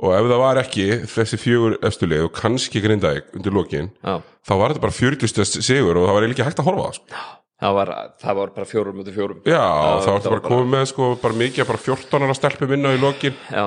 og 0.02 0.16
ef 0.18 0.26
það 0.32 0.39
var 0.42 0.58
ekki 0.64 0.86
þessi 1.06 1.38
fjögur 1.38 1.78
eftirleik 1.86 2.26
og 2.26 2.34
kannski 2.34 2.82
grindaðik 2.82 3.36
undir 3.38 3.54
lókin 3.54 3.92
þá 4.02 4.54
var 4.58 4.74
þetta 4.74 4.82
bara 4.82 4.98
40 4.98 5.62
sigur 5.62 6.00
og 6.00 6.08
það 6.08 6.18
var 6.18 6.28
ekki 6.30 6.48
hægt 6.48 6.62
að 6.64 6.70
horfa 6.72 6.88
það 6.88 6.98
sko. 6.98 7.22
það 7.62 7.76
var, 7.78 7.92
það 8.24 8.38
var 8.39 8.54
bara 8.56 8.66
fjórum 8.66 8.96
mútið 8.98 9.18
fjórum. 9.20 9.42
Já, 9.46 9.62
þetta 9.62 10.14
vartu 10.16 10.30
var 10.32 10.39
bara 10.39 10.48
komið 10.50 10.70
með 10.74 10.86
sko, 10.89 11.10
bara 11.22 11.38
mikið, 11.38 11.68
bara 11.70 11.82
14 11.86 12.26
ára 12.26 12.38
stelpi 12.39 12.70
minna 12.72 12.94
í 12.96 13.02
lokin. 13.02 13.36
Já, 13.54 13.66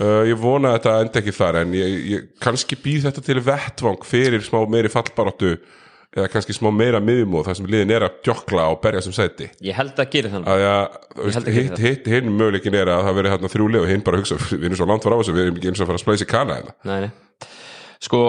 uh, 0.00 0.22
ég 0.24 0.40
vona 0.40 0.72
að 0.72 0.78
þetta 0.78 0.94
enda 1.04 1.20
ekki 1.20 1.34
þar 1.36 1.58
en 1.60 1.74
ég, 1.76 1.98
ég 2.14 2.24
kannski 2.40 2.78
býð 2.80 3.10
þetta 3.10 3.24
til 3.26 3.42
vettvang 3.44 4.08
fyrir 4.08 4.40
smá 4.46 4.62
meiri 4.64 4.88
fallbaróttu 4.88 5.58
eða 6.14 6.30
kannski 6.30 6.54
smá 6.54 6.70
meira 6.74 7.00
miðjumóð 7.02 7.48
þar 7.48 7.58
sem 7.58 7.68
liðin 7.72 7.92
er 7.96 8.06
að 8.06 8.18
djókla 8.26 8.68
og 8.72 8.78
berja 8.84 9.02
sem 9.04 9.14
sæti. 9.16 9.48
Ég 9.64 9.76
held 9.78 9.98
að 9.98 10.12
gera 10.14 10.30
þannig. 10.32 10.52
Að 10.52 10.64
að 10.68 11.48
gera 11.48 11.54
hitt, 11.56 11.80
hitt, 11.82 12.10
hinn 12.14 12.30
möguleikin 12.34 12.78
er 12.78 12.92
að 12.94 13.08
það 13.08 13.18
veri 13.18 13.32
hérna 13.34 13.50
þrjú 13.54 13.68
lið 13.74 13.82
og 13.82 13.90
hinn 13.90 14.04
bara 14.06 14.20
hugsa, 14.22 14.38
við 14.52 14.68
erum 14.68 14.78
svo 14.78 14.88
langt 14.90 15.06
frá 15.06 15.16
þessu 15.16 15.34
við 15.34 15.48
erum 15.48 15.58
ekki 15.58 15.72
eins 15.72 15.82
og 15.82 15.86
að 15.86 15.90
fara 15.92 16.00
að 16.00 16.04
splæsi 16.04 16.28
kana 16.30 16.60
hérna. 16.60 16.76
Nei, 16.86 17.08
nei. 17.08 17.50
sko, 18.06 18.22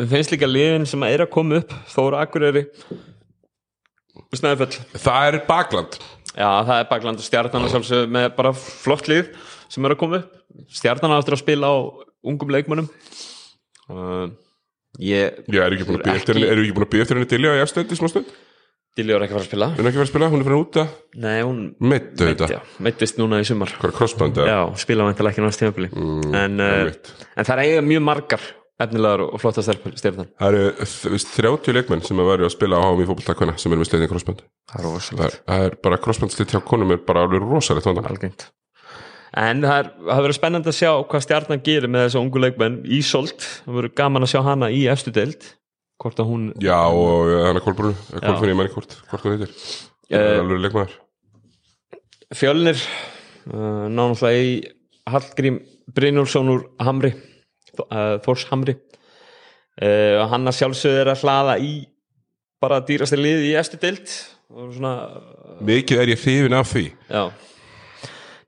við 0.00 0.14
finnst 0.14 0.34
líka 0.34 0.48
liðin 0.48 0.88
sem 0.88 1.06
er 1.10 1.26
að 1.26 1.32
koma 1.36 1.60
upp 1.60 1.76
Þóra 1.92 2.24
Akureyri 2.24 2.64
Snæðfell 4.36 4.74
það 4.98 5.26
er 5.28 5.38
bakland. 5.48 5.94
Já, 6.34 6.48
það 6.66 6.74
er 6.74 6.90
bakland. 6.90 7.20
Og 7.20 7.26
stjarnan 7.26 7.70
sjálfsög 7.72 8.10
með 8.12 8.26
bara 8.36 8.52
flott 8.56 9.08
lið 9.10 9.30
sem 9.72 9.84
er 9.86 9.94
að 9.94 10.00
koma 10.02 10.20
upp. 10.20 10.34
Stjarnan 10.74 11.14
á 11.16 11.20
eftir 11.20 11.36
að 11.36 11.42
spila 11.42 11.70
á 11.72 11.76
ungum 12.28 12.52
leikmönnum. 12.52 12.90
Uh, 13.88 14.28
ég 14.98 15.40
Já, 15.46 15.62
eru 15.64 15.78
ekki 15.78 15.88
búin 15.88 16.00
að 16.00 16.06
býja 16.08 16.20
eftir 16.20 16.38
henni, 16.38 16.50
eru 16.52 16.66
ekki 16.66 16.76
búin 16.76 16.86
að 16.88 16.92
býja 16.94 17.06
eftir 17.06 17.18
henni 17.18 17.30
Dilja 17.32 17.56
í 17.56 17.64
efstöndi 17.64 17.98
smá 17.98 18.10
stund? 18.12 18.36
Dilljó 18.98 19.18
er 19.18 19.24
ekki 19.24 19.34
að 19.34 19.38
fara 19.38 19.44
að 19.44 19.50
spila. 19.52 19.66
Hún 19.76 19.84
er 19.84 19.88
ekki 19.88 19.98
verið 20.00 20.08
að 20.08 20.10
spila, 20.10 20.28
hún 20.32 20.40
er 20.40 20.46
fyrir 20.48 20.58
úta 20.58 20.84
nei, 21.22 21.36
hún 21.46 21.58
Meittu 21.78 22.26
þetta, 22.26 22.48
já, 22.50 22.58
meittist 22.82 23.20
núna 23.20 23.38
í 23.38 23.46
sumar. 23.46 23.74
Er 23.78 23.92
crossband 23.94 24.40
eða? 24.42 24.56
já, 24.56 24.78
spila 24.82 25.06
vantilega 25.06 25.36
ekki 25.36 25.44
náttúrulega 25.44 25.60
tímabili. 25.62 25.90
Mm, 25.94 26.34
en, 26.40 26.64
uh, 26.64 27.28
en 27.38 27.46
það 27.46 27.54
er 27.54 27.62
eiga 27.62 27.84
mjög 27.86 28.04
margar 28.08 28.48
efnilegar 28.82 29.24
og 29.26 29.40
flotta 29.42 29.62
stjarnan 29.64 30.28
Það 30.38 30.48
eru 30.48 30.88
þú 30.90 31.14
veist, 31.14 31.32
30 31.34 31.78
leikmenn 31.78 32.04
sem 32.06 32.22
að 32.22 32.30
væri 32.32 32.46
að 32.48 32.54
spila 32.54 32.82
á 32.82 32.88
í 32.90 33.08
fótboltakvæna 33.08 33.56
sem 33.58 33.74
eru 33.74 33.82
með 33.82 33.90
sleiðin 33.90 34.12
crossband. 34.12 34.44
Það 34.70 34.90
er 34.90 35.26
er, 35.28 35.40
er 35.58 35.78
bara 35.82 36.02
crossband 36.02 36.34
sleitt 36.34 36.54
hjá 36.54 36.62
konum 36.66 36.94
er 36.94 37.02
bara 37.06 37.26
alveg 37.26 37.46
rosalegt 37.46 37.90
en 39.36 39.60
það 39.62 39.78
er- 39.78 39.90
það 40.08 40.22
verður 40.24 40.38
spennandi 40.38 40.70
að 40.72 40.78
sjá 40.78 40.90
hvað 41.10 41.24
stjarnan 41.26 41.62
gerir 41.64 41.88
með 41.92 42.06
þessu 42.06 42.20
ungu 42.22 42.42
leikmenn. 42.42 42.78
Ísolt, 42.86 43.40
það 43.66 43.74
verður 43.78 43.94
gaman 43.94 44.22
að 44.22 44.32
sjá 44.32 44.42
hana 44.46 44.70
í 44.72 44.86
efstu 44.88 45.12
deild 45.12 45.54
hvort 45.98 46.20
að 46.22 46.30
hún 46.30 46.52
Já, 46.62 46.78
og 46.86 47.26
hann 47.46 47.56
er 47.58 47.64
Kolbrún, 47.64 47.94
Kolbrún 48.22 48.52
ég 48.52 48.56
mæni 48.56 48.72
hvort, 48.72 48.96
hvort 49.10 49.22
hún 49.26 49.36
heitir 49.36 49.52
Eh, 50.08 50.38
alveg 50.40 50.62
leikmaður. 50.64 50.92
Fjölnir 52.32 52.78
uh, 53.52 53.88
náttúrulega 53.92 54.40
í 54.40 54.54
Hallgrím 55.08 55.58
Brynjólfsson 55.92 56.48
úr 56.48 56.62
Hamri 56.80 57.12
Þórs 58.24 58.46
Hamri. 58.48 58.74
Uh, 59.78 60.24
hann 60.32 60.48
að 60.48 60.56
sjálfsögðu 60.56 61.02
er 61.04 61.10
að 61.12 61.22
hlaða 61.22 61.58
í 61.60 61.72
bara 62.58 62.80
dýrasti 62.80 63.20
lið 63.20 63.44
í 63.50 63.52
og 64.48 64.72
svona, 64.72 64.92
mikið 65.60 66.00
er 66.00 66.08
ég 66.14 66.22
hrifin 66.24 66.56
af 66.56 66.72
því. 66.72 66.86
Já 67.12 67.28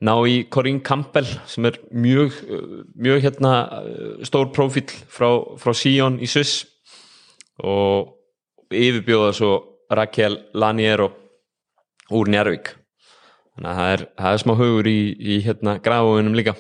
ná 0.01 0.15
í 0.29 0.43
Corinne 0.53 0.85
Campbell 0.85 1.29
sem 1.51 1.69
er 1.69 1.79
mjög, 1.93 2.37
mjög 2.97 3.25
hérna 3.27 3.55
uh, 3.81 4.25
stór 4.27 4.51
profíl 4.55 4.89
frá, 4.89 5.29
frá 5.61 5.75
Sion 5.77 6.21
í 6.21 6.29
Sviss. 6.31 6.65
Og 7.61 8.17
yfirbjóða 8.73 9.33
svo 9.37 9.55
Raquel 9.93 10.39
Laniero 10.57 11.11
úr 12.17 12.31
Njarvík 12.31 12.77
þannig 13.61 13.71
að 13.71 13.81
það 13.81 13.95
er, 13.95 14.05
það 14.17 14.35
er 14.35 14.43
smá 14.43 14.53
hugur 14.57 14.89
í, 14.89 15.01
í 15.21 15.39
hérna 15.45 15.77
grafunum 15.85 16.37
líka. 16.39 16.57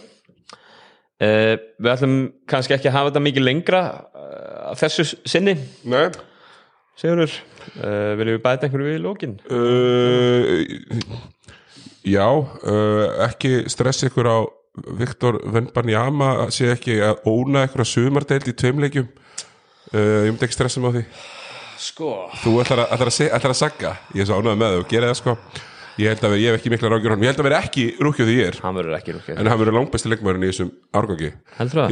Uh, 1.20 1.54
við 1.80 1.92
ætlum 1.92 2.16
kannski 2.48 2.76
ekki 2.76 2.88
að 2.88 2.96
hafa 2.96 3.10
þetta 3.10 3.24
mikið 3.26 3.44
lengra 3.44 3.80
uh, 3.92 4.70
að 4.70 4.82
þessu 4.84 5.06
sinni. 5.28 5.56
Nei. 5.88 6.08
Sigurður, 7.00 7.34
uh, 7.80 8.12
viljum 8.20 8.36
við 8.36 8.42
bæta 8.44 8.66
einhverju 8.66 8.88
við 8.88 8.98
í 8.98 9.02
lókin? 9.04 9.36
uh, 9.48 11.28
Já 12.06 12.26
uh, 12.32 13.26
ekki 13.26 13.64
stress 13.68 14.06
ykkur 14.08 14.28
á 14.30 14.38
Viktor 14.96 15.40
Venbanjama 15.52 16.48
sé 16.54 16.70
ekki 16.72 17.00
að 17.04 17.26
óna 17.28 17.66
ykkur 17.66 17.84
að 17.84 17.90
sumardeild 17.90 18.48
í 18.48 18.54
tveimleikjum 18.56 19.08
uh, 19.10 19.98
ég 19.98 20.30
myndi 20.30 20.46
ekki 20.46 20.56
stressa 20.56 20.80
mig 20.80 20.94
á 20.94 20.96
því. 20.96 21.04
Sko. 21.80 22.12
Þú 22.42 22.54
ætlar 22.62 22.84
að, 22.84 22.94
ætlar 22.94 23.10
að, 23.10 23.18
ætlar 23.36 23.54
að 23.54 23.60
sagga. 23.60 23.92
Ég 24.14 24.24
er 24.24 24.30
svo 24.30 24.40
ánægð 24.40 24.56
með 24.60 24.72
það 24.72 24.80
og 24.80 24.88
gera 24.90 25.10
það 25.10 25.20
sko. 25.20 25.36
Ég 26.00 26.12
held 26.14 26.24
að 26.24 26.34
ég 26.40 26.52
hef 26.52 26.60
ekki 26.60 26.72
mikla 26.72 26.90
honum. 26.92 27.24
Ég 27.24 27.32
held 27.32 27.40
að 27.42 27.46
vera 27.48 27.60
ekki 27.64 27.86
rúkju 28.00 28.26
því 28.28 28.36
ég 28.38 28.50
er. 28.50 28.58
Hann 28.64 28.76
verður 28.78 28.96
ekki 28.96 29.14
rúkið. 29.16 29.40
En 29.40 29.50
hann 29.50 29.60
verður 29.60 29.76
langbæsti 29.76 30.12
leikmærin 30.12 30.44
í 30.46 30.50
þessum 30.52 30.70
árgangi? 30.96 31.32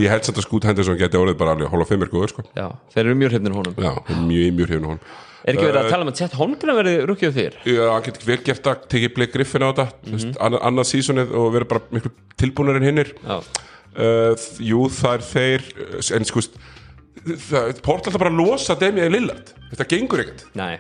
Ég 0.01 0.13
held 0.13 0.29
samt 0.29 0.41
að 0.41 0.47
Skút 0.47 0.69
Henderson 0.69 1.01
geti 1.01 1.21
orðið 1.21 1.41
bara 1.43 1.57
alveg 1.57 1.73
hálfa 1.73 1.89
fimmir 1.91 2.13
góður 2.13 2.33
sko 2.33 2.45
Já, 2.57 2.69
þeir 2.95 3.03
eru 3.03 3.19
mjög 3.21 3.35
hrifnir 3.35 3.57
honum. 3.59 3.77
Já, 3.77 3.91
mjög, 4.23 4.55
mjög 4.57 4.71
hrifin 4.71 4.89
honum 4.93 5.03
Er 5.45 5.55
ekki 5.55 5.69
verið 5.69 5.81
að 5.81 5.93
tala 5.93 6.05
um 6.05 6.11
að 6.11 6.19
Chet 6.19 6.35
Holmgren 6.39 6.79
verði 6.79 6.95
rúkið 7.07 7.37
þér? 7.37 7.57
Já, 7.71 7.83
hann 7.93 8.05
getur 8.09 8.27
vel 8.27 8.39
gert 8.49 8.69
að 8.71 8.87
tekið 8.95 9.15
Blake 9.15 9.35
Griffin 9.37 9.65
á 9.65 9.69
þetta. 9.69 9.87
Mm 10.03 10.17
-hmm. 10.17 10.33
annað, 10.47 10.65
annað 10.71 10.89
sísonið 10.91 11.35
og 11.39 11.49
verið 11.55 11.71
bara 11.73 11.83
miklu 11.95 12.13
tilbúnar 12.43 12.79
en 12.81 12.89
hinnir. 12.89 13.13
Uh, 13.29 14.35
Jú, 14.63 14.89
það 14.93 15.15
er 15.15 15.25
þeir 15.29 15.69
uh, 15.85 16.11
en 16.19 16.29
sko 16.29 16.43
Portland 17.83 18.15
er 18.15 18.21
bara 18.23 18.33
að 18.33 18.41
losa 18.41 18.77
Demi 18.79 19.07
Lillard. 19.11 19.53
Þetta 19.73 19.87
gengur 19.91 20.23
ekkert. 20.23 20.45
Nei, 20.59 20.79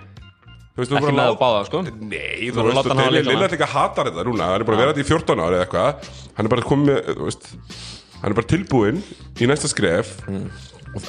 veist, 0.79 0.93
ekki 0.93 1.13
með 1.13 1.25
að 1.25 1.39
báða 1.41 1.63
sko. 1.69 1.83
Nei, 1.87 2.51
þú 2.51 2.67
veist, 2.67 2.79
láta 2.79 2.93
hann 2.93 3.03
hafa 3.03 3.13
Demi 3.13 3.23
líka 3.23 3.33
Lillard 3.33 3.55
líka 3.57 3.71
hatar 3.73 4.11
þetta 4.11 4.27
núna. 4.29 4.51
Hann 4.53 4.63
er 4.63 4.69
bara 4.69 4.79
að 4.79 4.85
vera 4.85 4.95
þetta 4.95 5.05
í 5.05 5.11
14 5.13 5.45
ári 5.45 5.59
eða 5.59 5.67
eitthvað. 5.67 6.11
Hann 6.39 6.49
er 6.49 6.55
bara 6.55 6.69
komið 6.73 6.99
Hann 8.19 8.33
er 8.33 8.35
bara 8.35 8.51
tilbúinn 8.51 9.03
í 9.39 9.47
næsta 9.47 9.71
skref. 9.71 10.17
Mm. 10.27 10.49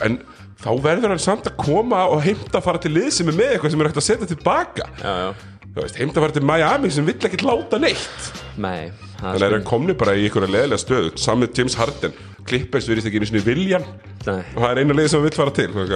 En 0.05 0.19
þá 0.59 0.69
verður 0.83 1.13
hann 1.13 1.21
samt 1.23 1.47
að 1.49 1.57
koma 1.61 2.05
og 2.11 2.23
heimta 2.25 2.59
að 2.59 2.65
fara 2.67 2.81
til 2.83 2.93
lið 2.95 3.09
sem 3.15 3.31
er 3.31 3.37
með 3.39 3.53
eitthvað 3.55 3.73
sem 3.75 3.83
er 3.83 3.89
hægt 3.91 4.01
að 4.01 4.07
setja 4.07 4.29
tilbaka. 4.33 4.89
Já, 4.99 5.13
já, 5.23 5.59
Þú 5.69 5.83
veist, 5.83 5.99
heimta 6.01 6.17
að 6.17 6.23
fara 6.25 6.35
til 6.39 6.47
Miami 6.49 6.89
sem 6.91 7.05
vill 7.07 7.19
ekkert 7.29 7.45
láta 7.45 7.79
neitt. 7.79 8.31
Nei 8.59 8.89
það 9.19 9.27
Þannig 9.35 9.45
er 9.49 9.55
hann 9.57 9.67
komni 9.67 9.95
bara 9.99 10.15
í 10.17 10.25
einhverja 10.25 10.53
leðilega 10.55 10.81
stöðu. 10.81 11.11
Samið 11.19 11.59
James 11.59 11.75
Harden. 11.79 12.17
Clippers 12.49 12.87
virðist 12.89 13.09
ekki 13.09 13.19
einu 13.21 13.27
sinni 13.29 13.43
viljan 13.45 13.83
Nei, 14.25 14.39
Og 14.55 14.63
það 14.63 14.69
er 14.71 14.79
eina 14.81 14.95
leið 14.95 15.09
sem 15.11 15.19
hann 15.19 15.27
vill 15.27 15.37
fara 15.37 15.53
til. 15.53 15.69
Að 15.75 15.93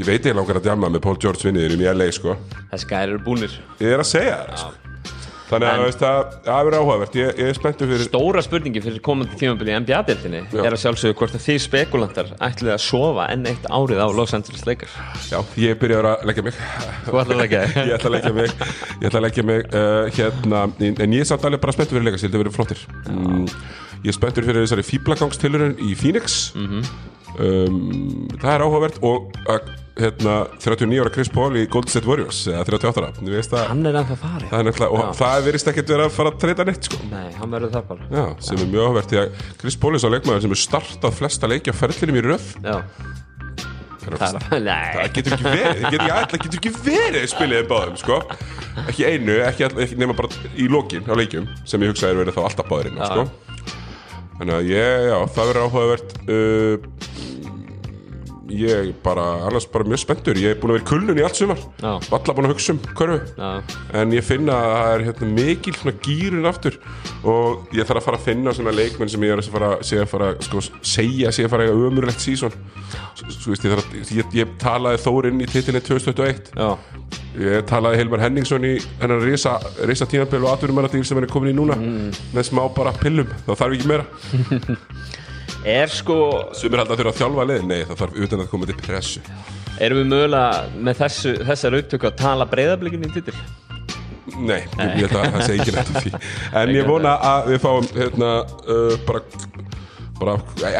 Ég 0.00 0.06
veit 0.08 0.24
ég 0.24 0.32
langar 0.32 0.56
að 0.56 0.64
djama 0.64 0.88
með 0.88 1.02
Paul 1.04 1.18
George 1.20 1.44
vinniðinum 1.44 1.82
í 1.84 1.88
LA 1.92 2.06
sko. 2.16 2.32
Þessi 2.70 2.86
gæri 2.88 3.12
eru 3.12 3.18
búnir. 3.24 3.56
Ég 3.82 3.92
er 3.92 4.00
að 4.00 4.08
segja 4.08 4.38
það 4.46 4.62
sko. 4.62 5.18
Þannig 5.50 5.66
að 5.66 6.34
það 6.46 6.66
verður 6.68 6.76
áhugavert. 6.78 7.16
Ég, 7.18 7.30
ég 7.40 7.50
er 7.50 7.56
spenntur 7.58 7.90
fyrir 7.90 8.06
Stóra 8.06 8.42
spurningi 8.44 8.82
fyrir 8.84 9.02
komandi 9.04 9.38
tímabili 9.40 9.74
í 9.74 9.78
NBA-deltinni 9.82 10.42
er 10.62 10.76
að 10.76 10.82
sjálfsögðu 10.84 11.16
hvort 11.18 11.34
að 11.34 11.44
þið 11.48 11.58
spekulantar 11.64 12.30
ætlið 12.38 12.72
að 12.76 12.82
sofa 12.84 13.26
enn 13.34 13.48
eitt 13.50 13.66
árið 13.66 14.02
á 14.04 14.08
Los 14.14 14.34
Angeles 14.36 14.62
Lakers. 14.68 14.94
Já, 15.32 15.40
ég 15.58 15.80
byrjar 15.82 16.10
að 16.12 16.24
leggja 16.30 16.46
mig. 16.46 16.62
Þú 17.08 17.20
ætlar 17.24 17.34
að 17.34 17.42
leggja 17.42 17.62
þig? 17.66 17.78
Ég 17.90 17.94
ætla 17.96 18.10
að 18.10 18.16
leggja 18.16 18.34
mig. 18.38 18.56
Ég 19.00 19.06
ætla 19.10 19.20
að 19.20 19.26
leggja 19.26 19.46
mig 19.50 19.74
uh, 19.74 20.08
hérna 20.14 20.64
En 20.90 21.14
ég 21.16 21.24
er 21.24 21.28
samt 21.28 21.46
alveg 21.48 21.62
bara 21.62 21.74
spenntur 21.74 21.98
fyrir 21.98 22.14
held 22.14 22.34
að 22.34 22.42
verið 22.44 22.56
flottir. 22.56 22.82
Mm, 23.10 23.46
Ég 24.00 24.12
er 24.12 24.16
spenntur 24.16 24.46
fyrir 24.46 24.64
þessari 24.64 24.86
fíblagangstilurinn 24.86 25.76
í 25.84 25.94
Phoenix. 25.98 26.40
Mhm. 26.56 26.84
um, 27.36 28.28
Það 28.40 28.52
er 28.54 28.64
áhugavert 28.66 29.02
Og 29.04 29.34
uh, 29.50 29.58
hérna, 30.00 30.34
39 30.60 31.02
ára 31.04 31.12
Chris 31.14 31.30
Paul 31.32 31.50
í 31.60 31.66
Golden 31.70 31.92
State 31.92 32.08
Warriors 32.08 32.40
Eða 32.50 32.64
38 32.66 33.02
ára. 33.02 33.12
Hann 33.70 33.86
er 33.86 34.00
ennþá 34.00 34.18
farið 34.24 34.50
Það 34.50 34.72
er 34.72 34.82
og 34.88 35.14
það 35.20 35.46
verist 35.48 35.70
ekkert 35.72 35.94
vera 35.94 36.08
að 36.08 36.16
fara 36.16 36.32
að 36.34 36.40
treyta 36.44 36.66
neitt 36.68 36.90
sko. 36.90 37.00
Nei, 37.12 37.28
hann 37.36 37.54
verður 37.54 37.74
það 37.76 37.88
bara. 37.92 38.10
Já, 38.10 38.24
sem 38.48 38.60
er 38.60 38.70
mjög 38.74 38.86
áhugavert 38.88 39.14
Því 39.14 39.22
að 39.22 39.40
Chris 39.62 39.80
Paul 39.80 39.94
er 39.94 40.04
svo 40.04 40.12
leikmaður 40.14 40.46
sem 40.46 40.56
er 40.56 40.62
startað 40.66 41.18
flesta 41.20 41.50
leikja 41.50 41.76
ferðlinum 41.76 42.20
í 42.20 42.26
röð. 42.30 42.52
Já, 42.64 42.76
Það 44.00 44.38
það 44.50 45.10
getur 45.14 45.34
ekki 45.36 45.44
verið 45.44 45.82
það 45.84 46.32
getur 46.32 46.40
getur 46.44 46.58
ekki 46.60 46.72
verið 46.86 47.26
spilið 47.30 47.66
báðum 47.70 47.98
sko. 48.00 48.18
ekki 48.86 49.06
einu, 49.06 49.36
ekki, 49.44 49.68
ekki 49.84 49.98
nema 50.00 50.16
bara 50.16 50.30
í 50.56 50.68
lokin 50.72 51.04
á 51.06 51.14
leikjum 51.18 51.48
sem 51.68 51.84
ég 51.84 51.92
hugsa 51.92 52.10
er 52.10 52.20
verið 52.20 52.38
þá 52.38 52.42
alltaf 52.46 52.70
báðurinn 52.70 53.00
sko. 53.02 53.26
þannig 54.38 54.54
að 54.56 54.70
ég, 54.72 55.06
já, 55.10 55.16
það 55.36 55.50
verður 55.50 55.66
áhugavert 55.66 56.16
uh, 56.24 56.88
ég 58.50 58.92
bara 59.04 59.26
annars 59.48 59.66
bara 59.72 59.86
mjög 59.88 60.02
spenntur, 60.04 60.38
ég 60.40 60.54
er 60.54 60.60
búin 60.60 60.74
að 60.74 60.78
vera 60.78 60.84
í 60.84 60.90
kulnun 60.90 61.20
í 61.20 61.24
allt 61.26 61.40
sumar. 61.40 61.62
Valla 61.82 62.36
búin 62.36 62.48
að 62.48 62.54
hugsa 62.54 62.74
um 62.74 62.82
körfu. 62.98 63.20
Já, 63.38 63.50
en 64.02 64.14
ég 64.16 64.26
finna 64.26 64.56
að 64.58 64.74
það 64.74 64.94
er 64.94 65.06
hérna, 65.08 65.30
mikil 65.38 65.96
gýrun 66.06 66.50
aftur. 66.50 66.80
Og 67.24 67.76
ég 67.76 67.88
þarf 67.88 68.02
að 68.02 68.08
fara 68.08 68.20
að 68.20 68.28
finna 68.30 68.54
svona 68.56 68.74
leikmenn 68.74 69.12
sem 69.12 69.26
ég 69.26 69.34
er 69.36 69.42
að 69.42 69.52
fara, 69.54 69.72
sé 69.86 70.00
að 70.02 70.10
fara 70.14 70.32
sko, 70.44 70.64
segja 70.82 71.32
sé 71.34 71.46
að 71.46 71.54
fara 71.54 71.66
að 71.66 71.74
eiga 71.74 71.90
ömurlegt 71.90 72.24
sísón 72.24 72.56
ég 73.20 73.72
að 73.74 74.14
ég, 74.16 74.34
ég 74.34 74.52
talaði 74.60 75.00
Þórinn 75.04 75.42
í 75.42 75.48
titinni 75.50 75.80
2021 75.84 76.50
já, 76.56 76.68
ég 77.40 77.66
talaði 77.68 78.00
Hilmar 78.00 78.22
Henningsson 78.24 78.64
í 78.66 78.72
hennar 79.00 79.22
risa, 79.24 79.56
risa 79.88 80.08
tímabili 80.08 80.46
og 80.46 80.54
atvinnumæradýr 80.54 81.04
sem 81.06 81.18
hann 81.18 81.26
er 81.28 81.32
komin 81.32 81.52
í 81.52 81.56
núna. 81.56 81.76
Með 82.34 82.48
smá 82.50 82.62
bara 82.76 82.94
pillum, 82.96 83.28
það 83.46 83.60
þarf 83.62 83.76
ekki 83.78 83.90
meira 83.90 84.06
er 85.64 85.90
sko 85.92 86.16
sumir 86.56 86.82
held 86.82 86.92
að 86.92 87.02
þurfa 87.02 87.12
að 87.12 87.18
þjálfa 87.20 87.46
leið, 87.50 87.64
nei 87.68 87.80
það 87.88 87.98
þarf 88.02 88.20
utan 88.26 88.44
að 88.44 88.50
koma 88.52 88.68
til 88.68 88.76
pressu. 88.80 89.22
Erum 89.80 90.00
við 90.02 90.08
mögulega 90.12 90.80
með 90.88 91.02
þessu, 91.04 91.34
þessar 91.48 91.76
upptöku 91.80 92.08
að 92.08 92.16
tala 92.20 92.46
breyðablikin 92.48 93.06
í 93.06 93.12
titil? 93.14 93.36
Nei, 94.40 94.60
ég 94.78 95.04
held 95.04 95.16
að 95.18 95.34
það 95.34 95.46
segi 95.46 95.62
ekki 95.64 95.74
nættu 95.76 96.02
því. 96.04 96.12
En 96.60 96.74
ég 96.74 96.88
vona 96.88 97.14
að 97.30 97.52
við 97.52 97.62
fáum 97.64 97.88
hérna, 97.96 98.32
uh, 98.70 98.94
bara, 99.08 99.22
bara 100.20 100.36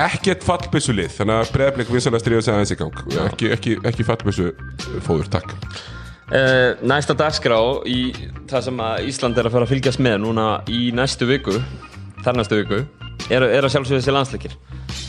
ekkert 0.07 0.45
fallbissu 0.47 0.95
lið 0.95 1.16
Þannig 1.16 1.41
að 1.41 1.55
breyðblik 1.57 1.91
vinsalega 1.93 2.22
stríða 2.22 2.45
sig 2.47 2.55
aðeins 2.55 2.74
í 2.74 2.78
gang. 2.81 3.03
Ekki, 3.26 3.51
ekki, 3.57 3.78
ekki 3.91 4.07
fallbissu 4.07 4.53
fóður, 5.07 5.28
takk. 5.33 5.57
Uh, 6.31 6.78
næsta 6.87 7.16
dagskrá 7.18 7.59
í 7.91 8.12
það 8.51 8.68
sem 8.68 8.83
að 8.87 9.09
Ísland 9.11 9.39
er 9.41 9.49
að 9.49 9.57
fara 9.57 9.66
að 9.66 9.72
fylgjast 9.72 10.03
með 10.05 10.20
núna 10.22 10.45
í 10.70 10.93
næstu 10.95 11.26
viku 11.26 11.57
þar 12.22 12.37
næstu 12.39 12.61
viku 12.61 12.85
er, 13.28 13.46
er 13.46 13.66
að 13.66 13.74
sjálfsögðu 13.74 14.00
þessi 14.00 14.16
landsleikir. 14.16 14.56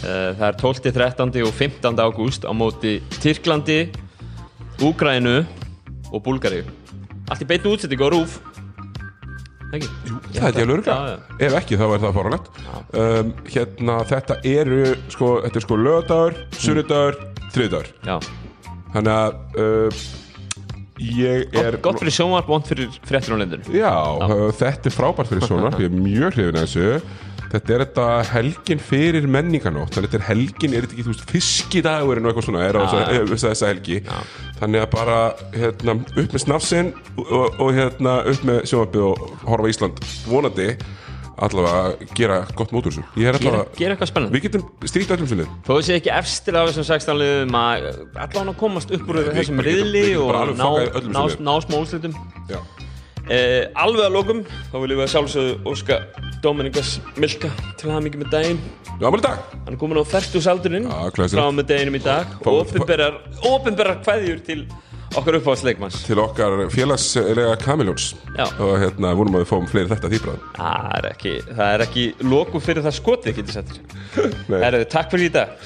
Uh, 0.02 0.32
það 0.38 0.46
er 0.50 0.60
12, 0.62 0.94
13 1.00 1.42
og 1.46 1.58
15 1.58 2.04
ágúst 2.04 2.48
á 2.48 2.52
móti 2.58 2.98
Tyrklandi 3.22 3.82
Úgrænu 4.82 5.42
og 6.12 6.24
Búlgaríu. 6.26 6.66
Allt 7.32 7.46
í 7.46 7.48
beinu 7.48 7.76
útsettingu 7.76 8.10
á 8.10 8.12
rúf 8.12 8.42
ekki? 9.76 9.90
Jú, 10.08 10.18
það 10.36 10.48
er 10.48 10.56
til 10.56 10.78
Já, 10.86 10.96
já. 11.08 11.18
Ef 11.48 11.58
ekki 11.62 11.80
þá 11.80 11.86
er 11.88 12.02
það 12.04 12.18
fáralegt 12.18 12.50
um, 13.02 13.32
Hérna, 13.52 13.98
þetta 14.10 14.38
eru 14.52 14.82
sko, 15.12 15.30
Þetta 15.46 15.62
er 15.62 15.66
sko 15.66 15.78
lögadagur, 15.80 16.40
sunnudagur, 16.58 17.20
þriðdagur 17.56 17.92
Já, 18.08 18.18
Þannig 18.92 19.14
að 19.16 19.62
uh, 19.64 20.04
Ég 21.02 21.56
er 21.58 21.80
gott, 21.80 21.86
gott 21.88 22.04
fyrir 22.04 22.14
sjónvarp, 22.14 22.50
vont 22.52 22.68
fyrir 22.70 22.92
fréttir 23.08 23.34
á 23.34 23.38
lendinu 23.40 23.76
Já, 23.76 23.94
uh, 24.22 24.48
þetta 24.58 24.92
er 24.92 24.96
frábært 24.96 25.32
fyrir 25.32 25.48
svona 25.48 25.74
Ég 25.78 25.88
er 25.88 25.96
mjög 25.96 26.38
hrifin 26.38 26.60
að 26.60 26.68
þessu 26.68 27.30
Þetta 27.52 27.74
er 27.76 27.84
þetta 27.84 28.06
helgin 28.32 28.80
fyrir 28.80 29.26
menninganótt 29.28 29.92
Þannig 29.96 30.08
að 30.08 30.14
þetta 30.14 30.20
er 30.22 30.28
helgin, 30.30 30.76
er 30.76 30.86
þetta 30.86 30.96
ekki, 30.96 31.06
þú 31.08 31.14
veist, 31.14 31.26
fiskidagurinn 31.34 32.26
og 32.28 32.32
eitthvað 32.32 32.48
svona 32.48 32.64
er 32.64 32.80
á 32.80 32.82
Já. 32.86 33.20
þessa, 33.34 33.72
helgi. 33.72 34.00
Þannig 34.62 34.86
að 34.86 34.90
bara, 34.96 35.20
hérna, 35.58 35.98
upp 36.16 36.36
með 36.38 36.44
snafsinn 36.46 36.92
og, 37.26 37.60
og 37.60 37.72
hérna, 37.76 38.18
upp 38.32 38.48
með 38.48 38.64
sjónvarpið 38.72 39.08
og 39.10 39.46
horfa 39.50 39.72
Ísland. 39.74 40.04
Vonandi 40.32 40.70
allavega 41.42 42.12
gera 42.18 42.38
gott 42.58 42.74
mótur 42.76 42.94
þessu. 42.94 43.04
Ég 43.18 43.32
er 43.32 43.38
Gera, 43.40 43.42
allavega, 43.42 43.78
gera 43.80 43.96
eitthvað 43.96 44.12
spennandi. 44.12 44.36
Við 44.36 44.46
getum 44.46 44.90
strýtt 44.92 45.14
öllum 45.16 45.30
sinni 45.32 45.48
Þó 45.66 45.72
þessi 45.72 45.96
ekki 45.98 46.14
efstir 46.14 46.58
af 46.60 46.70
þessum 46.70 46.88
16 46.92 47.22
liðum 47.22 47.58
að 47.58 47.88
allan 48.28 48.54
að 48.54 48.60
komast 48.62 48.94
upp 48.98 49.12
úr 49.12 49.22
þessum 49.32 49.64
riðli 49.66 50.06
og 50.22 50.54
ná, 50.60 50.68
ná, 51.08 51.22
sem 51.34 51.44
ná 51.48 51.54
smá 51.66 51.78
úrslitum. 51.80 52.18
Já, 52.52 52.60
eh, 53.32 53.82
Alveg 53.82 54.06
að 54.10 54.16
lokum 54.18 54.44
þá 54.44 54.78
viljum 54.84 55.00
við 55.00 55.06
að 55.08 55.12
sjálfsögðu 55.16 55.56
óska 55.72 55.98
Dominikas 56.44 56.94
Milka 57.22 57.50
til 57.80 57.88
að 57.90 57.96
hafa 57.96 58.06
mikið 58.08 58.24
með 58.24 58.32
daginn. 58.36 58.62
Já, 59.02 59.08
maður 59.08 59.24
dag 59.26 59.44
Hann 59.56 59.74
er 59.76 59.80
komin 59.82 60.00
á 60.02 60.04
glæsilegt. 61.16 61.38
frá 61.38 61.52
með 61.58 61.70
deginum 61.72 61.98
í 61.98 62.04
dag. 62.06 62.34
Og 62.46 62.64
opinberar 63.52 64.02
kveðjur 64.06 64.42
til 64.46 64.66
okkar 65.18 65.38
uppáhaldsleikmanns. 65.42 66.02
Til 66.08 66.20
okkar 66.24 66.58
félagslega 66.72 67.56
kamiljóns 67.62 68.12
og 68.64 68.76
hérna, 68.80 69.14
vonum 69.20 69.40
að 69.40 69.44
við 69.46 69.50
fáum 69.52 69.68
fleiri 69.72 69.92
þetta 69.92 70.12
þýbræðum 70.14 70.46
Það 70.58 70.92
er 71.00 71.10
ekki, 71.12 71.34
það 71.52 71.74
er 71.76 71.86
ekki 71.88 72.06
loku 72.32 72.62
fyrir 72.64 72.86
það 72.88 73.00
skotið, 73.00 73.42
getur 73.42 73.58
sættir 73.60 73.82
Nei. 74.52 74.62
Herðu, 74.62 74.86
takk 74.92 75.12
fyrir 75.12 75.28
í 75.28 75.34
dag 75.36 75.58